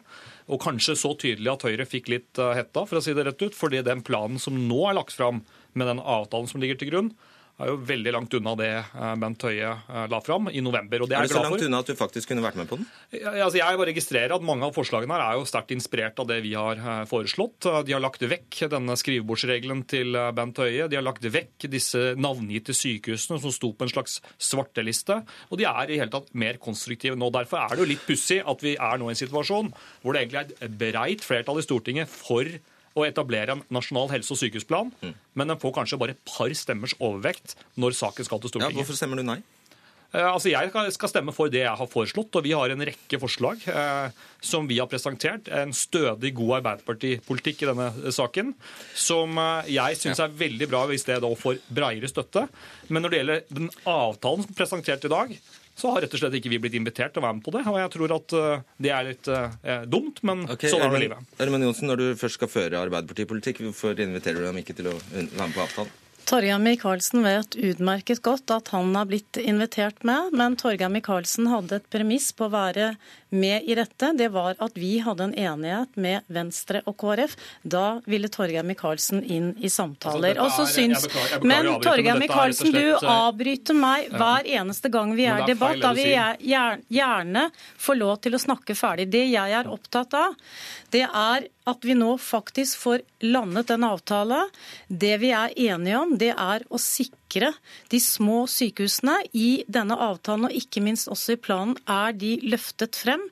Og 0.52 0.62
kanskje 0.62 0.98
så 1.00 1.14
tydelig 1.18 1.52
at 1.52 1.66
Høyre 1.66 1.88
fikk 1.90 2.10
litt 2.14 2.42
eh, 2.42 2.54
hetta, 2.60 2.86
for 2.86 3.00
å 3.00 3.04
si 3.04 3.16
det 3.18 3.26
rett 3.28 3.42
ut. 3.42 3.56
Fordi 3.58 3.82
den 3.86 4.04
planen 4.06 4.42
som 4.42 4.58
nå 4.70 4.82
er 4.90 5.00
lagt 5.00 5.16
fram, 5.16 5.44
med 5.76 5.90
den 5.90 6.00
avtalen 6.00 6.48
som 6.48 6.62
ligger 6.64 6.78
til 6.80 6.92
grunn, 6.94 7.10
er 7.64 7.72
jo 7.72 7.78
veldig 7.88 8.12
langt 8.12 8.34
unna 8.36 8.54
det 8.60 8.72
eh, 8.76 9.14
Bent 9.22 9.46
Høie 9.48 9.70
eh, 9.72 10.06
la 10.12 10.20
fram 10.24 10.50
i 10.52 10.62
november. 10.64 11.06
Og 11.06 11.10
det 11.10 11.16
er, 11.16 11.24
er 11.24 11.30
det 11.30 11.36
så 11.38 11.44
langt 11.46 11.64
unna 11.64 11.80
at 11.84 11.92
du 11.92 11.96
faktisk 11.98 12.32
kunne 12.32 12.44
vært 12.44 12.60
med 12.60 12.68
på 12.70 12.80
den? 12.80 12.88
Ja, 13.16 13.32
altså 13.46 13.60
jeg 13.62 13.80
bare 13.80 13.90
registrerer 13.92 14.36
at 14.36 14.46
mange 14.46 14.68
av 14.68 14.76
forslagene 14.76 15.16
her 15.16 15.24
er 15.24 15.40
jo 15.40 15.48
sterkt 15.48 15.72
inspirert 15.76 16.20
av 16.22 16.28
det 16.32 16.42
vi 16.46 16.52
har 16.58 16.82
eh, 16.82 17.02
foreslått. 17.10 17.70
De 17.88 17.96
har 17.96 18.04
lagt 18.04 18.26
vekk 18.26 18.66
denne 18.76 18.98
skrivebordsregelen 19.00 19.86
til 19.92 20.20
Bent 20.36 20.60
Høie. 20.62 20.90
De 20.92 21.00
har 21.00 21.06
lagt 21.06 21.24
vekk 21.24 21.70
disse 21.72 22.14
navngitte 22.20 22.76
sykehusene 22.76 23.40
som 23.44 23.56
sto 23.56 23.72
på 23.72 23.88
en 23.88 23.94
slags 23.94 24.20
svarteliste. 24.36 25.22
Og 25.52 25.62
de 25.62 25.70
er 25.70 25.92
i 25.92 26.00
hele 26.02 26.12
tatt 26.14 26.32
mer 26.36 26.60
konstruktive 26.62 27.16
nå. 27.20 27.32
Derfor 27.36 27.64
er 27.64 27.76
det 27.76 27.86
jo 27.86 27.92
litt 27.96 28.08
pussig 28.08 28.42
at 28.44 28.64
vi 28.66 28.76
er 28.76 29.00
nå 29.00 29.10
i 29.10 29.16
en 29.16 29.24
situasjon 29.24 29.72
hvor 30.04 30.16
det 30.16 30.26
egentlig 30.26 30.44
er 30.44 30.68
et 30.68 30.80
breit 30.80 31.24
flertall 31.26 31.62
i 31.62 31.66
Stortinget 31.66 32.12
for 32.12 32.50
å 32.96 33.04
etablere 33.08 33.58
en 33.58 33.66
nasjonal 33.74 34.10
helse- 34.14 34.32
og 34.32 34.40
sykehusplan, 34.40 34.94
mm. 35.02 35.14
men 35.36 35.52
den 35.52 35.60
får 35.62 35.76
kanskje 35.80 36.00
bare 36.00 36.16
et 36.16 36.24
par 36.28 36.54
stemmers 36.56 36.96
overvekt 37.00 37.58
når 37.82 37.98
saken 38.00 38.28
skal 38.28 38.42
til 38.42 38.54
Stortinget. 38.54 38.76
Ja, 38.76 38.82
hvorfor 38.82 38.98
stemmer 38.98 39.20
du 39.20 39.28
nei? 39.28 39.42
Eh, 40.16 40.24
altså 40.24 40.52
Jeg 40.52 40.72
skal 40.96 41.12
stemme 41.12 41.34
for 41.36 41.52
det 41.52 41.64
jeg 41.64 41.80
har 41.80 41.92
foreslått, 41.92 42.38
og 42.38 42.46
vi 42.46 42.54
har 42.56 42.72
en 42.72 42.86
rekke 42.88 43.20
forslag 43.20 43.64
eh, 43.72 44.16
som 44.44 44.70
vi 44.70 44.80
har 44.80 44.90
presentert. 44.92 45.50
En 45.52 45.74
stødig, 45.76 46.34
god 46.38 46.60
Arbeiderpartipolitikk 46.62 47.66
i 47.66 47.70
denne 47.72 48.14
saken, 48.16 48.54
som 48.94 49.40
eh, 49.42 49.74
jeg 49.76 50.00
syns 50.00 50.24
er 50.24 50.40
veldig 50.46 50.70
bra 50.72 50.86
hvis 50.92 51.08
det 51.10 51.20
da 51.24 51.34
får 51.40 51.60
bredere 51.68 52.12
støtte. 52.12 52.48
Men 52.88 53.06
når 53.06 53.12
det 53.12 53.22
gjelder 53.22 53.46
den 53.60 53.70
avtalen 53.84 54.46
som 54.46 54.56
er 54.56 54.60
presentert 54.62 55.08
i 55.08 55.14
dag, 55.16 55.38
så 55.76 55.92
har 55.92 56.06
rett 56.06 56.16
og 56.16 56.22
slett 56.22 56.38
ikke 56.40 56.52
vi 56.54 56.62
blitt 56.64 56.78
invitert 56.80 57.16
til 57.16 57.24
å 57.24 57.26
være 57.26 57.38
med 57.40 57.46
på 57.46 57.54
det. 57.56 57.66
Og 57.68 57.80
jeg 57.82 57.92
tror 57.96 58.16
at 58.16 58.36
uh, 58.40 58.64
det 58.82 58.94
er 58.96 59.10
litt 59.10 59.28
eh, 59.28 59.84
dumt, 59.92 60.22
men 60.28 60.46
okay, 60.48 60.72
sånn 60.72 60.86
er 60.86 60.96
det 60.96 61.04
livet. 61.04 61.36
Ørmen 61.44 61.68
Johnsen, 61.68 61.92
når 61.92 62.02
du 62.02 62.08
først 62.20 62.40
skal 62.40 62.52
føre 62.52 62.80
Arbeiderpartipolitikk, 62.86 63.66
hvorfor 63.68 64.00
inviterer 64.08 64.40
du 64.40 64.48
dem 64.48 64.64
ikke 64.64 64.78
til 64.78 64.94
å 64.94 64.96
være 64.96 65.28
med 65.44 65.56
på 65.58 65.64
avtalen? 65.66 65.94
Torgeir 66.26 66.58
Micaelsen 66.60 67.24
vet 67.24 67.56
utmerket 67.56 68.22
godt 68.26 68.50
at 68.50 68.72
han 68.74 68.96
har 68.98 69.06
blitt 69.06 69.38
invitert 69.38 70.02
med, 70.08 70.34
men 70.34 70.56
Torgeir 70.58 70.90
Micaelsen 70.90 71.46
hadde 71.52 71.78
et 71.78 71.90
premiss 71.94 72.32
på 72.34 72.48
å 72.48 72.54
være 72.54 72.96
med 73.36 73.68
i 73.70 73.76
dette. 73.78 74.10
Det 74.18 74.32
var 74.34 74.58
at 74.64 74.78
vi 74.80 74.98
hadde 75.06 75.28
en 75.28 75.36
enighet 75.38 76.00
med 76.02 76.26
Venstre 76.32 76.82
og 76.90 76.98
KrF. 77.02 77.36
Da 77.62 78.00
ville 78.10 78.32
Torgeir 78.34 78.66
Micaelsen 78.66 79.22
inn 79.22 79.52
i 79.62 79.70
samtaler. 79.70 80.40
Altså, 80.42 80.66
syns... 80.70 81.06
Men 81.44 81.70
Torgeir 81.84 82.18
Micaelsen, 82.20 82.72
du 82.74 82.82
eh, 82.96 83.10
avbryter 83.16 83.78
meg 83.78 84.10
hver 84.16 84.50
eneste 84.58 84.90
gang 84.94 85.14
vi 85.18 85.28
er 85.30 85.44
i 85.44 85.50
debatt. 85.52 85.82
Da 85.84 85.94
vil 85.98 86.14
jeg 86.16 86.82
gjerne 86.90 87.50
få 87.78 87.98
lov 88.00 88.18
til 88.26 88.38
å 88.38 88.42
snakke 88.42 88.78
ferdig. 88.78 89.12
Det 89.14 89.28
jeg 89.30 89.60
er 89.60 89.70
opptatt 89.70 90.18
av, 90.18 90.34
det 90.96 91.06
er 91.06 91.50
at 91.66 91.86
vi 91.86 91.96
nå 91.98 92.12
faktisk 92.22 92.78
får 92.84 93.02
landet 93.26 93.72
en 93.74 93.88
avtale. 93.88 94.44
Det 94.88 95.16
vi 95.22 95.32
er 95.34 95.54
enige 95.58 95.98
om, 95.98 96.14
det 96.20 96.32
er 96.34 96.66
å 96.70 96.80
sikre 96.82 97.52
de 97.92 98.00
små 98.02 98.46
sykehusene. 98.50 99.18
I 99.36 99.66
denne 99.72 99.98
avtalen 100.00 100.50
og 100.50 100.58
ikke 100.58 100.84
minst 100.86 101.10
også 101.12 101.36
i 101.36 101.42
planen 101.42 101.78
er 101.90 102.16
de 102.16 102.36
løftet 102.46 102.98
frem. 103.00 103.24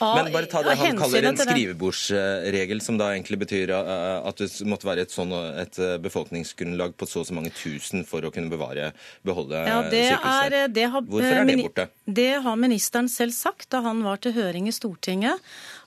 Men 0.00 0.30
bare 0.32 0.48
ta 0.48 0.62
det 0.64 0.76
han 0.80 0.96
kaller 0.96 1.26
en 1.28 1.36
skrivebordsregel, 1.36 2.80
som 2.80 2.96
da 3.00 3.10
egentlig 3.12 3.36
betyr 3.42 3.72
uh, 3.74 4.22
at 4.28 4.40
det 4.40 4.48
måtte 4.68 4.88
være 4.88 5.04
et, 5.04 5.12
sånn, 5.12 5.34
et 5.60 5.76
uh, 5.82 5.98
befolkningsgrunnlag 6.00 6.94
på 6.96 7.08
så 7.08 7.20
og 7.20 7.28
så 7.28 7.36
mange 7.36 7.52
tusen 7.52 8.06
for 8.08 8.24
å 8.24 8.30
kunne 8.32 8.48
bevare, 8.52 8.94
beholde 9.26 9.60
ja, 9.60 9.82
sykehuset. 9.90 10.56
Er, 10.62 10.72
det 10.72 10.86
har, 10.94 11.04
Hvorfor 11.04 11.42
er 11.42 11.50
det 11.50 11.58
borte? 11.60 11.86
Det 12.20 12.32
har 12.46 12.56
ministeren 12.60 13.10
selv 13.12 13.36
sagt 13.36 13.68
da 13.74 13.82
han 13.84 14.00
var 14.06 14.22
til 14.24 14.34
høring 14.38 14.70
i 14.70 14.74
Stortinget 14.74 15.44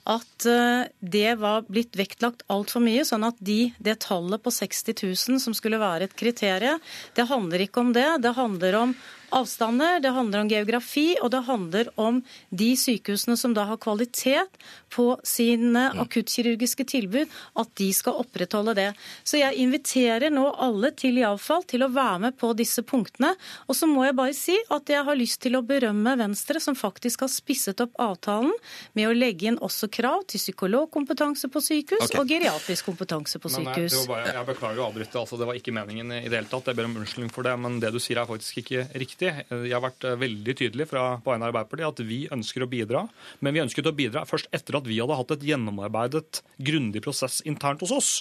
at 0.10 0.46
uh, 0.50 0.84
det 1.00 1.36
var 1.40 1.66
blitt 1.72 1.96
vektlagt 1.96 2.44
altfor 2.52 2.84
mye. 2.84 3.06
Sånn 3.08 3.24
at 3.28 3.40
de, 3.40 3.72
det 3.80 4.02
tallet 4.04 4.44
på 4.44 4.52
60 4.52 4.98
000 5.00 5.42
som 5.44 5.56
skulle 5.56 5.82
være 5.82 6.10
et 6.10 6.16
kriterium, 6.20 6.82
det 7.16 7.30
handler 7.30 7.64
ikke 7.66 7.84
om 7.84 7.94
det. 7.96 8.08
Det 8.24 8.36
handler 8.36 8.80
om 8.82 8.96
avstander, 9.40 10.00
det 10.04 10.14
handler 10.16 10.44
om 10.44 10.52
geografi, 10.52 11.08
og 11.22 11.32
det 11.34 11.44
handler 11.48 11.90
om 12.00 12.22
de 12.50 12.72
sykehusene 12.80 13.38
som 13.40 13.56
da 13.56 13.66
har 13.70 13.82
kvalitet 13.82 14.64
på 14.94 15.08
sine 15.26 15.88
akuttkirurgiske 16.04 16.86
tilbud, 16.90 17.32
at 17.60 17.72
de 17.80 17.90
skal 17.96 18.20
opprettholde 18.22 18.76
det. 18.78 18.90
Så 19.26 19.40
jeg 19.40 19.58
inviterer 19.64 20.34
nå 20.34 20.46
alle 20.62 20.94
til 20.98 21.18
iallfall 21.22 21.66
til 21.70 21.86
å 21.86 21.92
være 21.94 22.20
med 22.28 22.38
på 22.40 22.52
disse 22.58 22.84
punktene. 22.86 23.34
Og 23.68 23.78
så 23.78 23.90
må 23.90 24.06
jeg 24.06 24.18
bare 24.18 24.36
si 24.38 24.58
at 24.74 24.92
jeg 24.94 25.06
har 25.08 25.18
lyst 25.18 25.42
til 25.44 25.58
å 25.58 25.64
berømme 25.66 26.16
Venstre, 26.20 26.62
som 26.64 26.78
faktisk 26.78 27.26
har 27.26 27.32
spisset 27.34 27.82
opp 27.84 27.98
avtalen 28.02 28.54
med 28.98 29.10
å 29.10 29.16
legge 29.18 29.50
inn 29.50 29.60
også 29.64 29.90
krav 29.94 30.28
til 30.30 30.42
psykologkompetanse 30.42 31.50
på 31.50 31.64
sykehus 31.64 32.10
okay. 32.10 32.20
og 32.22 32.30
geriatrisk 32.30 32.92
kompetanse 32.92 33.42
på 33.42 33.50
men, 33.50 33.58
sykehus. 33.60 33.98
Nei, 33.98 34.08
bare, 34.12 34.36
jeg 34.38 34.50
beklager 34.52 34.84
å 34.84 34.88
avbryte, 34.92 35.20
altså, 35.24 35.40
det 35.42 35.50
var 35.50 35.58
ikke 35.58 35.76
meningen 35.76 36.14
i 36.20 36.28
det 36.28 36.38
hele 36.38 36.52
tatt. 36.52 36.70
Jeg 36.70 36.80
ber 36.80 36.90
om 36.90 37.00
unnskyldning 37.02 37.34
for 37.34 37.48
det, 37.48 37.56
men 37.66 37.80
det 37.82 37.94
du 37.96 38.00
sier 38.04 38.22
er 38.22 38.30
faktisk 38.30 38.62
ikke 38.64 38.86
riktig 39.02 39.23
riktig. 39.24 39.60
Jeg 39.68 39.74
har 39.74 39.84
vært 39.84 40.06
eh, 40.08 40.18
veldig 40.20 40.56
tydelig 40.60 40.88
fra 40.90 41.04
på 41.24 41.34
Arbeiderpartiet 41.34 41.88
at 41.88 42.02
vi 42.08 42.20
ønsker 42.34 42.64
å 42.64 42.70
bidra. 42.70 43.06
Men 43.42 43.56
vi 43.56 43.64
ønsket 43.64 43.88
å 43.88 43.96
bidra 43.96 44.26
først 44.28 44.50
etter 44.54 44.78
at 44.78 44.88
vi 44.88 45.00
hadde 45.00 45.18
hatt 45.18 45.34
et 45.36 45.46
gjennomarbeidet, 45.48 46.42
grundig 46.58 47.04
prosess 47.04 47.42
internt 47.48 47.84
hos 47.86 47.94
oss. 47.96 48.12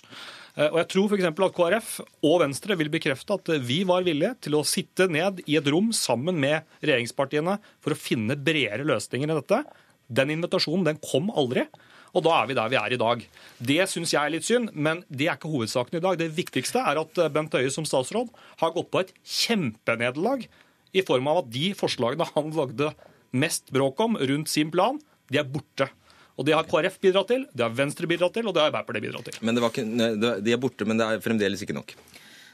Eh, 0.57 0.69
og 0.69 0.81
jeg 0.83 0.91
tror 0.95 1.13
f.eks. 1.13 1.29
at 1.31 1.57
KrF 1.59 1.93
og 2.29 2.41
Venstre 2.45 2.79
vil 2.81 2.93
bekrefte 2.93 3.39
at 3.39 3.55
vi 3.63 3.83
var 3.89 4.07
villige 4.07 4.35
til 4.47 4.59
å 4.59 4.67
sitte 4.67 5.09
ned 5.11 5.43
i 5.47 5.59
et 5.61 5.71
rom 5.73 5.93
sammen 5.97 6.39
med 6.41 6.69
regjeringspartiene 6.83 7.59
for 7.83 7.95
å 7.95 7.99
finne 7.99 8.39
bredere 8.39 8.87
løsninger 8.89 9.31
enn 9.31 9.43
dette. 9.43 9.63
Den 10.13 10.35
invitasjonen 10.35 10.93
den 10.93 11.03
kom 11.03 11.33
aldri. 11.33 11.67
Og 12.13 12.21
da 12.27 12.35
er 12.43 12.49
vi 12.51 12.57
der 12.57 12.69
vi 12.69 12.77
er 12.77 12.93
i 12.93 13.01
dag. 13.01 13.23
Det 13.57 13.85
syns 13.89 14.13
jeg 14.13 14.21
er 14.21 14.35
litt 14.35 14.45
synd, 14.45 14.75
men 14.77 15.01
det 15.09 15.31
er 15.31 15.39
ikke 15.39 15.49
hovedsaken 15.49 15.97
i 15.97 16.03
dag. 16.05 16.19
Det 16.21 16.29
viktigste 16.37 16.83
er 16.85 17.01
at 17.01 17.21
Bent 17.33 17.57
Høie 17.57 17.71
som 17.73 17.87
statsråd 17.89 18.29
har 18.61 18.75
gått 18.75 18.91
på 18.93 19.01
et 19.01 19.15
kjempenederlag 19.25 20.45
i 20.93 21.03
form 21.07 21.29
av 21.33 21.43
at 21.43 21.51
de 21.53 21.73
forslagene 21.77 22.27
han 22.35 22.53
lagde 22.57 22.93
mest 23.33 23.73
bråk 23.73 24.01
om 24.05 24.19
rundt 24.21 24.53
sin 24.53 24.71
plan, 24.73 25.01
de 25.33 25.41
er 25.41 25.49
borte. 25.49 25.89
Og 26.41 26.47
Det 26.49 26.55
har 26.57 26.65
KrF 26.69 26.99
bidratt 27.01 27.29
til, 27.29 27.45
det 27.53 27.65
har 27.65 27.75
Venstre 27.77 28.09
bidratt 28.09 28.33
til, 28.37 28.47
og 28.49 28.55
det 28.55 28.63
har 28.63 28.71
Arbeiderpartiet 28.71 29.05
bidratt 29.05 29.29
til. 29.29 29.39
Men 29.45 29.61
ikke, 29.61 29.85
De 30.43 30.53
er 30.53 30.61
borte, 30.61 30.87
men 30.89 31.01
det 31.01 31.07
er 31.07 31.25
fremdeles 31.25 31.63
ikke 31.65 31.77
nok. 31.77 31.95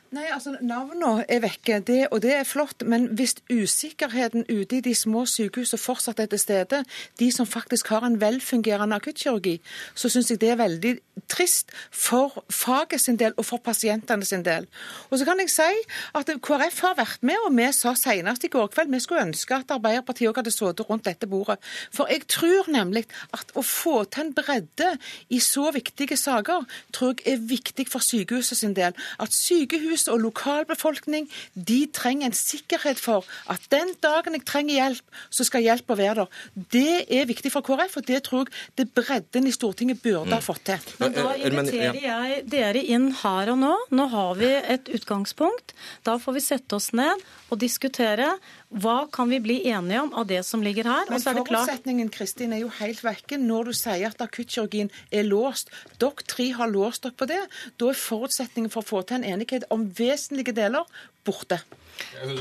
Nei, 0.08 0.24
altså 0.32 0.54
Navnene 0.64 1.26
er 1.28 1.42
vekke, 1.44 1.82
det, 1.84 1.98
og 2.08 2.22
det 2.24 2.30
er 2.32 2.46
flott. 2.48 2.80
Men 2.88 3.10
hvis 3.18 3.34
usikkerheten 3.52 4.46
ute 4.48 4.78
i 4.78 4.84
de 4.86 4.94
små 4.96 5.26
sykehusene 5.28 5.80
fortsatt 5.80 6.22
er 6.22 6.30
til 6.32 6.40
stede, 6.40 6.78
de 7.20 7.28
som 7.34 7.46
faktisk 7.46 7.90
har 7.92 8.06
en 8.06 8.16
velfungerende 8.20 8.96
akuttkirurgi, 8.96 9.58
så 9.92 10.08
syns 10.08 10.30
jeg 10.32 10.40
det 10.40 10.54
er 10.54 10.60
veldig 10.62 10.94
trist 11.28 11.74
for 11.92 12.40
faget 12.48 13.02
sin 13.02 13.18
del 13.20 13.36
og 13.36 13.44
for 13.50 13.60
pasientene 13.60 14.24
sin 14.24 14.46
del. 14.46 14.64
Og 15.10 15.20
så 15.20 15.26
kan 15.28 15.42
jeg 15.42 15.52
si 15.52 15.82
at 16.16 16.32
KrF 16.40 16.80
har 16.86 16.96
vært 16.96 17.28
med, 17.28 17.36
og 17.44 17.52
vi 17.58 17.68
sa 17.76 17.92
senest 17.98 18.48
i 18.48 18.52
går 18.52 18.72
kveld 18.72 18.94
vi 18.94 19.02
skulle 19.04 19.26
ønske 19.28 19.60
at 19.60 19.76
Arbeiderpartiet 19.76 20.30
òg 20.30 20.40
hadde 20.40 20.54
sittet 20.54 20.88
rundt 20.88 21.04
dette 21.04 21.28
bordet. 21.28 21.58
For 21.92 22.08
jeg 22.08 22.24
tror 22.32 22.72
nemlig 22.72 23.04
at 23.36 23.52
å 23.52 23.60
få 23.60 24.06
til 24.08 24.24
en 24.24 24.32
bredde 24.32 24.94
i 25.28 25.42
så 25.44 25.68
viktige 25.74 26.16
saker, 26.16 26.64
tror 26.96 27.12
jeg 27.18 27.36
er 27.36 27.46
viktig 27.52 27.90
for 27.92 28.00
sykehuset 28.00 28.62
sin 28.64 28.76
del. 28.78 28.96
At 29.20 29.36
sykehus 29.36 29.97
sykehus 29.98 30.12
og 30.12 30.22
lokalbefolkning 30.22 31.28
de 31.54 31.86
trenger 31.92 32.28
en 32.28 32.36
sikkerhet 32.36 32.98
for 32.98 33.24
at 33.50 33.60
den 33.70 33.94
dagen 34.02 34.34
jeg 34.34 34.44
trenger 34.46 34.74
hjelp, 34.74 35.04
så 35.30 35.44
skal 35.44 35.62
hjelpa 35.62 35.94
være 35.98 36.14
der. 36.14 36.26
Det 36.72 37.06
er 37.10 37.26
viktig 37.26 37.52
for 37.52 37.62
KrF, 37.62 37.96
og 37.96 38.06
det 38.06 38.22
tror 38.24 38.46
jeg 38.46 38.54
det 38.78 38.92
bredden 38.94 39.46
i 39.46 39.52
Stortinget 39.52 40.02
burde 40.02 40.32
ha 40.32 40.40
fått 40.40 40.64
til. 40.68 40.78
Men 40.98 41.12
Da 41.12 41.34
inviterer 41.34 42.00
jeg 42.02 42.44
dere 42.48 42.82
inn 42.82 43.10
her 43.22 43.52
og 43.52 43.58
nå. 43.58 43.74
Nå 43.90 44.08
har 44.12 44.34
vi 44.38 44.52
et 44.58 44.88
utgangspunkt. 44.88 45.74
Da 46.04 46.18
får 46.18 46.38
vi 46.38 46.44
sette 46.44 46.76
oss 46.76 46.92
ned 46.92 47.24
og 47.50 47.60
diskutere 47.60 48.34
hva 48.68 49.06
kan 49.12 49.30
vi 49.32 49.38
bli 49.40 49.56
enige 49.70 50.00
om 50.04 50.10
av 50.12 50.26
det 50.28 50.42
som 50.44 50.62
ligger 50.62 50.84
her. 50.84 51.08
Men 51.08 51.22
forutsetningen 51.22 52.10
Kristin, 52.12 52.52
er 52.52 52.62
jo 52.66 52.72
helt 52.80 53.00
vekke 53.04 53.38
når 53.40 53.70
du 53.70 53.76
sier 53.76 54.10
at 54.10 54.20
akuttkirurgien 54.20 54.90
er 55.08 55.24
låst. 55.24 55.72
Dere 56.02 56.26
tre 56.28 56.50
har 56.58 56.68
låst 56.68 57.06
dere 57.06 57.16
på 57.16 57.28
det. 57.30 57.40
Da 57.80 57.88
er 57.88 58.00
forutsetningen 58.00 58.72
for 58.72 58.84
å 58.84 58.90
få 58.90 59.02
til 59.08 59.20
en 59.20 59.28
enighet 59.32 59.64
om 59.72 59.88
vesentlige 59.88 60.52
deler 60.56 60.84
borte. 61.24 61.62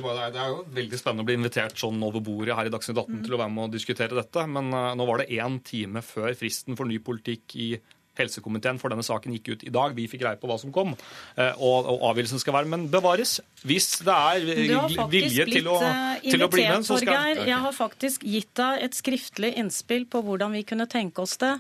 Bare, 0.04 0.30
det 0.34 0.40
er 0.42 0.52
jo 0.52 0.64
veldig 0.76 1.00
spennende 1.00 1.24
å 1.24 1.28
bli 1.28 1.38
invitert 1.40 1.80
sånn 1.80 2.04
over 2.06 2.22
bordet 2.24 2.58
her 2.60 2.68
i 2.70 2.74
Dagsnytt 2.74 3.00
18 3.00 3.16
mm. 3.16 3.22
til 3.26 3.36
å 3.36 3.40
være 3.42 3.54
med 3.56 3.64
og 3.66 3.78
diskutere 3.78 4.20
dette. 4.20 4.44
Men 4.52 4.70
uh, 4.76 4.92
nå 5.00 5.08
var 5.08 5.24
det 5.24 5.32
én 5.40 5.62
time 5.66 6.04
før 6.06 6.36
fristen 6.38 6.78
for 6.78 6.90
ny 6.90 7.00
politikk 7.04 7.56
i 7.58 7.72
helsekomiteen 8.18 8.80
for 8.82 8.94
denne 8.94 9.06
saken 9.06 9.36
gikk 9.38 9.52
ut 9.54 9.66
i 9.68 9.74
dag. 9.74 9.96
Vi 9.98 10.08
fikk 10.12 10.24
greie 10.24 10.40
på 10.40 10.50
hva 10.50 10.58
som 10.62 10.74
kom, 10.76 10.94
uh, 10.94 11.54
og, 11.56 11.90
og 11.92 12.06
avgjørelsen 12.12 12.42
skal 12.44 12.58
være. 12.60 12.72
Men 12.74 12.88
bevares. 12.94 13.38
Hvis 13.68 14.02
det 14.06 14.14
er 14.14 15.08
vilje 15.12 15.48
til 15.50 15.70
å, 15.72 15.78
eh, 15.82 16.26
til 16.28 16.46
å, 16.46 16.50
bli 16.52 16.66
med, 16.68 16.86
så 16.88 17.00
skal 17.02 17.34
okay. 17.34 17.48
Jeg 17.50 17.62
har 17.64 17.74
faktisk 17.76 18.26
gitt 18.28 18.52
deg 18.60 18.84
et 18.86 18.98
skriftlig 18.98 19.54
innspill 19.60 20.06
på 20.10 20.22
hvordan 20.26 20.54
vi 20.54 20.64
kunne 20.68 20.88
tenke 20.90 21.24
oss 21.26 21.38
det. 21.42 21.56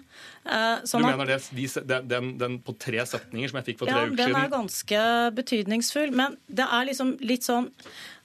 Sånn 0.87 1.03
du 1.03 1.09
mener 1.09 1.33
det, 1.33 1.39
den, 1.51 2.07
den, 2.07 2.33
den, 2.39 2.59
på 2.63 2.75
tre 2.79 3.01
setninger 3.09 3.51
som 3.51 3.59
jeg 3.59 3.71
fikk 3.71 3.81
for 3.81 3.91
tre 3.91 4.03
ja, 4.03 4.05
uker 4.05 4.13
siden? 4.13 4.21
Ja, 4.21 4.27
Den 4.27 4.43
er 4.43 4.53
ganske 4.53 5.05
betydningsfull. 5.37 6.13
Men 6.15 6.37
det 6.47 6.67
er 6.67 6.87
liksom 6.91 7.17
litt 7.25 7.47
sånn 7.47 7.71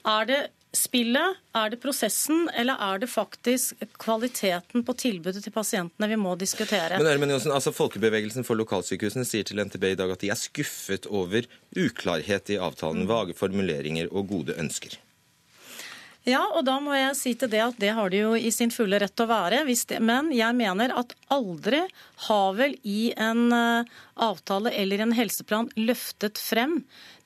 Er 0.09 0.29
det 0.29 0.41
spillet, 0.73 1.39
er 1.53 1.73
det 1.73 1.79
prosessen, 1.83 2.47
eller 2.57 2.81
er 2.81 3.03
det 3.03 3.11
faktisk 3.13 3.83
kvaliteten 4.01 4.85
på 4.87 4.95
tilbudet 4.97 5.45
til 5.45 5.55
pasientene 5.55 6.09
vi 6.09 6.19
må 6.21 6.35
diskutere? 6.41 6.97
Men 6.97 7.11
Ørmen 7.13 7.35
Johnsen, 7.35 7.53
altså 7.53 7.75
Folkebevegelsen 7.77 8.47
for 8.49 8.59
lokalsykehusene 8.61 9.27
sier 9.29 9.47
til 9.49 9.61
NTB 9.61 9.93
i 9.93 10.01
dag 10.01 10.13
at 10.15 10.25
de 10.25 10.33
er 10.33 10.41
skuffet 10.41 11.09
over 11.13 11.49
uklarhet 11.77 12.55
i 12.55 12.61
avtalen, 12.61 13.09
vage 13.11 13.37
formuleringer 13.37 14.09
og 14.13 14.31
gode 14.33 14.57
ønsker. 14.61 14.97
Ja, 16.23 16.45
og 16.55 16.63
da 16.69 16.77
må 16.79 16.95
jeg 16.95 17.17
si 17.19 17.33
til 17.35 17.51
det 17.51 17.61
at 17.65 17.79
det 17.83 17.91
har 17.97 18.13
de 18.13 18.21
jo 18.21 18.35
i 18.39 18.53
sin 18.55 18.71
fulle 18.71 19.01
rett 19.03 19.23
å 19.25 19.27
være. 19.27 19.65
Det, 19.67 19.99
men 19.99 20.31
jeg 20.31 20.55
mener 20.55 20.95
at 20.95 21.17
aldri 21.35 21.81
har 22.29 22.53
vel 22.55 22.77
i 22.87 23.11
en 23.19 23.49
eh, 23.57 23.89
avtale 24.23 24.71
eller 24.71 25.03
en 25.03 25.17
helseplan 25.19 25.73
løftet 25.75 26.39
frem 26.39 26.79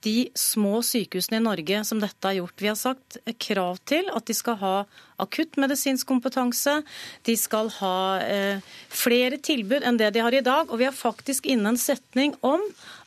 de 0.07 0.29
små 0.39 0.81
sykehusene 0.87 1.41
i 1.41 1.45
Norge 1.45 1.83
som 1.89 2.01
dette 2.03 2.29
har 2.29 2.39
gjort. 2.39 2.63
Vi 2.63 2.71
har 2.71 2.79
sagt 2.79 3.19
krav 3.43 3.81
til 3.89 4.09
at 4.15 4.29
de 4.29 4.37
skal 4.37 4.59
ha 4.63 4.75
akuttmedisinsk 5.23 6.07
kompetanse, 6.09 6.83
de 7.25 7.35
skal 7.41 7.71
ha 7.79 7.97
eh, 8.21 8.61
flere 8.93 9.41
tilbud 9.41 9.87
enn 9.87 9.99
det 10.01 10.13
de 10.15 10.23
har 10.25 10.37
i 10.37 10.45
dag. 10.45 10.71
Og 10.71 10.81
vi 10.81 10.89
har 10.89 10.97
faktisk 10.97 11.49
inne 11.51 11.73
en 11.73 11.81
setning 11.81 12.37
om 12.47 12.63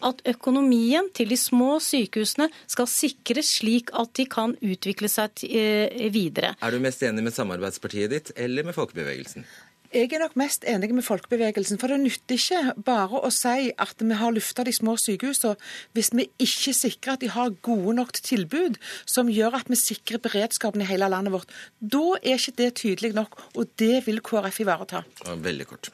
at 0.06 0.22
økonomien 0.30 1.10
til 1.16 1.32
de 1.32 1.38
små 1.40 1.78
sykehusene 1.84 2.50
skal 2.66 2.90
sikres 2.90 3.54
slik 3.60 3.94
at 3.98 4.14
de 4.20 4.26
kan 4.30 4.58
utvikle 4.60 5.12
seg 5.12 5.46
eh, 5.50 6.10
videre. 6.14 6.56
Er 6.60 6.76
du 6.76 6.84
mest 6.84 7.04
enig 7.06 7.26
med 7.26 7.36
samarbeidspartiet 7.36 8.16
ditt 8.16 8.36
eller 8.36 8.68
med 8.68 8.78
folkebevegelsen? 8.78 9.48
Jeg 9.90 10.12
er 10.14 10.22
nok 10.22 10.36
mest 10.38 10.68
enig 10.70 10.92
med 10.94 11.02
folkebevegelsen. 11.02 11.80
For 11.82 11.90
det 11.90 11.98
nytter 12.04 12.38
ikke 12.38 12.76
bare 12.86 13.24
å 13.26 13.32
si 13.34 13.72
at 13.74 14.04
vi 14.04 14.18
har 14.20 14.36
lufta 14.36 14.62
de 14.68 14.74
små 14.76 14.94
sykehusene, 15.02 15.56
hvis 15.98 16.12
vi 16.14 16.28
ikke 16.46 16.74
sikrer 16.78 17.16
at 17.16 17.24
de 17.24 17.32
har 17.34 17.56
gode 17.66 17.96
nok 17.98 18.14
tilbud 18.22 18.78
som 19.10 19.32
gjør 19.34 19.58
at 19.58 19.72
vi 19.72 19.80
sikrer 19.82 20.22
beredskapen 20.22 20.86
i 20.86 20.90
hele 20.92 21.10
landet 21.10 21.34
vårt. 21.34 21.50
Da 21.82 22.20
er 22.22 22.38
ikke 22.38 22.58
det 22.62 22.70
tydelig 22.84 23.16
nok, 23.18 23.42
og 23.58 23.74
det 23.82 24.04
vil 24.06 24.22
KrF 24.22 24.62
ivareta. 24.62 25.02
Veldig 25.26 25.70
kort. 25.74 25.90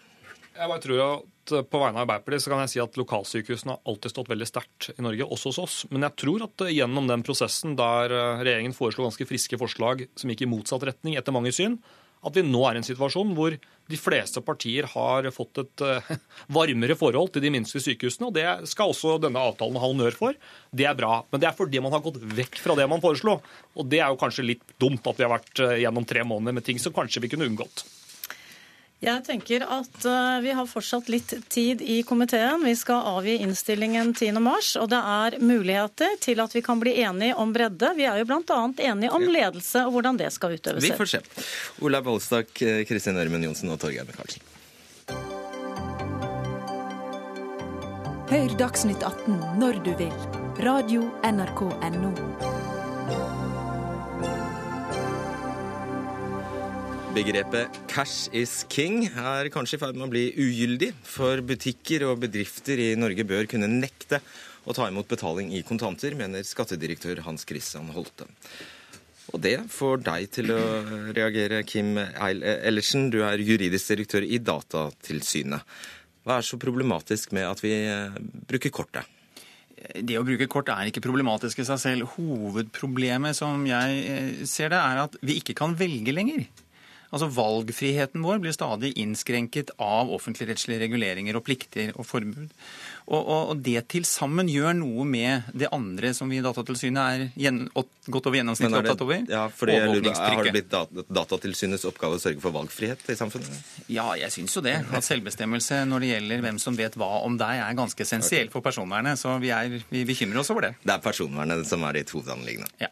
Jeg 0.56 0.72
bare 0.72 0.84
tror 0.84 1.02
at 1.06 1.58
på 1.72 1.80
vegne 1.80 2.00
av 2.00 2.04
Arbeiderpartiet 2.04 2.44
så 2.44 2.52
kan 2.52 2.66
jeg 2.66 2.74
si 2.74 2.84
at 2.84 3.00
lokalsykehusene 3.00 3.78
har 3.78 3.92
alltid 3.92 4.12
stått 4.12 4.32
veldig 4.32 4.48
sterkt 4.50 4.92
i 4.92 5.04
Norge, 5.08 5.28
også 5.28 5.54
hos 5.54 5.60
oss. 5.64 5.82
Men 5.92 6.04
jeg 6.04 6.20
tror 6.20 6.50
at 6.50 6.68
gjennom 6.68 7.08
den 7.08 7.24
prosessen 7.24 7.80
der 7.80 8.12
regjeringen 8.42 8.76
foreslo 8.76 9.08
ganske 9.08 9.28
friske 9.30 9.60
forslag 9.62 10.10
som 10.20 10.32
gikk 10.32 10.44
i 10.44 10.52
motsatt 10.52 10.84
retning 10.84 11.16
etter 11.16 11.36
mange 11.36 11.56
syn, 11.56 11.80
at 12.26 12.38
vi 12.38 12.44
nå 12.46 12.62
er 12.66 12.78
i 12.78 12.82
en 12.82 12.88
situasjon 12.88 13.34
hvor 13.38 13.56
de 13.86 13.98
fleste 14.02 14.42
partier 14.42 14.88
har 14.90 15.28
fått 15.34 15.62
et 15.62 15.84
uh, 15.86 16.14
varmere 16.58 16.98
forhold 16.98 17.36
til 17.36 17.44
de 17.46 17.52
minste 17.54 17.82
sykehusene. 17.84 18.30
og 18.30 18.38
Det 18.38 18.70
skal 18.72 18.94
også 18.94 19.20
denne 19.22 19.42
avtalen 19.42 19.78
ha 19.78 19.90
honnør 19.90 20.18
for. 20.18 20.40
Det 20.74 20.88
er 20.90 20.98
bra. 20.98 21.20
Men 21.30 21.44
det 21.44 21.52
er 21.52 21.58
fordi 21.58 21.84
man 21.86 21.94
har 21.94 22.04
gått 22.06 22.18
vekk 22.18 22.58
fra 22.64 22.78
det 22.80 22.88
man 22.90 23.04
foreslo. 23.04 23.38
Og 23.78 23.92
det 23.92 24.02
er 24.02 24.10
jo 24.10 24.22
kanskje 24.22 24.48
litt 24.50 24.66
dumt 24.82 25.06
at 25.06 25.20
vi 25.20 25.28
har 25.28 25.36
vært 25.36 25.62
uh, 25.62 25.76
gjennom 25.78 26.08
tre 26.10 26.26
måneder 26.26 26.58
med 26.58 26.66
ting 26.66 26.82
som 26.82 26.96
kanskje 26.96 27.22
vi 27.26 27.32
kunne 27.36 27.50
unngått. 27.52 27.86
Jeg 29.04 29.22
tenker 29.28 29.66
at 29.68 30.06
uh, 30.08 30.40
vi 30.42 30.54
har 30.56 30.68
fortsatt 30.70 31.10
litt 31.12 31.34
tid 31.52 31.82
i 31.84 32.00
komiteen. 32.08 32.64
Vi 32.64 32.74
skal 32.80 33.04
avgi 33.18 33.36
innstillingen 33.44 34.14
10.3, 34.16 34.80
og 34.82 34.90
det 34.94 35.02
er 35.02 35.38
muligheter 35.44 36.16
til 36.24 36.42
at 36.42 36.56
vi 36.56 36.64
kan 36.66 36.80
bli 36.82 36.96
enige 37.04 37.36
om 37.36 37.54
bredde. 37.54 37.92
Vi 38.00 38.08
er 38.08 38.24
jo 38.24 38.30
bl.a. 38.32 38.62
enige 38.90 39.12
om 39.12 39.28
ledelse 39.28 39.86
og 39.86 39.98
hvordan 39.98 40.20
det 40.22 40.32
skal 40.34 40.56
utøves. 40.56 40.84
Vi 40.84 40.96
får 40.96 41.12
se. 41.18 41.24
Olaug 41.84 42.08
Bollestad, 42.08 42.50
Kristin 42.88 43.20
Ørmen 43.20 43.44
Johnsen 43.46 43.76
og 43.76 43.82
Torgeir 43.84 44.08
Micaelsen. 44.08 44.54
Hør 48.32 48.58
Dagsnytt 48.58 49.04
18 49.06 49.60
når 49.62 49.84
du 49.86 49.94
vil. 50.00 50.14
Radio 50.66 51.12
NRK 51.22 51.68
Radio.nrk.no. 51.68 52.55
Begrepet 57.16 57.72
'cash 57.88 58.28
is 58.36 58.66
king' 58.68 59.06
er 59.08 59.48
kanskje 59.48 59.78
i 59.78 59.80
ferd 59.80 59.96
med 59.96 60.10
å 60.10 60.12
bli 60.12 60.24
ugyldig, 60.36 60.90
for 61.08 61.40
butikker 61.40 62.04
og 62.10 62.20
bedrifter 62.26 62.76
i 62.76 62.90
Norge 63.00 63.24
bør 63.24 63.48
kunne 63.48 63.70
nekte 63.72 64.20
å 64.68 64.76
ta 64.76 64.90
imot 64.90 65.08
betaling 65.08 65.54
i 65.56 65.62
kontanter, 65.64 66.12
mener 66.12 66.44
skattedirektør 66.44 67.22
Hans 67.24 67.48
Christian 67.48 67.88
Holte. 67.96 68.28
Og 69.32 69.40
det 69.40 69.62
får 69.72 70.04
deg 70.04 70.28
til 70.36 70.52
å 70.58 70.60
reagere, 71.16 71.62
Kim 71.64 71.96
Ellersen. 71.96 73.08
Du 73.16 73.22
er 73.24 73.40
juridisk 73.40 73.94
direktør 73.94 74.28
i 74.28 74.42
Datatilsynet. 74.44 75.64
Hva 76.28 76.42
er 76.42 76.50
så 76.50 76.60
problematisk 76.60 77.32
med 77.32 77.48
at 77.48 77.64
vi 77.64 77.72
eh, 77.80 78.20
bruker 78.52 78.76
kortet? 78.76 79.08
Det 80.04 80.20
å 80.20 80.28
bruke 80.28 80.50
kort 80.52 80.68
er 80.74 80.92
ikke 80.92 81.04
problematisk 81.08 81.64
i 81.64 81.70
seg 81.72 81.80
selv. 81.80 82.12
Hovedproblemet 82.20 83.40
som 83.40 83.64
jeg 83.70 84.04
eh, 84.04 84.30
ser 84.44 84.76
det, 84.76 84.84
er 84.84 85.06
at 85.08 85.16
vi 85.24 85.40
ikke 85.40 85.56
kan 85.56 85.80
velge 85.80 86.12
lenger. 86.12 86.48
Altså 87.14 87.30
Valgfriheten 87.32 88.24
vår 88.26 88.42
blir 88.44 88.56
stadig 88.56 88.94
innskrenket 89.02 89.72
av 89.82 90.12
offentligrettslige 90.16 90.82
reguleringer 90.86 91.38
og 91.38 91.46
plikter 91.46 91.94
og 91.96 92.08
forbud. 92.08 92.50
Og, 93.06 93.20
og, 93.20 93.52
og 93.54 93.60
det 93.62 93.84
til 93.94 94.06
sammen 94.10 94.50
gjør 94.50 94.74
noe 94.80 95.06
med 95.06 95.52
det 95.54 95.70
andre 95.76 96.10
som 96.18 96.32
vi 96.32 96.40
i 96.40 96.46
Datatilsynet 96.46 97.02
er 97.04 97.26
gjen, 97.38 97.60
godt 98.10 98.30
over 98.32 98.40
gjennomsnittet 98.40 98.80
opptatt 98.80 99.04
over. 99.06 99.22
Ja, 99.30 99.44
fordi 99.54 99.78
Har 99.78 100.42
det 100.48 100.56
blitt 100.56 100.74
Datatilsynets 101.14 101.86
oppgave 101.86 102.18
å 102.18 102.22
sørge 102.22 102.42
for 102.42 102.56
valgfrihet 102.56 103.06
i 103.14 103.18
samfunnet? 103.20 103.62
Ja, 103.94 104.08
jeg 104.18 104.34
syns 104.34 104.58
jo 104.58 104.66
det. 104.66 104.80
At 104.90 105.06
selvbestemmelse 105.06 105.84
når 105.86 106.06
det 106.06 106.12
gjelder 106.16 106.46
hvem 106.48 106.60
som 106.62 106.80
vet 106.80 106.98
hva 106.98 107.12
om 107.28 107.38
deg, 107.38 107.62
er 107.62 107.78
ganske 107.78 108.06
essensielt 108.08 108.54
for 108.56 108.66
personvernet. 108.66 109.22
Så 109.22 109.38
vi, 109.44 109.54
er, 109.54 109.78
vi 109.92 110.06
bekymrer 110.08 110.42
oss 110.42 110.50
over 110.54 110.70
det. 110.70 110.76
Det 110.82 110.98
er 110.98 111.06
personvernet 111.06 111.70
som 111.70 111.86
er 111.86 112.02
ditt 112.02 112.14
hovedanliggende? 112.16 112.74
Ja. 112.82 112.90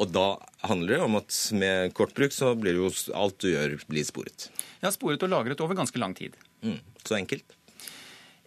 Og 0.00 0.12
da 0.12 0.26
handler 0.66 0.96
det 0.96 1.00
om 1.04 1.18
at 1.20 1.38
med 1.58 1.92
kortbruk 1.96 2.34
så 2.34 2.52
blir 2.58 2.78
jo 2.80 2.92
alt 3.18 3.40
du 3.42 3.50
gjør, 3.50 3.76
blir 3.90 4.06
sporet. 4.08 4.48
Ja, 4.82 4.92
sporet 4.94 5.22
og 5.24 5.32
lagret 5.32 5.60
over 5.64 5.78
ganske 5.78 6.00
lang 6.00 6.14
tid. 6.18 6.38
Mm. 6.64 6.78
Så 7.04 7.18
enkelt? 7.18 7.58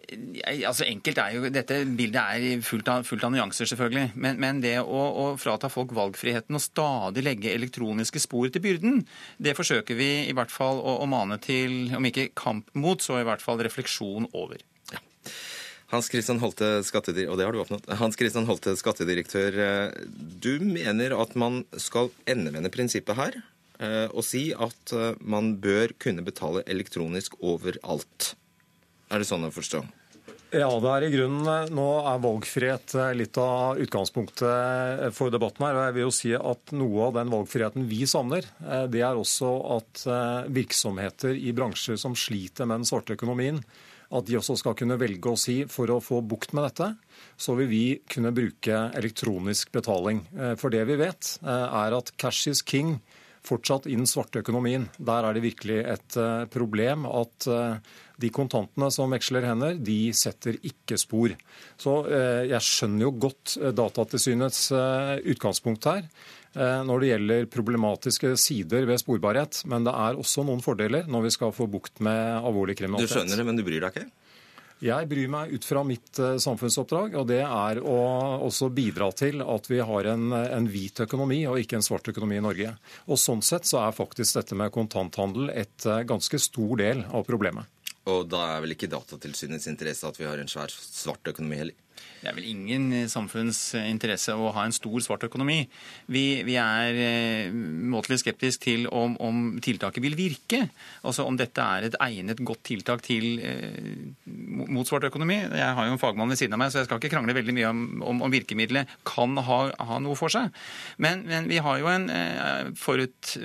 Altså 0.06 0.84
Enkelt 0.86 1.18
er 1.18 1.32
jo, 1.34 1.48
Dette 1.50 1.80
bildet 1.98 2.20
er 2.20 2.60
fullt 2.62 2.88
av, 2.92 3.06
fullt 3.08 3.24
av 3.26 3.32
nyanser, 3.34 3.66
selvfølgelig. 3.66 4.12
Men, 4.14 4.38
men 4.42 4.60
det 4.62 4.76
å, 4.82 4.84
å, 4.86 5.24
frata 5.40 5.70
folk 5.72 5.94
valgfriheten 5.96 6.54
og 6.56 6.62
stadig 6.62 7.24
legge 7.26 7.54
elektroniske 7.54 8.22
spor 8.22 8.50
til 8.52 8.62
byrden, 8.62 9.02
det 9.42 9.56
forsøker 9.58 9.98
vi 9.98 10.10
i 10.28 10.36
hvert 10.36 10.54
fall 10.54 10.78
å, 10.78 11.00
å 11.02 11.10
mane 11.10 11.40
til, 11.42 11.90
om 11.96 12.06
ikke 12.06 12.30
kamp 12.38 12.70
mot, 12.78 13.02
så 13.02 13.20
i 13.20 13.26
hvert 13.26 13.42
fall 13.42 13.62
refleksjon 13.66 14.30
over. 14.32 14.62
Ja. 14.94 15.02
Hans 15.86 16.08
Christian 16.10 16.40
Holte. 16.42 16.82
Hans 17.88 18.16
Christian 18.18 18.46
Holte, 18.46 18.74
skattedirektør. 18.76 19.58
Eh, 19.66 20.06
du 20.42 20.58
mener 20.64 21.14
at 21.14 21.36
man 21.38 21.62
skal 21.78 22.10
endevende 22.26 22.72
prinsippet 22.74 23.18
her 23.18 23.38
eh, 23.78 24.08
og 24.10 24.26
si 24.26 24.48
at 24.50 24.96
eh, 24.96 25.14
man 25.22 25.54
bør 25.62 25.94
kunne 26.02 26.26
betale 26.26 26.64
elektronisk 26.66 27.38
overalt. 27.38 28.34
Er 29.14 29.22
det 29.22 29.30
sånn 29.30 29.46
å 29.46 29.54
forstå? 29.54 29.84
Ja, 30.56 30.68
det 30.80 30.90
er 30.90 31.04
i 31.04 31.10
grunnen 31.10 31.72
Nå 31.74 31.86
er 32.06 32.20
valgfrihet 32.22 32.92
litt 33.18 33.38
av 33.38 33.80
utgangspunktet 33.82 35.10
for 35.14 35.30
debatten 35.34 35.66
her. 35.66 35.74
og 35.74 35.84
jeg 35.84 35.94
vil 35.96 36.06
jo 36.06 36.12
si 36.14 36.30
at 36.38 36.72
Noe 36.74 37.08
av 37.08 37.18
den 37.18 37.32
valgfriheten 37.34 37.86
vi 37.90 38.06
savner, 38.08 38.46
det 38.88 39.02
er 39.02 39.18
også 39.18 39.50
at 39.76 40.04
virksomheter 40.54 41.34
i 41.34 41.52
bransjer 41.54 41.98
som 42.00 42.14
sliter 42.16 42.70
med 42.70 42.80
den 42.80 42.88
svarte 42.88 43.18
økonomien, 43.18 43.58
at 44.14 44.26
de 44.28 44.38
også 44.38 44.56
skal 44.60 44.76
kunne 44.78 44.98
velge 45.00 45.32
å 45.32 45.38
si 45.40 45.58
for 45.70 45.90
å 45.90 46.00
få 46.04 46.22
bukt 46.26 46.54
med 46.56 46.68
dette, 46.68 46.92
så 47.36 47.56
vil 47.58 47.70
vi 47.70 47.84
kunne 48.10 48.34
bruke 48.34 48.86
elektronisk 48.96 49.72
betaling. 49.74 50.24
Eh, 50.36 50.54
for 50.60 50.70
det 50.74 50.84
vi 50.86 50.98
vet, 51.00 51.38
eh, 51.42 51.66
er 51.84 51.96
at 51.96 52.12
cash 52.16 52.46
is 52.48 52.62
king 52.62 53.00
fortsatt 53.46 53.86
i 53.86 53.94
den 53.94 54.08
svarte 54.10 54.42
økonomien. 54.42 54.88
Der 54.98 55.22
er 55.22 55.34
det 55.34 55.44
virkelig 55.44 55.78
et 55.86 56.16
eh, 56.18 56.46
problem 56.50 57.06
at 57.06 57.46
de 58.18 58.30
kontantene 58.30 58.88
som 58.90 59.12
veksler 59.12 59.44
hender, 59.44 59.76
de 59.78 60.10
setter 60.16 60.56
ikke 60.64 60.96
spor. 60.98 61.34
Så 61.76 62.08
jeg 62.48 62.64
skjønner 62.64 63.04
jo 63.04 63.10
godt 63.12 63.58
Datatilsynets 63.76 64.70
utgangspunkt 65.28 65.84
her. 65.84 66.08
Eh, 66.56 66.82
når 66.88 67.02
det 67.02 67.08
gjelder 67.10 67.48
problematiske 67.52 68.30
sider 68.40 68.86
ved 68.88 69.00
sporbarhet. 69.02 69.60
Men 69.68 69.84
det 69.84 69.92
er 69.92 70.16
også 70.16 70.44
noen 70.46 70.62
fordeler 70.64 71.08
når 71.10 71.26
vi 71.26 71.32
skal 71.34 71.52
få 71.52 71.68
bukt 71.68 72.00
med 72.04 72.38
alvorlig 72.38 72.78
kriminalitet. 72.78 73.12
Du 73.12 73.18
skjønner 73.18 73.42
det, 73.42 73.44
men 73.48 73.60
du 73.60 73.64
bryr 73.66 73.84
deg 73.84 73.92
ikke? 73.92 74.08
Jeg 74.84 75.08
bryr 75.08 75.28
meg 75.32 75.52
ut 75.56 75.64
fra 75.64 75.82
mitt 75.88 76.18
eh, 76.20 76.36
samfunnsoppdrag, 76.40 77.14
og 77.20 77.28
det 77.28 77.42
er 77.44 77.80
å 77.80 77.98
også 78.44 78.70
bidra 78.76 79.10
til 79.16 79.44
at 79.44 79.70
vi 79.72 79.80
har 79.84 80.10
en, 80.12 80.26
en, 80.36 80.68
hvit 80.68 81.00
økonomi 81.04 81.42
og 81.48 81.60
ikke 81.60 81.78
en 81.78 81.84
svart 81.84 82.08
økonomi 82.12 82.40
i 82.40 82.44
Norge. 82.44 82.74
Og 83.08 83.20
Sånn 83.20 83.44
sett 83.44 83.68
så 83.68 83.82
er 83.84 83.96
faktisk 83.96 84.40
dette 84.40 84.56
med 84.56 84.72
kontanthandel 84.72 85.52
et 85.52 85.88
eh, 85.88 86.04
ganske 86.08 86.40
stor 86.40 86.76
del 86.80 87.04
av 87.08 87.24
problemet. 87.28 87.68
Og 88.06 88.28
da 88.30 88.44
er 88.54 88.62
vel 88.62 88.76
ikke 88.76 88.88
Datatilsynets 88.88 89.68
interesse 89.68 90.08
at 90.08 90.20
vi 90.20 90.28
har 90.28 90.40
en 90.40 90.48
svær 90.48 90.72
svart 90.72 91.32
økonomi 91.32 91.60
heller? 91.60 91.80
Det 92.26 92.32
er 92.32 92.38
vel 92.40 92.48
ingen 92.50 93.06
samfunnsinteresse 93.06 94.34
å 94.34 94.48
ha 94.56 94.64
en 94.66 94.72
stor 94.74 94.98
svart 95.04 95.22
økonomi. 95.28 95.60
Vi, 96.10 96.24
vi 96.42 96.56
er 96.58 96.96
eh, 96.98 97.52
måtelig 97.54 98.18
skeptiske 98.24 98.64
til 98.64 98.88
om, 98.90 99.14
om, 99.22 99.44
tiltaket 99.62 100.02
vil 100.02 100.16
virke. 100.18 100.64
Altså 101.06 101.22
om 101.22 101.38
dette 101.38 101.62
er 101.62 101.86
et 101.86 101.98
egnet 102.02 102.42
godt 102.42 102.64
tiltak 102.66 103.04
til, 103.06 103.38
eh, 103.38 104.26
mot 104.26 104.82
svart 104.90 105.06
økonomi. 105.06 105.38
Jeg 105.38 105.76
har 105.78 105.86
jo 105.86 105.94
en 105.94 106.02
fagmann 106.02 106.34
ved 106.34 106.40
siden 106.40 106.58
av 106.58 106.64
meg, 106.64 106.74
så 106.74 106.80
jeg 106.80 106.88
skal 106.88 106.98
ikke 106.98 107.12
krangle 107.14 107.36
veldig 107.38 107.54
mye 107.60 107.70
om, 107.70 107.86
om, 108.02 108.26
om 108.26 108.34
virkemidlet 108.34 108.90
kan 109.06 109.38
ha, 109.46 109.60
ha, 109.78 110.02
noe 110.02 110.18
for 110.18 110.34
seg. 110.34 110.50
Men, 110.98 111.22
men 111.30 111.46
vi 111.46 111.62
har 111.62 111.78
jo 111.78 111.92
en, 111.94 112.10
eh, 112.10 112.74
forut, 112.74 113.36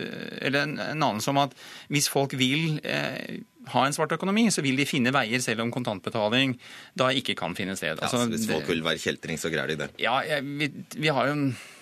eller 0.42 0.64
en, 0.66 0.76
anelse 0.98 1.30
om 1.30 1.44
at 1.44 1.54
hvis 1.94 2.10
folk 2.10 2.34
vil 2.42 2.82
eh, 2.82 3.44
ha 3.70 3.84
en 3.86 3.94
svart 3.94 4.16
økonomi, 4.16 4.48
så 4.52 4.64
vil 4.66 4.80
de 4.80 4.88
finne 4.90 5.14
veier 5.14 5.44
selv 5.44 5.66
om 5.66 5.74
kontantbetaling 5.74 6.56
da 6.98 7.12
ikke 7.14 7.36
kan 7.38 7.54
finne 7.58 7.76
sted. 7.78 8.00
Altså, 8.02 8.24
ja, 8.24 8.32
hvis 8.32 8.48
folk 8.50 8.70
vil 8.72 8.82
være 8.86 9.02
kjeltring, 9.02 9.38
så 9.42 9.52
greier 9.54 9.74
de 9.74 9.84
det? 9.84 9.92
Ja, 10.02 10.18
vi, 10.42 10.72
vi 10.98 11.14
har 11.14 11.32
jo 11.32 11.38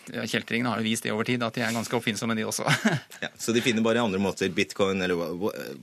Kjeltringene 0.10 0.72
har 0.72 0.80
jo 0.82 0.88
vist 0.88 1.06
det 1.06 1.12
over 1.14 1.28
tid, 1.28 1.44
at 1.46 1.54
de 1.54 1.62
er 1.62 1.74
ganske 1.76 1.94
oppfinnsomme, 1.94 2.34
de 2.34 2.42
også. 2.50 2.64
ja, 3.24 3.30
så 3.38 3.54
de 3.54 3.62
finner 3.62 3.84
bare 3.86 4.02
andre 4.02 4.18
måter, 4.18 4.50
bitcoin 4.50 5.04
eller 5.06 5.14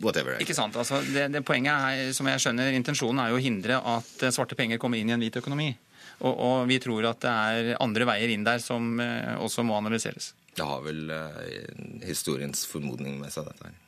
whatever? 0.03 0.41
Ikke 0.43 0.57
sant. 0.57 0.75
altså 0.75 0.99
det, 1.07 1.29
det 1.31 1.45
Poenget 1.47 1.71
er, 1.71 2.11
som 2.17 2.27
jeg 2.27 2.43
skjønner, 2.43 2.75
intensjonen 2.75 3.23
er 3.23 3.31
jo 3.31 3.39
å 3.39 3.45
hindre 3.45 3.79
at 3.79 4.27
svarte 4.35 4.59
penger 4.59 4.83
kommer 4.83 4.99
inn 4.99 5.13
i 5.13 5.15
en 5.15 5.23
hvit 5.23 5.39
økonomi. 5.39 5.69
Og, 6.25 6.33
og 6.33 6.67
vi 6.67 6.81
tror 6.83 7.07
at 7.13 7.23
det 7.23 7.31
er 7.31 7.73
andre 7.79 8.09
veier 8.09 8.35
inn 8.35 8.47
der 8.47 8.59
som 8.65 8.99
eh, 8.99 9.37
også 9.39 9.63
må 9.69 9.77
analyseres. 9.79 10.33
Det 10.57 10.65
har 10.65 10.83
vel 10.83 11.11
eh, 11.13 11.67
historiens 12.09 12.67
formodning 12.67 13.21
med 13.21 13.31
seg, 13.31 13.47
dette 13.47 13.69
her. 13.69 13.83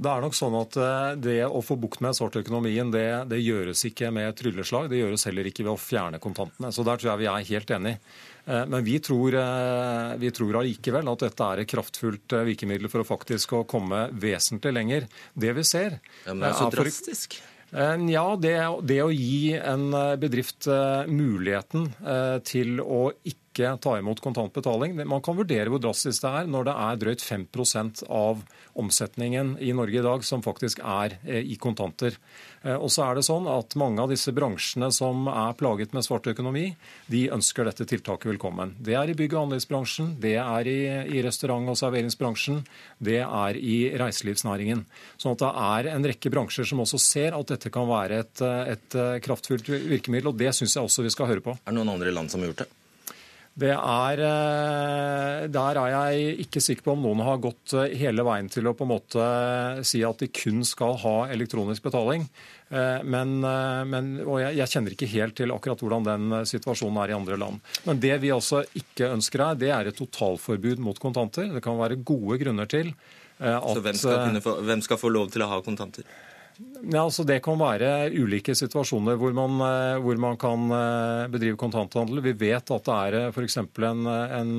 Det 0.00 0.08
er 0.08 0.24
nok 0.24 0.36
sånn 0.36 0.56
at 0.56 0.76
eh, 0.80 1.12
Det 1.20 1.38
å 1.44 1.60
få 1.64 1.76
bukt 1.80 2.00
med 2.04 2.16
svartøkonomien 2.16 2.92
det, 2.92 3.06
det 3.30 3.42
gjøres 3.42 3.84
ikke 3.90 4.08
med 4.14 4.32
trylleslag. 4.38 4.88
Det 4.88 5.00
gjøres 5.02 5.26
heller 5.28 5.50
ikke 5.50 5.66
ved 5.66 5.74
å 5.74 5.80
fjerne 5.80 6.20
kontantene. 6.22 6.72
Så 6.72 6.86
Der 6.88 7.00
tror 7.00 7.12
jeg 7.12 7.22
vi 7.22 7.28
er 7.28 7.48
helt 7.50 7.74
enige. 7.76 8.00
Eh, 8.46 8.64
men 8.72 8.86
vi 8.86 8.96
tror, 9.04 9.36
eh, 9.36 10.16
vi 10.22 10.32
tror 10.36 10.62
allikevel 10.62 11.12
at 11.12 11.26
dette 11.26 11.50
er 11.52 11.62
et 11.62 11.72
kraftfullt 11.74 12.36
virkemiddel 12.48 12.88
for 12.92 13.04
å 13.04 13.08
faktisk 13.10 13.58
å 13.58 13.64
komme 13.68 14.06
vesentlig 14.24 14.72
lenger. 14.78 15.08
Det 15.36 15.52
vi 15.58 15.68
ser 15.68 15.98
ja, 16.00 16.32
Men 16.32 16.46
det 16.46 16.52
er 16.54 16.60
så 16.62 16.72
drastisk. 16.72 17.40
Ja, 17.70 18.24
det, 18.34 18.56
det, 18.82 18.96
å 19.04 19.12
gi 19.14 19.52
en 19.54 19.92
bedrift 20.18 20.66
muligheten 21.06 21.84
til 22.42 22.80
å 22.82 23.12
ikke 23.22 23.49
ikke 23.50 23.72
ta 23.82 23.96
imot 23.98 24.20
kontantbetaling. 24.22 24.94
Man 25.08 25.22
kan 25.24 25.34
vurdere 25.38 25.70
hvor 25.72 25.82
drastisk 25.82 26.22
det 26.22 26.30
er 26.30 26.50
når 26.50 26.68
det 26.68 26.74
er 26.86 27.00
drøyt 27.02 27.24
5% 27.24 28.04
av 28.06 28.44
omsetningen 28.78 29.56
i 29.58 29.72
Norge 29.74 29.98
i 29.98 30.04
dag 30.04 30.24
som 30.24 30.44
faktisk 30.44 30.80
er 30.86 31.16
eh, 31.26 31.42
i 31.42 31.56
kontanter. 31.60 32.14
Eh, 32.62 32.76
og 32.76 32.92
så 32.94 33.08
er 33.08 33.18
det 33.18 33.26
sånn 33.26 33.48
at 33.50 33.74
Mange 33.80 34.02
av 34.02 34.10
disse 34.12 34.32
bransjene 34.34 34.90
som 34.92 35.26
er 35.30 35.54
plaget 35.58 35.94
med 35.96 36.04
svart 36.04 36.26
økonomi, 36.30 36.74
de 37.10 37.24
ønsker 37.32 37.66
dette 37.66 37.86
tiltaket 37.88 38.28
velkommen. 38.28 38.74
Det 38.78 38.94
er 38.98 39.10
i 39.10 39.16
bygg- 39.16 39.34
og 39.34 39.48
anleggsbransjen, 39.48 40.12
det 40.20 40.36
er 40.42 40.68
i, 40.68 40.80
i 41.16 41.22
restaurant- 41.24 41.70
og 41.72 41.78
serveringsbransjen, 41.80 42.60
det 43.02 43.22
er 43.24 43.58
i 43.58 43.78
reiselivsnæringen. 43.98 44.84
Sånn 45.16 45.38
at 45.38 45.44
Det 45.44 45.52
er 45.66 45.90
en 45.94 46.10
rekke 46.12 46.32
bransjer 46.34 46.68
som 46.68 46.84
også 46.84 47.00
ser 47.00 47.38
at 47.38 47.54
dette 47.54 47.72
kan 47.72 47.88
være 47.88 48.20
et, 48.26 48.44
et 48.76 48.98
kraftfullt 49.24 49.70
virkemiddel. 49.70 50.34
og 50.34 50.38
Det 50.38 50.52
syns 50.54 50.76
jeg 50.76 50.84
også 50.84 51.06
vi 51.06 51.14
skal 51.14 51.32
høre 51.32 51.46
på. 51.46 51.56
Er 51.64 51.72
det 51.72 51.80
noen 51.80 51.96
andre 51.96 52.12
land 52.14 52.30
som 52.30 52.44
har 52.44 52.52
gjort 52.52 52.66
det? 52.66 52.70
Det 53.60 53.72
er, 53.74 54.20
eh, 54.24 55.48
der 55.52 55.78
er 55.82 55.90
jeg 55.92 56.36
ikke 56.46 56.62
sikker 56.64 56.86
på 56.86 56.94
om 56.94 57.02
noen 57.04 57.20
har 57.26 57.42
gått 57.42 57.74
eh, 57.76 57.92
hele 58.00 58.24
veien 58.24 58.48
til 58.52 58.70
å 58.70 58.72
på 58.76 58.86
en 58.86 58.92
måte 58.94 59.26
si 59.86 60.00
at 60.06 60.22
de 60.22 60.30
kun 60.32 60.62
skal 60.64 60.96
ha 61.02 61.14
elektronisk 61.34 61.84
betaling. 61.84 62.24
Eh, 62.70 63.02
men, 63.04 63.36
men, 63.90 64.10
og 64.24 64.40
jeg, 64.40 64.56
jeg, 64.62 64.72
kjenner 64.72 64.96
ikke 64.96 65.10
helt 65.12 65.36
til 65.42 65.52
akkurat 65.52 65.84
hvordan 65.84 66.08
den 66.08 66.38
situasjonen 66.48 67.02
er 67.04 67.12
i 67.12 67.18
andre 67.18 67.40
land. 67.42 67.60
Men 67.88 68.00
det 68.00 68.16
vi 68.24 68.32
altså 68.32 68.62
ikke 68.80 69.12
ønsker 69.18 69.44
her, 69.44 69.60
det 69.60 69.74
er 69.76 69.90
et 69.90 70.00
totalforbud 70.00 70.80
mot 70.86 71.02
kontanter. 71.02 71.50
Det 71.52 71.64
kan 71.64 71.80
være 71.80 72.00
gode 72.00 72.40
grunner 72.40 72.70
til 72.70 72.94
at 73.40 73.70
Så 73.72 73.80
hvem 73.80 73.96
skal, 73.96 74.42
få, 74.44 74.58
hvem 74.68 74.82
skal 74.84 74.98
få 75.00 75.08
lov 75.12 75.30
til 75.32 75.44
å 75.44 75.48
ha 75.48 75.62
kontanter? 75.64 76.04
Ja, 76.80 77.04
altså 77.04 77.24
Det 77.28 77.40
kan 77.44 77.58
være 77.60 78.10
ulike 78.16 78.54
situasjoner 78.56 79.18
hvor 79.20 79.34
man, 79.36 79.60
eh, 79.64 79.98
hvor 80.00 80.16
man, 80.20 80.36
kan 80.40 80.64
eh, 80.72 81.28
bedrive 81.32 81.58
kontanthandel. 81.60 82.22
Vi 82.24 82.32
vet 82.40 82.72
at 82.72 82.86
det 82.86 82.96
er 82.96 83.16
eh, 83.18 83.28
f.eks. 83.32 83.58
En, 83.60 84.06
en 84.06 84.50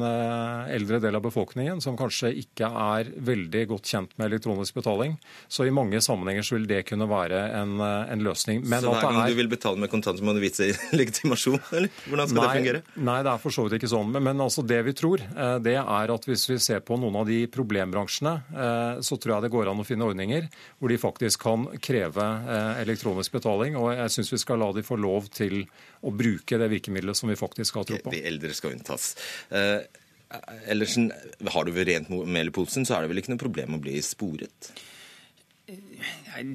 eldre 0.71 0.99
del 1.01 1.17
av 1.17 1.23
befolkningen 1.25 1.81
som 1.83 1.97
kanskje 1.97 2.31
ikke 2.41 2.67
er 2.67 3.11
veldig 3.21 3.63
godt 3.69 3.89
kjent 3.91 4.13
med 4.17 4.31
elektronisk 4.31 4.77
betaling. 4.77 5.15
Så 5.51 5.65
i 5.65 5.73
mange 5.73 6.01
sammenhenger 6.01 6.45
så 6.45 6.57
vil 6.57 6.67
det 6.69 6.83
kunne 6.89 7.07
være 7.09 7.41
en, 7.59 7.75
en 7.81 8.25
løsning. 8.25 8.63
Men 8.65 8.83
så 8.83 8.93
hver 8.93 9.05
gang 9.07 9.21
er... 9.23 9.33
du 9.33 9.39
vil 9.41 9.51
betale 9.51 9.81
med 9.81 9.91
kontanter, 9.93 10.25
må 10.25 10.35
du 10.37 10.41
vise 10.43 10.71
legitimasjon? 10.99 11.59
eller? 11.71 11.93
Hvordan 12.07 12.31
skal 12.31 12.41
nei, 12.41 12.47
det 12.47 12.61
fungere? 12.61 12.83
Nei, 13.11 13.17
det 13.27 13.33
er 13.33 13.43
for 13.45 13.57
så 13.57 13.67
vidt 13.67 13.77
ikke 13.79 13.91
sånn. 13.93 14.13
Men, 14.13 14.25
men 14.29 14.45
altså 14.47 14.65
det 14.65 14.81
vi 14.87 14.95
tror, 14.97 15.25
det 15.61 15.77
er 15.77 16.15
at 16.15 16.29
hvis 16.29 16.47
vi 16.49 16.59
ser 16.61 16.81
på 16.85 16.97
noen 17.01 17.21
av 17.21 17.29
de 17.29 17.43
problembransjene, 17.51 18.35
så 19.05 19.17
tror 19.17 19.37
jeg 19.37 19.47
det 19.47 19.53
går 19.53 19.71
an 19.71 19.81
å 19.81 19.87
finne 19.87 20.07
ordninger 20.07 20.49
hvor 20.79 20.91
de 20.91 21.01
faktisk 21.01 21.45
kan 21.45 21.69
kreve 21.81 21.90
kreve 21.91 22.27
eh, 22.55 22.81
elektronisk 22.83 23.37
betaling. 23.37 23.77
Og 23.79 23.91
jeg 23.93 24.15
syns 24.15 24.33
vi 24.33 24.41
skal 24.41 24.61
la 24.63 24.71
de 24.75 24.85
få 24.85 24.97
lov 24.99 25.29
til 25.33 25.63
å 26.01 26.13
bruke 26.15 26.59
det 26.61 26.69
virkemidlet 26.71 27.19
som 27.19 27.31
vi 27.31 27.39
faktisk 27.39 27.81
har 27.81 27.89
tro 27.89 27.99
på. 28.01 28.13
De 28.15 28.23
eldre 28.31 28.55
skal 28.57 28.77
unntas. 28.77 29.13
Eh, 29.53 29.79
Ellersen, 30.71 31.09
har 31.51 31.67
du 31.67 31.75
rent 31.75 32.09
mel 32.09 32.51
i 32.51 32.55
posen, 32.55 32.87
så 32.87 32.95
er 32.95 33.03
det 33.03 33.11
vel 33.11 33.21
ikke 33.21 33.33
noe 33.33 33.41
problem 33.41 33.75
å 33.75 33.83
bli 33.83 33.97
sporet? 34.05 34.71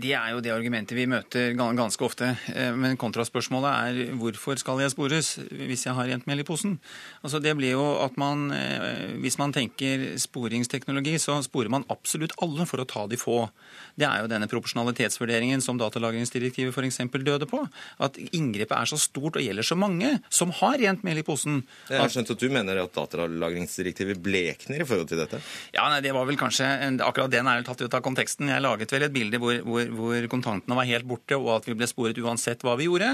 Det 0.00 0.12
er 0.16 0.32
jo 0.32 0.40
det 0.40 0.52
argumentet 0.54 0.96
vi 0.96 1.04
møter 1.10 1.52
ganske 1.56 2.04
ofte. 2.04 2.32
Eh, 2.52 2.72
men 2.76 2.96
kontraspørsmålet 3.00 3.68
er 3.70 4.14
hvorfor 4.18 4.58
skal 4.60 4.80
jeg 4.82 4.94
spores 4.94 5.34
hvis 5.50 5.86
jeg 5.86 5.96
har 5.96 6.08
rent 6.08 6.26
mel 6.28 6.42
i 6.42 6.46
posen? 6.46 6.78
Altså 7.22 7.40
det 7.42 7.52
blir 7.58 7.76
jo 7.76 7.84
at 8.02 8.16
man, 8.20 8.50
eh, 8.52 9.16
Hvis 9.20 9.38
man 9.38 9.52
tenker 9.52 10.16
sporingsteknologi, 10.18 11.16
så 11.18 11.38
sporer 11.44 11.70
man 11.70 11.84
absolutt 11.92 12.34
alle 12.42 12.66
for 12.66 12.82
å 12.82 12.88
ta 12.88 13.06
de 13.06 13.16
få. 13.16 13.50
Det 13.96 14.06
er 14.06 14.22
jo 14.22 14.30
denne 14.30 14.48
proporsjonalitetsvurderingen 14.48 15.62
som 15.62 15.78
datalagringsdirektivet 15.78 16.74
f.eks. 16.74 16.98
døde 17.24 17.46
på. 17.48 17.62
At 17.98 18.18
inngrepet 18.32 18.76
er 18.76 18.90
så 18.90 18.98
stort 19.00 19.36
og 19.36 19.44
gjelder 19.44 19.66
så 19.66 19.76
mange 19.76 20.20
som 20.28 20.50
har 20.50 20.78
rent 20.78 21.04
mel 21.04 21.18
i 21.18 21.26
posen. 21.26 21.62
Jeg 21.88 22.00
har 22.00 22.12
skjønt 22.12 22.32
at 22.34 22.40
du 22.40 22.48
mener 22.52 22.82
at 22.82 22.94
datalagringsdirektivet 22.96 24.20
blekner 24.22 24.82
i 24.82 24.88
forhold 24.88 25.08
til 25.08 25.20
dette? 25.22 25.40
Ja, 25.74 25.88
nei, 25.92 26.02
det 26.04 26.14
var 26.16 26.26
vel 26.28 26.38
kanskje 26.40 26.66
Akkurat 27.06 27.30
den 27.30 27.48
er 27.48 27.64
tatt 27.66 27.80
ut 27.82 27.94
av 27.94 28.02
konteksten. 28.04 28.50
Jeg 28.50 28.62
laget 28.64 28.92
vel 28.92 29.06
et 29.06 29.14
bilde 29.14 29.35
hvor, 29.42 29.58
hvor, 29.66 29.90
hvor, 29.98 30.28
kontantene 30.32 30.78
var 30.78 30.88
helt 30.88 31.06
borte, 31.08 31.38
og 31.38 31.50
at 31.56 31.68
vi 31.68 31.76
ble 31.78 31.88
sporet 31.90 32.18
uansett 32.22 32.64
hva 32.66 32.76
vi 32.78 32.88
gjorde. 32.88 33.10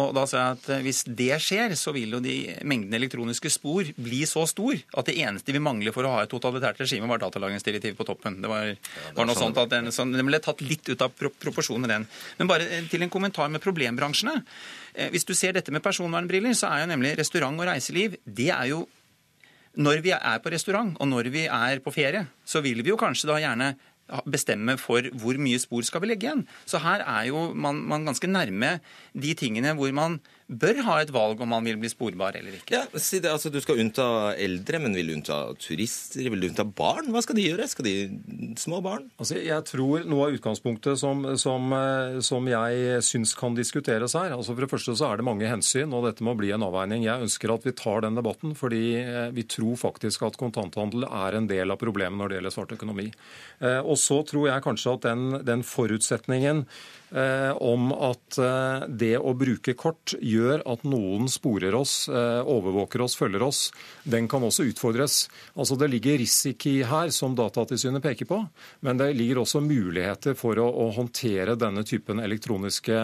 Og 0.00 0.12
da 0.16 0.24
sa 0.28 0.40
jeg 0.40 0.58
at 0.58 0.68
eh, 0.74 0.82
hvis 0.86 1.02
det 1.06 1.38
skjer, 1.44 1.74
så 1.78 1.94
vil 1.96 2.16
jo 2.16 2.22
de 2.24 2.36
mengden 2.68 2.96
elektroniske 2.98 3.52
spor 3.52 3.88
bli 3.96 4.22
så 4.28 4.44
stor 4.50 4.76
at 4.78 5.10
det 5.10 5.18
eneste 5.22 5.54
vi 5.54 5.62
mangler 5.62 5.94
for 5.94 6.06
å 6.06 6.16
ha 6.16 6.24
et 6.24 6.32
totalitært 6.32 6.82
regime, 6.82 7.08
var 7.10 7.22
datalagringsdirektivet 7.22 7.98
på 7.98 8.08
toppen. 8.08 8.40
Det 8.44 8.50
var, 8.50 8.74
var 9.16 9.28
noe 9.28 9.38
sånt 9.38 9.60
at 9.60 9.72
den, 9.72 9.92
sånn, 9.94 10.14
den 10.16 10.28
ble 10.28 10.42
tatt 10.44 10.62
litt 10.64 10.88
ut 10.90 11.04
av 11.04 11.14
proporsjoner, 11.14 11.90
den. 11.90 12.06
Men 12.40 12.50
bare 12.50 12.68
eh, 12.68 12.86
til 12.90 13.04
en 13.04 13.12
kommentar 13.12 13.50
med 13.52 13.64
problembransjene. 13.64 14.40
Eh, 14.94 15.10
hvis 15.14 15.28
du 15.28 15.34
ser 15.38 15.56
dette 15.56 15.74
med 15.74 15.84
personvernbriller, 15.84 16.56
så 16.58 16.72
er 16.72 16.84
jo 16.84 16.92
nemlig 16.92 17.16
restaurant 17.18 17.58
og 17.58 17.68
reiseliv 17.70 18.18
det 18.24 18.52
er 18.54 18.72
jo 18.72 18.84
når 19.78 20.02
vi 20.02 20.12
er 20.16 20.40
på 20.42 20.50
restaurant 20.50 20.96
og 20.98 21.06
når 21.06 21.30
vi 21.34 21.44
er 21.46 21.82
på 21.84 21.92
ferie, 21.94 22.24
så 22.46 22.62
vil 22.64 22.82
vi 22.82 22.90
jo 22.90 22.98
kanskje 22.98 23.28
da 23.30 23.38
gjerne 23.42 23.72
bestemme 24.30 24.78
for 24.80 25.04
hvor 25.20 25.38
mye 25.40 25.60
spor 25.60 25.84
skal 25.86 26.02
vi 26.02 26.12
legge 26.12 26.28
igjen. 26.28 26.46
Så 26.66 26.80
her 26.82 27.04
er 27.04 27.28
jo 27.30 27.52
man, 27.54 27.82
man 27.88 28.08
ganske 28.08 28.30
nærme 28.30 28.78
de 29.14 29.34
tingene 29.34 29.74
hvor 29.78 29.92
man 29.92 30.20
bør 30.48 30.80
ha 30.86 30.94
et 31.02 31.10
valg 31.12 31.40
om 31.44 31.50
man 31.52 31.66
vil 31.66 31.76
bli 31.80 31.90
sporbar 31.92 32.36
eller 32.38 32.56
ikke. 32.56 32.78
Ja, 32.78 33.00
si 33.02 33.20
det, 33.20 33.30
altså 33.30 33.50
Du 33.52 33.60
skal 33.60 33.80
unnta 33.82 34.34
eldre, 34.40 34.80
men 34.80 34.96
vil 34.96 35.10
du 35.10 35.14
unnta 35.18 35.40
turister? 35.60 36.24
Vil 36.24 36.40
du 36.40 36.48
unnta 36.48 36.64
barn? 36.64 37.10
Hva 37.12 37.22
skal 37.24 37.36
de 37.36 37.44
gjøre? 37.44 37.68
Skal 37.68 37.88
de 37.88 38.54
små 38.60 38.80
barn? 38.84 39.10
Altså, 39.20 39.36
jeg 39.44 39.66
tror 39.68 40.06
noe 40.08 40.28
av 40.28 40.38
utgangspunktet 40.38 41.00
som, 41.00 41.24
som, 41.40 41.68
eh, 41.76 42.18
som 42.24 42.48
jeg 42.48 43.02
syns 43.04 43.34
kan 43.38 43.56
diskuteres 43.58 44.16
her 44.16 44.32
altså 44.36 44.54
For 44.54 44.64
det 44.64 44.72
første 44.72 44.96
så 44.96 45.10
er 45.10 45.20
det 45.20 45.28
mange 45.28 45.48
hensyn, 45.48 45.92
og 45.92 46.08
dette 46.08 46.24
må 46.24 46.34
bli 46.38 46.52
en 46.54 46.64
avveining. 46.64 47.04
Jeg 47.04 47.28
ønsker 47.28 47.52
at 47.52 47.68
vi 47.68 47.76
tar 47.76 48.06
den 48.06 48.16
debatten, 48.18 48.56
fordi 48.58 48.84
eh, 49.02 49.28
vi 49.36 49.44
tror 49.44 49.76
faktisk 49.80 50.24
at 50.30 50.40
kontanthandel 50.40 51.04
er 51.08 51.36
en 51.36 51.50
del 51.50 51.74
av 51.74 51.80
problemet 51.82 52.16
når 52.18 52.32
det 52.32 52.40
gjelder 52.40 52.56
svart 52.56 52.76
økonomi. 52.78 53.10
Eh, 53.60 53.80
og 53.82 54.00
så 54.00 54.22
tror 54.28 54.48
jeg 54.48 54.64
kanskje 54.64 54.96
at 54.96 55.10
den, 55.10 55.28
den 55.44 55.66
forutsetningen 55.66 56.64
om 57.10 57.92
at 57.92 58.38
eh, 58.38 58.86
det 58.88 59.14
å 59.16 59.32
bruke 59.38 59.72
kort 59.78 60.12
gjør 60.20 60.62
at 60.68 60.84
noen 60.88 61.28
sporer 61.32 61.74
oss, 61.78 62.08
eh, 62.08 62.40
overvåker 62.44 63.00
oss, 63.04 63.16
følger 63.16 63.44
oss. 63.46 63.60
Den 64.04 64.28
kan 64.28 64.44
også 64.44 64.66
utfordres. 64.68 65.28
Altså 65.56 65.78
Det 65.80 65.88
ligger 65.88 66.18
risiko 66.20 66.74
her, 66.90 67.12
som 67.14 67.36
Datatilsynet 67.38 68.04
peker 68.04 68.28
på, 68.28 68.42
men 68.84 69.00
det 69.00 69.14
ligger 69.16 69.42
også 69.42 69.62
muligheter 69.64 70.36
for 70.38 70.58
å, 70.60 70.68
å 70.68 70.90
håndtere 70.96 71.56
denne 71.56 71.84
typen 71.88 72.20
elektroniske 72.20 72.98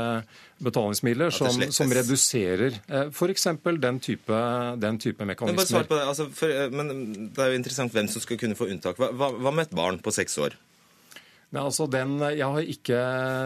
betalingsmidler 0.65 1.33
som, 1.35 1.65
som 1.73 1.93
reduserer 1.93 2.77
eh, 2.87 3.09
f.eks. 3.09 3.49
Den, 3.81 3.99
type, 4.01 4.43
den 4.81 5.01
type 5.01 5.25
mekanismer. 5.25 5.87
Men, 5.89 5.89
det. 5.89 6.05
Altså, 6.05 6.29
for, 6.35 6.69
men 6.75 6.95
det 7.35 7.43
er 7.43 7.55
jo 7.55 7.63
interessant 7.63 7.95
hvem 7.95 8.11
som 8.11 8.25
skal 8.25 8.41
kunne 8.41 8.59
få 8.59 8.69
unntak. 8.73 9.01
Hva, 9.01 9.33
hva 9.33 9.55
med 9.55 9.69
et 9.69 9.77
barn 9.77 10.01
på 10.05 10.13
seks 10.15 10.39
år? 10.45 10.57
Nei, 11.55 11.63
altså 11.63 11.85
den, 11.87 12.17
jeg 12.35 12.73
ikke, 12.73 13.01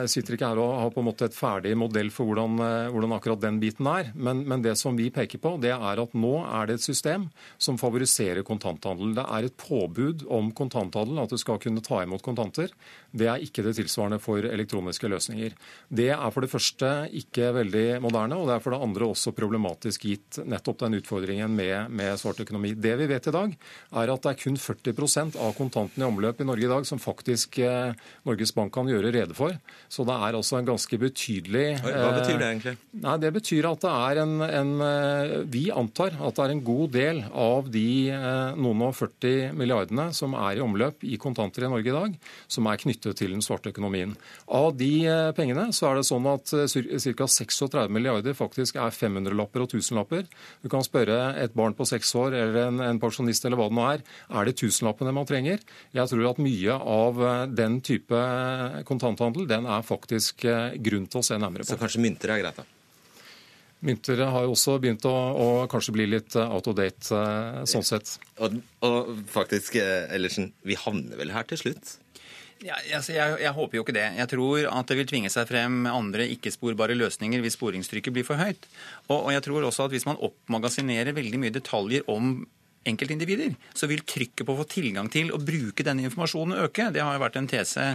sitter 0.09 0.33
ikke 0.33 0.49
her 0.49 0.59
og 0.63 0.71
har 0.81 0.93
på 0.95 1.03
en 1.03 1.07
måte 1.11 1.27
et 1.29 1.35
ferdig 1.37 1.75
modell 1.77 2.09
for 2.09 2.31
hvordan, 2.31 2.55
hvordan 2.95 3.13
akkurat 3.13 3.43
den 3.43 3.59
biten 3.61 3.85
er. 3.91 4.09
Men, 4.17 4.41
men, 4.49 4.63
det 4.65 4.79
som 4.81 4.97
vi 4.97 5.11
peker 5.13 5.43
på, 5.45 5.59
det 5.61 5.75
er 5.75 6.01
at 6.01 6.15
nå 6.17 6.31
er 6.47 6.71
det 6.71 6.79
et 6.79 6.87
system 6.87 7.27
som 7.61 7.77
favoriserer 7.77 8.47
kontanthandel. 8.49 9.13
Det 9.19 9.27
er 9.29 9.49
et 9.51 9.59
påbud 9.61 10.25
om 10.33 10.49
kontanthandel, 10.57 11.21
at 11.21 11.35
du 11.35 11.37
skal 11.41 11.61
kunne 11.61 11.83
ta 11.85 12.01
imot 12.07 12.25
kontanter. 12.25 12.73
Det 13.13 13.29
er 13.29 13.45
ikke 13.45 13.67
det 13.67 13.75
tilsvarende 13.77 14.21
for 14.25 14.41
elektroniske 14.41 15.13
løsninger. 15.13 15.53
Det 15.93 16.09
er 16.15 16.33
for 16.33 16.47
det 16.47 16.53
første 16.55 16.95
ikke 17.21 17.53
veldig 17.59 17.87
moderne, 18.05 18.41
og 18.41 18.49
det 18.49 18.57
er 18.57 18.65
for 18.65 18.73
det 18.73 18.81
andre 18.89 19.11
også 19.13 19.35
problematisk 19.37 20.09
gitt 20.09 20.41
nettopp 20.49 20.81
den 20.87 20.97
utfordringen 21.03 21.53
med, 21.61 21.93
med 21.93 22.17
svart 22.25 22.41
økonomi. 22.41 22.73
Det 22.73 22.97
vi 23.03 23.13
vet 23.13 23.29
i 23.29 23.37
dag, 23.37 23.53
er 24.01 24.17
at 24.17 24.25
det 24.25 24.33
er 24.33 24.43
kun 24.47 24.57
40% 24.65 25.37
av 25.45 25.53
kontantene 25.61 26.09
i 26.09 26.09
omløp 26.09 26.41
i 26.41 26.49
Norge 26.49 26.65
i 26.65 26.73
dag 26.73 26.89
som 26.89 27.05
faktisk 27.05 27.61
eh, 27.61 27.98
Norges 28.29 28.55
Bank 28.55 28.73
kan 28.75 28.89
gjøre 28.91 29.13
rede 29.15 29.37
for. 29.37 29.55
Så 29.89 30.05
det 30.09 30.15
er 30.15 30.37
altså 30.37 30.59
en 30.59 30.69
ganske 30.69 30.99
betydelig 31.01 31.67
Hva 31.83 32.11
betyr 32.17 32.39
det 32.39 32.49
egentlig? 32.49 32.75
Eh, 32.77 33.01
nei, 33.05 33.17
Det 33.23 33.31
betyr 33.35 33.69
at 33.71 33.85
det 33.85 33.93
er 33.93 34.21
en, 34.23 34.35
en, 34.45 34.73
eh, 34.85 35.35
Vi 35.51 35.65
antar 35.75 36.17
at 36.17 36.37
det 36.37 36.45
er 36.45 36.55
en 36.55 36.65
god 36.65 36.93
del 36.95 37.23
av 37.33 37.71
de 37.73 37.89
eh, 38.15 38.59
noen 38.59 38.85
og 38.89 38.95
40 38.99 39.55
milliardene 39.59 40.09
som 40.17 40.37
er 40.39 40.59
i 40.59 40.65
omløp 40.65 41.05
i 41.09 41.19
kontanter 41.21 41.67
i 41.67 41.71
Norge 41.73 41.89
i 41.91 41.95
dag, 41.95 42.17
som 42.51 42.69
er 42.69 42.81
knyttet 42.81 43.19
til 43.19 43.35
den 43.35 43.45
svarte 43.45 43.73
økonomien. 43.73 44.15
Av 44.55 44.71
de 44.77 44.93
pengene 45.37 45.69
så 45.77 45.91
er 45.91 45.99
det 45.99 46.07
sånn 46.09 46.27
at 46.31 46.49
ca. 46.49 47.29
36 47.29 47.93
milliarder 47.93 48.37
faktisk 48.37 48.79
er 48.81 48.95
500-lapper 48.95 49.65
og 49.65 49.73
1000-lapper. 49.73 50.27
Du 50.63 50.69
kan 50.73 50.85
spørre 50.87 51.35
et 51.41 51.55
barn 51.57 51.77
på 51.77 51.87
seks 51.89 52.13
år 52.19 52.37
eller 52.37 52.61
en, 52.67 52.83
en 52.85 53.01
pensjonist 53.03 53.47
eller 53.47 53.61
hva 53.61 53.69
det 53.71 53.79
nå 53.79 53.87
er, 53.89 54.05
er 54.41 54.49
det 54.49 54.57
tusenlappene 54.61 55.15
man 55.15 55.29
trenger? 55.29 55.63
Jeg 55.97 56.13
tror 56.13 56.31
at 56.31 56.43
mye 56.43 56.79
av 56.79 57.23
den 57.59 57.81
type 57.89 58.25
kontanthandel, 58.89 59.47
den 59.51 59.69
er 59.69 59.87
faktisk 59.87 60.45
eh, 60.49 60.77
grunn 60.83 61.09
til 61.11 61.23
å 61.23 61.27
se 61.27 61.39
nærmere 61.39 61.67
på. 61.67 61.73
Så 61.73 61.81
kanskje 61.81 62.03
mynter 62.05 62.35
er 62.35 62.43
greit, 62.43 62.61
da? 62.61 62.67
Mynter 63.89 64.25
har 64.27 64.43
jo 64.43 64.57
også 64.57 64.75
begynt 64.83 65.05
å, 65.07 65.15
å 65.15 65.49
kanskje 65.71 65.95
bli 65.95 66.09
litt 66.11 66.35
eh, 66.39 66.55
out 66.55 66.71
of 66.71 66.77
date, 66.79 67.09
eh, 67.15 67.63
sånn 67.71 67.87
sett. 67.87 68.17
Og, 68.43 68.59
og 68.87 69.15
faktisk, 69.31 69.79
Ellersen, 69.79 70.53
vi 70.67 70.79
havner 70.79 71.21
vel 71.21 71.35
her 71.35 71.49
til 71.49 71.63
slutt? 71.63 71.97
Ja, 72.59 72.75
altså 72.97 73.15
jeg, 73.15 73.37
jeg, 73.39 73.55
håper 73.55 73.79
jo 73.79 73.85
ikke 73.85 73.95
det. 73.95 74.07
Jeg 74.19 74.31
tror 74.33 74.65
at 74.67 74.91
det 74.91 74.97
vil 74.99 75.07
tvinge 75.07 75.31
seg 75.31 75.47
frem 75.47 75.85
andre 75.87 76.27
ikke-sporbare 76.35 76.97
løsninger 76.99 77.43
hvis 77.45 77.55
sporingstrykket 77.55 78.17
blir 78.17 78.27
for 78.27 78.41
høyt. 78.41 78.67
Og, 79.07 79.21
og, 79.21 79.31
jeg 79.37 79.45
tror 79.47 79.67
også 79.69 79.87
at 79.87 79.95
hvis 79.95 80.07
man 80.09 80.19
oppmagasinerer 80.27 81.15
veldig 81.15 81.39
mye 81.45 81.55
detaljer 81.55 82.09
om 82.11 82.41
enkeltindivider, 82.89 83.55
så 83.77 83.89
vil 83.91 84.05
trykket 84.09 84.47
på 84.47 84.55
å 84.55 84.61
få 84.63 84.67
tilgang 84.71 85.11
til 85.13 85.33
å 85.35 85.41
bruke 85.43 85.87
denne 85.87 86.07
informasjonen 86.09 86.65
øke. 86.65 86.91
Det 86.95 87.05
har 87.05 87.17
jo 87.17 87.23
vært 87.23 87.39
en 87.41 87.51
tese 87.51 87.87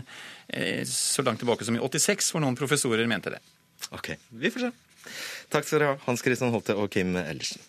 eh, 0.48 0.82
så 0.88 1.26
langt 1.26 1.44
tilbake 1.44 1.68
som 1.68 1.78
i 1.78 1.84
86, 1.84 2.32
hvor 2.34 2.44
noen 2.46 2.58
professorer 2.60 3.10
mente 3.10 3.34
det. 3.34 3.44
Ok, 3.92 4.14
vi 4.30 4.54
får 4.54 4.68
se. 4.68 4.74
Takk 5.52 5.68
skal 5.68 5.80
dere 5.80 5.94
ha, 5.94 6.02
Hans 6.08 6.24
Christian 6.24 6.54
Holte 6.54 6.78
og 6.80 6.92
Kim 6.94 7.18
Ellersen. 7.20 7.62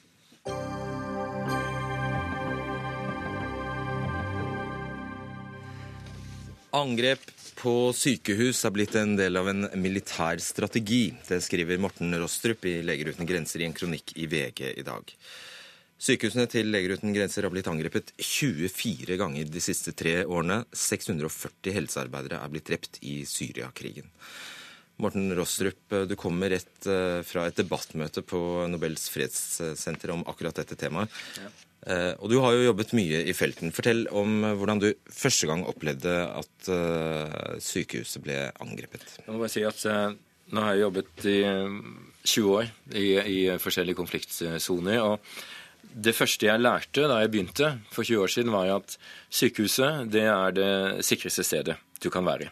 Angrep 6.74 7.22
på 7.54 7.92
sykehus 7.94 8.64
er 8.66 8.72
blitt 8.74 8.96
en 8.98 9.14
del 9.14 9.38
av 9.38 9.46
en 9.52 9.68
militær 9.78 10.40
strategi. 10.42 11.06
Det 11.28 11.38
skriver 11.44 11.78
Morten 11.78 12.10
Rostrup 12.18 12.66
i 12.66 12.80
Leger 12.82 13.12
uten 13.14 13.28
grenser 13.28 13.62
i 13.62 13.68
en 13.68 13.76
kronikk 13.76 14.10
i 14.18 14.26
VG 14.30 14.72
i 14.72 14.86
dag. 14.86 15.12
Sykehusene 15.94 16.48
til 16.50 16.72
Leger 16.74 16.96
uten 16.98 17.14
grenser 17.14 17.46
har 17.46 17.52
blitt 17.54 17.68
angrepet 17.70 18.10
24 18.18 19.16
ganger 19.20 19.46
de 19.48 19.62
siste 19.62 19.94
tre 19.96 20.24
årene. 20.26 20.64
640 20.74 21.76
helsearbeidere 21.76 22.40
er 22.42 22.50
blitt 22.52 22.66
drept 22.68 22.98
i 23.06 23.20
Syriakrigen. 23.28 24.10
Morten 25.02 25.32
Rostrup, 25.34 25.94
du 26.06 26.14
kommer 26.18 26.52
rett 26.54 26.86
eh, 26.86 27.20
fra 27.26 27.48
et 27.48 27.56
debattmøte 27.58 28.22
på 28.26 28.40
Nobels 28.70 29.08
fredssenter 29.10 30.12
om 30.14 30.22
akkurat 30.30 30.60
dette 30.60 30.78
temaet. 30.78 31.14
Ja. 31.40 31.50
Eh, 31.84 32.12
og 32.18 32.30
du 32.30 32.38
har 32.42 32.54
jo 32.54 32.68
jobbet 32.68 32.94
mye 32.96 33.24
i 33.26 33.34
felten. 33.34 33.74
Fortell 33.74 34.04
om 34.14 34.36
eh, 34.44 34.54
hvordan 34.58 34.84
du 34.84 34.90
første 35.10 35.50
gang 35.50 35.64
opplevde 35.66 36.14
at 36.30 36.70
sykehuset 37.62 38.22
ble 38.24 38.38
angrepet. 38.62 39.18
Jeg 39.24 39.30
må 39.32 39.42
bare 39.42 39.54
si 39.54 39.66
at 39.66 39.84
Nå 40.54 40.60
har 40.60 40.74
jeg 40.76 40.82
jobbet 40.84 41.24
i 41.24 41.38
20 42.28 42.48
år 42.52 42.66
i, 43.00 43.04
i 43.16 43.36
forskjellige 43.58 43.96
konfliktsoner. 43.96 44.98
og 45.00 45.22
Det 45.94 46.14
første 46.16 46.48
jeg 46.48 46.58
lærte 46.58 47.06
da 47.06 47.20
jeg 47.22 47.30
begynte 47.30 47.68
for 47.94 48.02
20 48.02 48.24
år 48.24 48.32
siden, 48.32 48.50
var 48.50 48.72
at 48.80 48.96
sykehuset 49.30 50.10
det 50.10 50.24
er 50.26 50.54
det 50.56 50.70
sikreste 51.06 51.44
stedet 51.46 51.76
du 52.02 52.10
kan 52.10 52.26
være 52.26 52.50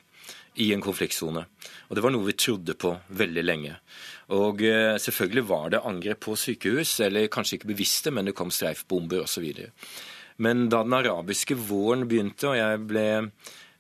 i 0.63 0.69
en 0.75 0.85
konfliktsone. 0.85 1.43
Og 1.89 1.97
det 1.97 2.05
var 2.05 2.13
noe 2.13 2.29
vi 2.29 2.37
trodde 2.39 2.77
på 2.79 2.93
veldig 3.19 3.43
lenge. 3.43 3.73
Og 4.37 4.63
eh, 4.69 4.95
selvfølgelig 5.01 5.45
var 5.49 5.73
det 5.73 5.83
angrep 5.89 6.21
på 6.29 6.37
sykehus, 6.39 6.93
eller 7.05 7.31
kanskje 7.33 7.59
ikke 7.59 7.73
bevisste, 7.73 8.13
men 8.13 8.29
det 8.29 8.37
kom 8.37 8.53
streifbomber 8.53 9.25
osv. 9.25 9.49
Men 10.45 10.69
da 10.73 10.83
den 10.85 10.97
arabiske 10.97 11.57
våren 11.57 12.07
begynte, 12.09 12.53
og 12.53 12.61
jeg 12.61 12.83
ble 12.89 13.07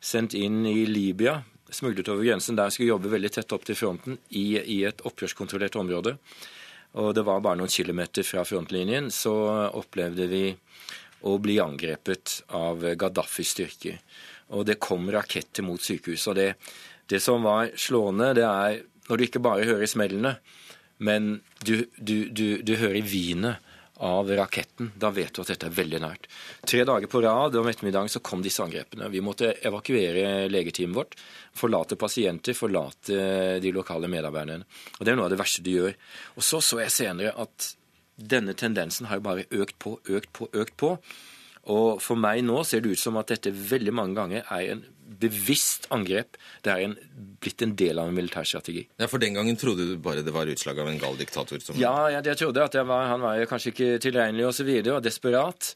sendt 0.02 0.34
inn 0.34 0.64
i 0.66 0.82
Libya, 0.88 1.38
smuglet 1.72 2.08
over 2.12 2.24
grensen 2.26 2.56
der 2.58 2.68
jeg 2.68 2.76
skulle 2.76 2.94
jobbe 2.94 3.12
veldig 3.12 3.30
tett 3.36 3.54
opp 3.54 3.62
til 3.68 3.78
fronten 3.78 4.18
i, 4.28 4.58
i 4.58 4.82
et 4.88 5.04
opprørskontrollert 5.08 5.78
område, 5.80 6.16
og 6.92 7.14
det 7.16 7.24
var 7.24 7.40
bare 7.44 7.60
noen 7.60 7.72
kilometer 7.72 8.26
fra 8.26 8.44
frontlinjen, 8.44 9.08
så 9.12 9.32
opplevde 9.72 10.26
vi 10.28 10.44
å 11.28 11.36
bli 11.40 11.58
angrepet 11.62 12.42
av 12.58 12.82
Gaddafis 12.98 13.54
styrker. 13.54 14.00
Og 14.52 14.66
det 14.68 14.80
kom 14.82 15.06
raketter 15.12 15.64
mot 15.64 15.80
sykehuset. 15.80 16.28
Og 16.32 16.36
det, 16.36 16.48
det 17.08 17.22
som 17.24 17.46
var 17.46 17.70
slående, 17.80 18.32
det 18.36 18.44
er 18.44 18.82
når 19.08 19.18
du 19.18 19.24
ikke 19.26 19.42
bare 19.44 19.66
hører 19.66 19.88
smellene, 19.90 20.36
men 21.02 21.38
du, 21.64 21.86
du, 21.96 22.28
du, 22.30 22.60
du 22.62 22.74
hører 22.78 23.02
hvinet 23.02 23.71
av 24.02 24.30
raketten. 24.34 24.90
Da 24.98 25.12
vet 25.14 25.30
du 25.34 25.42
at 25.44 25.52
dette 25.52 25.68
er 25.68 25.74
veldig 25.76 26.00
nært. 26.02 26.26
Tre 26.66 26.82
dager 26.88 27.10
på 27.10 27.20
rad 27.22 27.54
om 27.58 27.68
ettermiddagen 27.70 28.10
så 28.10 28.22
kom 28.24 28.42
disse 28.42 28.62
angrepene. 28.64 29.10
Vi 29.12 29.22
måtte 29.22 29.52
evakuere 29.62 30.48
legeteamet 30.50 30.96
vårt. 30.96 31.14
Forlate 31.54 31.98
pasienter, 32.00 32.56
forlate 32.58 33.60
de 33.62 33.74
lokale 33.74 34.10
medarbeiderne. 34.10 34.66
Og 34.98 35.04
Det 35.04 35.12
er 35.12 35.20
noe 35.20 35.28
av 35.30 35.34
det 35.34 35.38
verste 35.38 35.62
du 35.62 35.70
gjør. 35.70 35.94
Og 36.36 36.42
Så 36.42 36.58
så 36.60 36.80
jeg 36.82 36.90
senere 36.90 37.36
at 37.38 37.68
denne 38.18 38.54
tendensen 38.58 39.06
har 39.06 39.22
bare 39.22 39.46
økt 39.50 39.78
på, 39.78 39.98
økt 40.10 40.32
på, 40.32 40.50
økt 40.52 40.76
på. 40.76 40.96
Og 41.70 42.02
For 42.02 42.18
meg 42.18 42.42
nå 42.42 42.64
ser 42.66 42.82
det 42.82 42.96
ut 42.96 42.98
som 42.98 43.16
at 43.22 43.30
dette 43.30 43.54
veldig 43.54 43.94
mange 43.94 44.18
ganger 44.18 44.42
er 44.50 44.72
en 44.74 44.84
bevisst 45.20 45.88
angrep. 45.94 46.38
Det 46.64 46.72
er 46.72 46.86
en, 46.86 46.96
blitt 47.42 47.62
en 47.64 47.74
del 47.78 48.00
av 48.00 48.10
en 48.10 48.16
militær 48.16 48.46
strategi. 48.48 48.84
Ja, 49.00 49.08
For 49.10 49.22
den 49.22 49.36
gangen 49.38 49.58
trodde 49.60 49.86
du 49.88 49.96
bare 50.02 50.24
det 50.24 50.34
var 50.34 50.50
utslag 50.50 50.80
av 50.82 50.90
en 50.90 51.00
gal 51.02 51.18
diktator? 51.20 51.60
Som... 51.62 51.78
Ja, 51.80 51.94
jeg, 52.12 52.26
jeg 52.30 52.40
trodde 52.42 52.64
at 52.64 52.76
var, 52.88 53.08
han 53.12 53.24
var 53.24 53.42
kanskje 53.50 53.74
ikke 53.74 53.90
tilregnelig 54.02 54.48
osv. 54.48 54.68
Og, 54.68 54.86
så 54.86 54.96
og 54.96 55.06
desperat. 55.06 55.72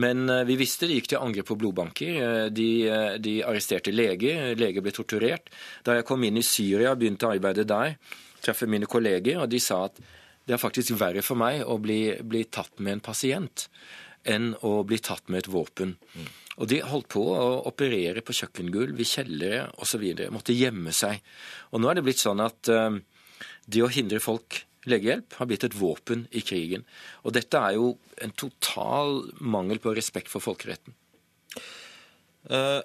Men 0.00 0.26
uh, 0.30 0.42
vi 0.48 0.58
visste 0.58 0.88
det 0.90 0.98
gikk 0.98 1.12
til 1.12 1.22
angrep 1.22 1.48
på 1.52 1.58
blodbanker. 1.60 2.18
Uh, 2.18 2.46
de, 2.52 2.68
uh, 2.90 3.14
de, 3.22 3.38
arresterte 3.46 3.94
leger. 3.94 4.54
Leger 4.58 4.84
ble 4.84 4.94
torturert. 4.94 5.52
Da 5.86 5.98
jeg 5.98 6.08
kom 6.08 6.24
inn 6.26 6.40
i 6.40 6.46
Syria 6.46 6.94
og 6.94 7.02
begynte 7.02 7.28
å 7.28 7.34
arbeide 7.34 7.66
der, 7.68 7.98
traff 8.44 8.64
jeg 8.64 8.72
mine 8.74 8.90
kolleger, 8.90 9.40
og 9.44 9.50
de 9.52 9.60
sa 9.62 9.86
at 9.88 10.00
det 10.44 10.56
er 10.56 10.60
faktisk 10.60 10.98
verre 11.00 11.22
for 11.24 11.40
meg 11.40 11.62
å 11.64 11.78
bli, 11.80 12.18
bli 12.20 12.44
tatt 12.52 12.82
med 12.84 12.98
en 12.98 13.04
pasient 13.04 13.68
enn 14.28 14.52
å 14.64 14.78
bli 14.88 14.98
tatt 15.04 15.30
med 15.32 15.44
et 15.44 15.52
våpen. 15.52 15.94
Mm. 16.16 16.28
Og 16.62 16.70
de 16.70 16.82
holdt 16.86 17.10
på 17.14 17.22
å 17.34 17.48
operere 17.70 18.22
på 18.22 18.36
kjøkkengulv, 18.36 19.00
i 19.00 19.08
kjellere 19.08 19.64
osv. 19.82 20.04
Måtte 20.34 20.54
gjemme 20.54 20.94
seg. 20.94 21.18
Og 21.74 21.82
nå 21.82 21.90
er 21.90 21.98
det 21.98 22.06
blitt 22.06 22.22
sånn 22.22 22.42
at 22.44 22.70
uh, 22.70 22.94
det 23.66 23.82
å 23.82 23.90
hindre 23.90 24.22
folk 24.22 24.62
legehjelp 24.90 25.38
har 25.38 25.48
blitt 25.48 25.66
et 25.66 25.76
våpen 25.76 26.26
i 26.32 26.42
krigen. 26.44 26.84
Og 27.24 27.34
dette 27.36 27.60
er 27.60 27.78
jo 27.78 27.94
en 28.22 28.34
total 28.36 29.22
mangel 29.40 29.80
på 29.82 29.94
respekt 29.96 30.30
for 30.32 30.44
folkeretten. 30.44 30.96
Uh, 32.50 32.82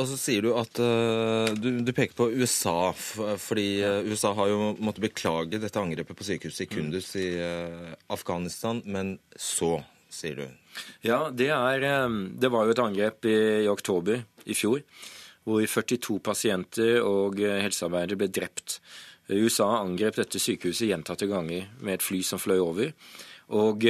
og 0.00 0.08
så 0.08 0.16
sier 0.18 0.44
du 0.44 0.50
at 0.56 0.78
uh, 0.82 1.52
du, 1.56 1.82
du, 1.84 1.92
peker 1.96 2.16
på 2.16 2.30
USA, 2.32 2.92
fordi 2.92 3.66
uh, 3.84 4.00
USA 4.08 4.32
har 4.36 4.50
jo 4.50 4.72
måttet 4.80 5.06
beklage 5.06 5.60
dette 5.62 5.80
angrepet 5.80 6.18
på 6.18 6.26
sykehuset 6.26 6.66
i 6.66 6.70
Kundus 6.72 7.12
i 7.20 7.28
Afghanistan, 8.12 8.82
men 8.84 9.16
så 9.36 9.78
sier 10.12 10.42
du? 10.42 10.61
Ja, 11.04 11.26
det, 11.30 11.50
er, 11.52 11.86
det 12.38 12.50
var 12.52 12.66
jo 12.66 12.74
et 12.74 12.82
angrep 12.82 13.26
i, 13.28 13.36
i, 13.64 13.70
oktober 13.70 14.22
i 14.44 14.56
fjor, 14.56 14.82
hvor 15.46 15.64
42 15.66 16.18
pasienter 16.24 17.00
og 17.02 17.40
eh, 17.42 17.60
helsearbeidere 17.64 18.20
ble 18.20 18.30
drept. 18.30 18.78
USA 19.32 19.68
angrep 19.80 20.18
dette 20.18 20.40
sykehuset 20.42 20.90
gjentatte 20.90 21.28
ganger 21.30 21.70
med 21.80 21.98
et 21.98 22.04
fly 22.04 22.20
som 22.26 22.40
fløy 22.42 22.58
over. 22.60 22.90
Og 23.54 23.84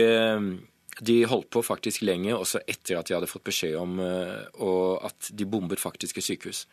de 1.01 1.17
holdt 1.29 1.49
på 1.55 1.63
faktisk 1.65 2.05
lenge, 2.05 2.35
også 2.37 2.61
etter 2.69 2.99
at 2.99 3.09
de 3.09 3.17
hadde 3.17 3.31
fått 3.31 3.47
beskjed 3.49 3.79
om 3.81 3.97
uh, 4.03 5.07
at 5.07 5.31
de 5.33 5.47
bombet 5.49 5.81
faktiske 5.81 6.23
sykehus. 6.23 6.67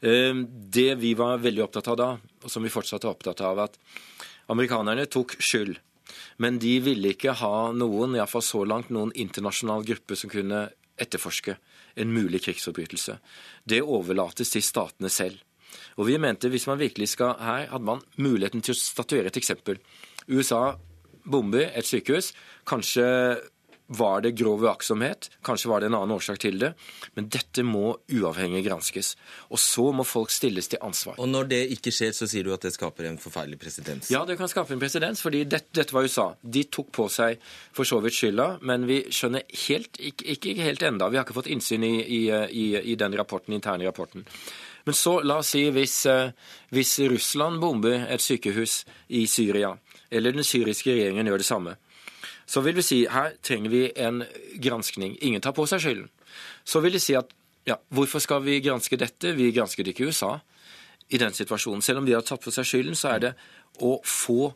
Det 0.00 0.90
vi 1.00 1.14
var 1.18 1.40
veldig 1.42 1.64
opptatt 1.64 1.88
av 1.88 1.98
da, 1.98 2.08
og 2.44 2.52
som 2.52 2.62
vi 2.62 2.72
fortsatt 2.72 3.06
er 3.06 3.10
opptatt 3.10 3.40
av, 3.48 3.64
at 3.64 3.78
amerikanerne 4.52 5.08
tok 5.10 5.34
skyld 5.42 5.80
men 6.42 6.60
de 6.62 6.76
ville 6.84 7.14
ikke 7.14 7.36
ha 7.40 7.70
noen, 7.76 8.16
iallfall 8.16 8.44
så 8.44 8.64
langt, 8.68 8.92
noen 8.94 9.14
internasjonal 9.14 9.84
gruppe 9.86 10.18
som 10.18 10.32
kunne 10.32 10.68
etterforske 10.96 11.56
en 12.00 12.12
mulig 12.12 12.42
krigsforbrytelse. 12.46 13.18
Det 13.64 13.82
overlates 13.82 14.52
til 14.52 14.64
statene 14.64 15.10
selv. 15.12 15.40
Og 15.96 16.08
vi 16.08 16.18
mente 16.20 16.48
hvis 16.52 16.66
man 16.68 16.80
virkelig 16.80 17.10
skal 17.14 17.36
her, 17.40 17.68
hadde 17.72 17.88
man 17.88 18.04
muligheten 18.20 18.64
til 18.64 18.76
å 18.76 18.78
statuere 18.78 19.32
et 19.32 19.40
eksempel. 19.40 19.80
USA 20.28 20.76
bomber 21.26 21.70
et 21.72 21.88
sykehus. 21.88 22.32
Kanskje 22.68 23.06
var 23.86 24.20
det 24.20 24.32
grov 24.38 24.64
uaktsomhet? 24.64 25.28
Kanskje 25.46 25.70
var 25.70 25.80
det 25.80 25.90
en 25.90 25.96
annen 25.98 26.16
årsak 26.16 26.40
til 26.42 26.58
det? 26.58 26.72
Men 27.14 27.28
dette 27.30 27.62
må 27.62 27.94
uavhengig 28.10 28.64
granskes. 28.66 29.12
Og 29.54 29.60
så 29.62 29.84
må 29.94 30.06
folk 30.06 30.32
stilles 30.34 30.68
til 30.72 30.82
ansvar. 30.82 31.18
Og 31.22 31.30
når 31.30 31.50
det 31.52 31.60
ikke 31.76 31.92
skjer, 31.94 32.14
så 32.16 32.26
sier 32.30 32.46
du 32.46 32.52
at 32.54 32.66
det 32.66 32.74
skaper 32.74 33.06
en 33.10 33.20
forferdelig 33.22 33.60
presedens? 33.62 34.10
Ja, 34.10 34.24
det 34.26 34.38
kan 34.40 34.50
skape 34.50 34.74
en 34.74 34.82
presedens, 34.82 35.22
fordi 35.22 35.44
dette, 35.46 35.70
dette, 35.76 35.94
var 35.94 36.06
USA. 36.06 36.32
De 36.42 36.66
tok 36.66 36.90
på 36.98 37.08
seg 37.12 37.38
for 37.76 37.86
så 37.86 38.00
vidt 38.02 38.18
skylda, 38.18 38.48
men 38.66 38.88
vi 38.90 39.04
skjønner 39.14 39.46
helt, 39.68 40.00
ikke, 40.00 40.34
ikke 40.34 40.56
helt 40.66 40.86
enda. 40.86 41.10
Vi 41.12 41.20
har 41.20 41.26
ikke 41.28 41.38
fått 41.38 41.52
innsyn 41.54 41.86
i, 41.86 41.94
i, 42.02 42.22
i, 42.32 42.66
i 42.92 42.98
den 42.98 43.14
rapporten, 43.18 43.54
interne 43.54 43.86
rapporten. 43.86 44.26
Men 44.86 44.94
så, 44.94 45.20
la 45.26 45.40
oss 45.42 45.54
si, 45.54 45.64
hvis, 45.74 45.96
eh, 46.06 46.30
hvis 46.74 46.98
Russland 47.10 47.58
bomber 47.62 48.06
et 48.06 48.22
sykehus 48.22 48.84
i 49.18 49.24
Syria, 49.30 49.72
eller 50.10 50.34
den 50.34 50.46
syriske 50.46 50.94
regjeringen 50.94 51.26
gjør 51.26 51.42
det 51.42 51.48
samme, 51.48 51.72
så 52.46 52.62
vil 52.62 52.76
vi 52.78 52.84
si 52.86 53.00
her 53.10 53.34
trenger 53.42 53.72
vi 53.72 53.82
en 53.98 54.22
granskning. 54.62 55.16
Ingen 55.20 55.42
tar 55.42 55.54
på 55.56 55.66
seg 55.66 55.82
skylden. 55.82 56.10
Så 56.64 56.82
vil 56.84 56.94
de 56.94 57.02
si 57.02 57.16
at 57.18 57.32
ja, 57.66 57.80
hvorfor 57.90 58.22
skal 58.22 58.44
vi 58.44 58.60
granske 58.62 58.98
dette? 59.00 59.34
Vi 59.34 59.50
gransket 59.54 59.90
ikke 59.90 60.06
USA 60.06 60.36
i 61.10 61.18
den 61.18 61.34
situasjonen. 61.34 61.82
Selv 61.82 62.02
om 62.02 62.06
de 62.06 62.14
har 62.14 62.22
tatt 62.26 62.42
på 62.42 62.54
seg 62.54 62.68
skylden, 62.68 62.94
så 62.98 63.16
er 63.16 63.24
det 63.24 63.32
å 63.82 63.96
få 64.06 64.52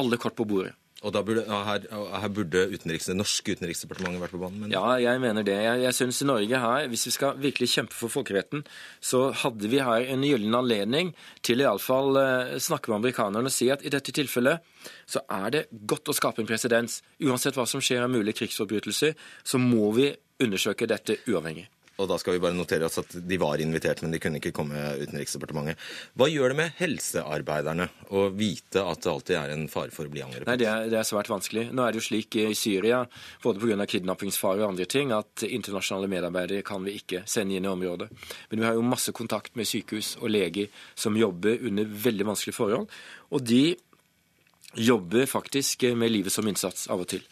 alle 0.00 0.18
kort 0.20 0.36
på 0.38 0.46
bordet. 0.48 0.72
Og 1.04 1.12
burde, 1.12 1.42
her, 1.44 1.84
her 1.92 2.30
burde 2.32 2.62
utenriks, 2.72 3.10
det 3.10 3.16
norske 3.18 3.52
utenriksdepartementet 3.52 4.22
vært 4.22 4.32
på 4.32 4.40
banen? 4.40 4.62
Men... 4.62 4.72
Ja, 4.72 4.94
jeg 5.02 5.20
mener 5.20 5.44
det. 5.44 5.56
Jeg, 5.60 5.82
jeg 5.84 5.96
syns 5.98 6.22
Norge 6.24 6.60
her, 6.62 6.86
hvis 6.88 7.04
vi 7.10 7.12
skal 7.12 7.36
virkelig 7.42 7.68
kjempe 7.74 7.96
for 7.96 8.12
folkeretten, 8.12 8.64
så 9.04 9.26
hadde 9.44 9.68
vi 9.68 9.82
her 9.84 10.08
en 10.14 10.24
gyllen 10.24 10.56
anledning 10.56 11.12
til 11.44 11.60
iallfall 11.60 12.16
eh, 12.22 12.56
snakke 12.56 12.88
med 12.88 13.02
amerikanerne 13.02 13.52
og 13.52 13.54
si 13.54 13.68
at 13.74 13.84
i 13.84 13.92
dette 13.92 14.16
tilfellet 14.16 14.64
så 15.04 15.20
er 15.28 15.46
det 15.52 15.64
godt 15.92 16.08
å 16.08 16.16
skape 16.16 16.40
en 16.40 16.48
presedens. 16.48 17.02
Uansett 17.20 17.60
hva 17.60 17.68
som 17.68 17.84
skjer 17.84 18.06
av 18.06 18.12
mulige 18.12 18.40
krigsforbrytelser, 18.40 19.12
så 19.44 19.60
må 19.60 19.92
vi 19.96 20.08
undersøke 20.40 20.88
dette 20.88 21.20
uavhengig. 21.28 21.68
Og 22.00 22.08
da 22.10 22.16
skal 22.18 22.34
vi 22.34 22.42
bare 22.42 22.56
notere 22.56 22.88
oss 22.88 22.98
at 22.98 23.12
de 23.22 23.36
var 23.38 23.62
invitert, 23.62 24.02
men 24.02 24.14
de 24.14 24.18
kunne 24.22 24.40
ikke 24.40 24.54
komme 24.54 24.80
Utenriksdepartementet. 24.98 25.78
Hva 26.18 26.26
gjør 26.30 26.50
det 26.50 26.58
med 26.58 26.74
helsearbeiderne 26.80 27.86
å 28.10 28.26
vite 28.34 28.82
at 28.82 29.04
det 29.04 29.12
alltid 29.12 29.38
er 29.38 29.54
en 29.54 29.66
fare 29.70 29.94
for 29.94 30.08
å 30.08 30.12
bli 30.12 30.24
angrepet? 30.24 30.48
Nei, 30.50 30.58
det 30.60 30.68
er, 30.70 30.88
det 30.90 30.98
er, 30.98 31.06
svært 31.06 31.30
vanskelig. 31.30 31.68
Nå 31.70 31.84
er 31.84 31.94
det 31.94 32.02
jo 32.02 32.06
slik 32.08 32.38
i 32.42 32.48
Syria, 32.58 33.04
både 33.44 33.62
pga. 33.62 33.86
kidnappingsfare 33.94 34.64
og 34.64 34.72
andre 34.72 34.88
ting, 34.90 35.14
at 35.14 35.46
internasjonale 35.46 36.10
medarbeidere 36.10 36.66
kan 36.66 36.82
vi 36.86 36.96
ikke 36.98 37.22
sende 37.30 37.58
inn 37.58 37.68
i 37.68 37.70
området. 37.70 38.10
Men 38.50 38.62
vi 38.62 38.68
har 38.68 38.78
jo 38.78 38.86
masse 38.86 39.14
kontakt 39.14 39.54
med 39.54 39.70
sykehus 39.70 40.16
og 40.20 40.32
leger 40.34 40.72
som 40.98 41.18
jobber 41.18 41.62
under 41.68 41.86
veldig 42.08 42.30
vanskelige 42.32 42.58
forhold. 42.58 42.90
Og 43.30 43.46
de 43.46 43.76
jobber 44.74 45.30
faktisk 45.30 45.86
med 45.94 46.10
livet 46.10 46.34
som 46.34 46.46
innsats 46.50 46.88
av 46.90 47.04
og 47.04 47.12
til. 47.14 47.22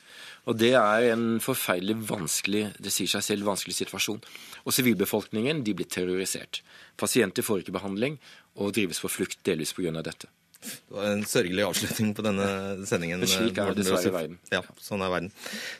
Og 0.50 0.58
Det 0.58 0.72
er 0.74 1.08
en 1.12 1.38
forferdelig 1.42 1.96
vanskelig 2.08 2.64
det 2.82 2.90
sier 2.90 3.10
seg 3.10 3.22
selv, 3.22 3.46
vanskelig 3.46 3.76
situasjon. 3.78 4.22
Og 4.66 4.74
Sivilbefolkningen 4.74 5.62
de 5.62 5.74
blir 5.78 5.86
terrorisert. 5.86 6.62
Pasienter 6.98 7.46
får 7.46 7.62
ikke 7.62 7.76
behandling 7.78 8.18
og 8.58 8.74
drives 8.74 9.00
på 9.00 9.10
flukt 9.10 9.38
delvis 9.46 9.72
pga. 9.76 10.02
dette. 10.02 10.26
Det 10.62 10.94
var 10.94 11.08
en 11.10 11.24
sørgelig 11.26 11.64
avslutning 11.66 12.12
på 12.14 12.22
denne 12.22 12.48
sendingen. 12.86 13.22
Men 13.22 13.30
slik 13.30 13.58
er 13.58 13.72
det 13.72 13.82
dessverre 13.82 14.14
verden. 14.14 14.38
Ja, 14.52 14.62
sånn 14.78 15.02
er 15.02 15.10
verden. 15.10 15.32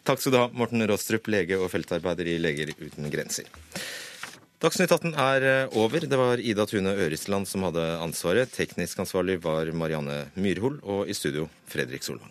Takk 0.03 0.23
skal 0.23 0.35
du 0.35 0.39
ha, 0.41 0.49
Morten 0.51 0.83
Rostrup, 0.91 1.31
lege 1.31 1.59
og 1.59 1.71
feltarbeider 1.71 2.33
i 2.33 2.39
Leger 2.43 2.75
uten 2.81 3.11
grenser. 3.13 3.51
Dagsnytt 4.63 4.95
18 4.95 5.15
er 5.19 5.47
eh, 5.47 5.79
over. 5.79 6.07
Det 6.07 6.19
var 6.19 6.39
Ida 6.39 6.67
Tune 6.71 6.95
Ørisland 6.95 7.51
som 7.51 7.67
hadde 7.67 7.83
ansvaret. 8.03 8.51
Teknisk 8.55 9.03
ansvarlig 9.03 9.41
var 9.43 9.71
Marianne 9.75 10.25
Myrhol, 10.39 10.79
og 10.83 11.11
i 11.11 11.19
studio 11.19 11.49
Fredrik 11.71 12.07
Solvang. 12.07 12.31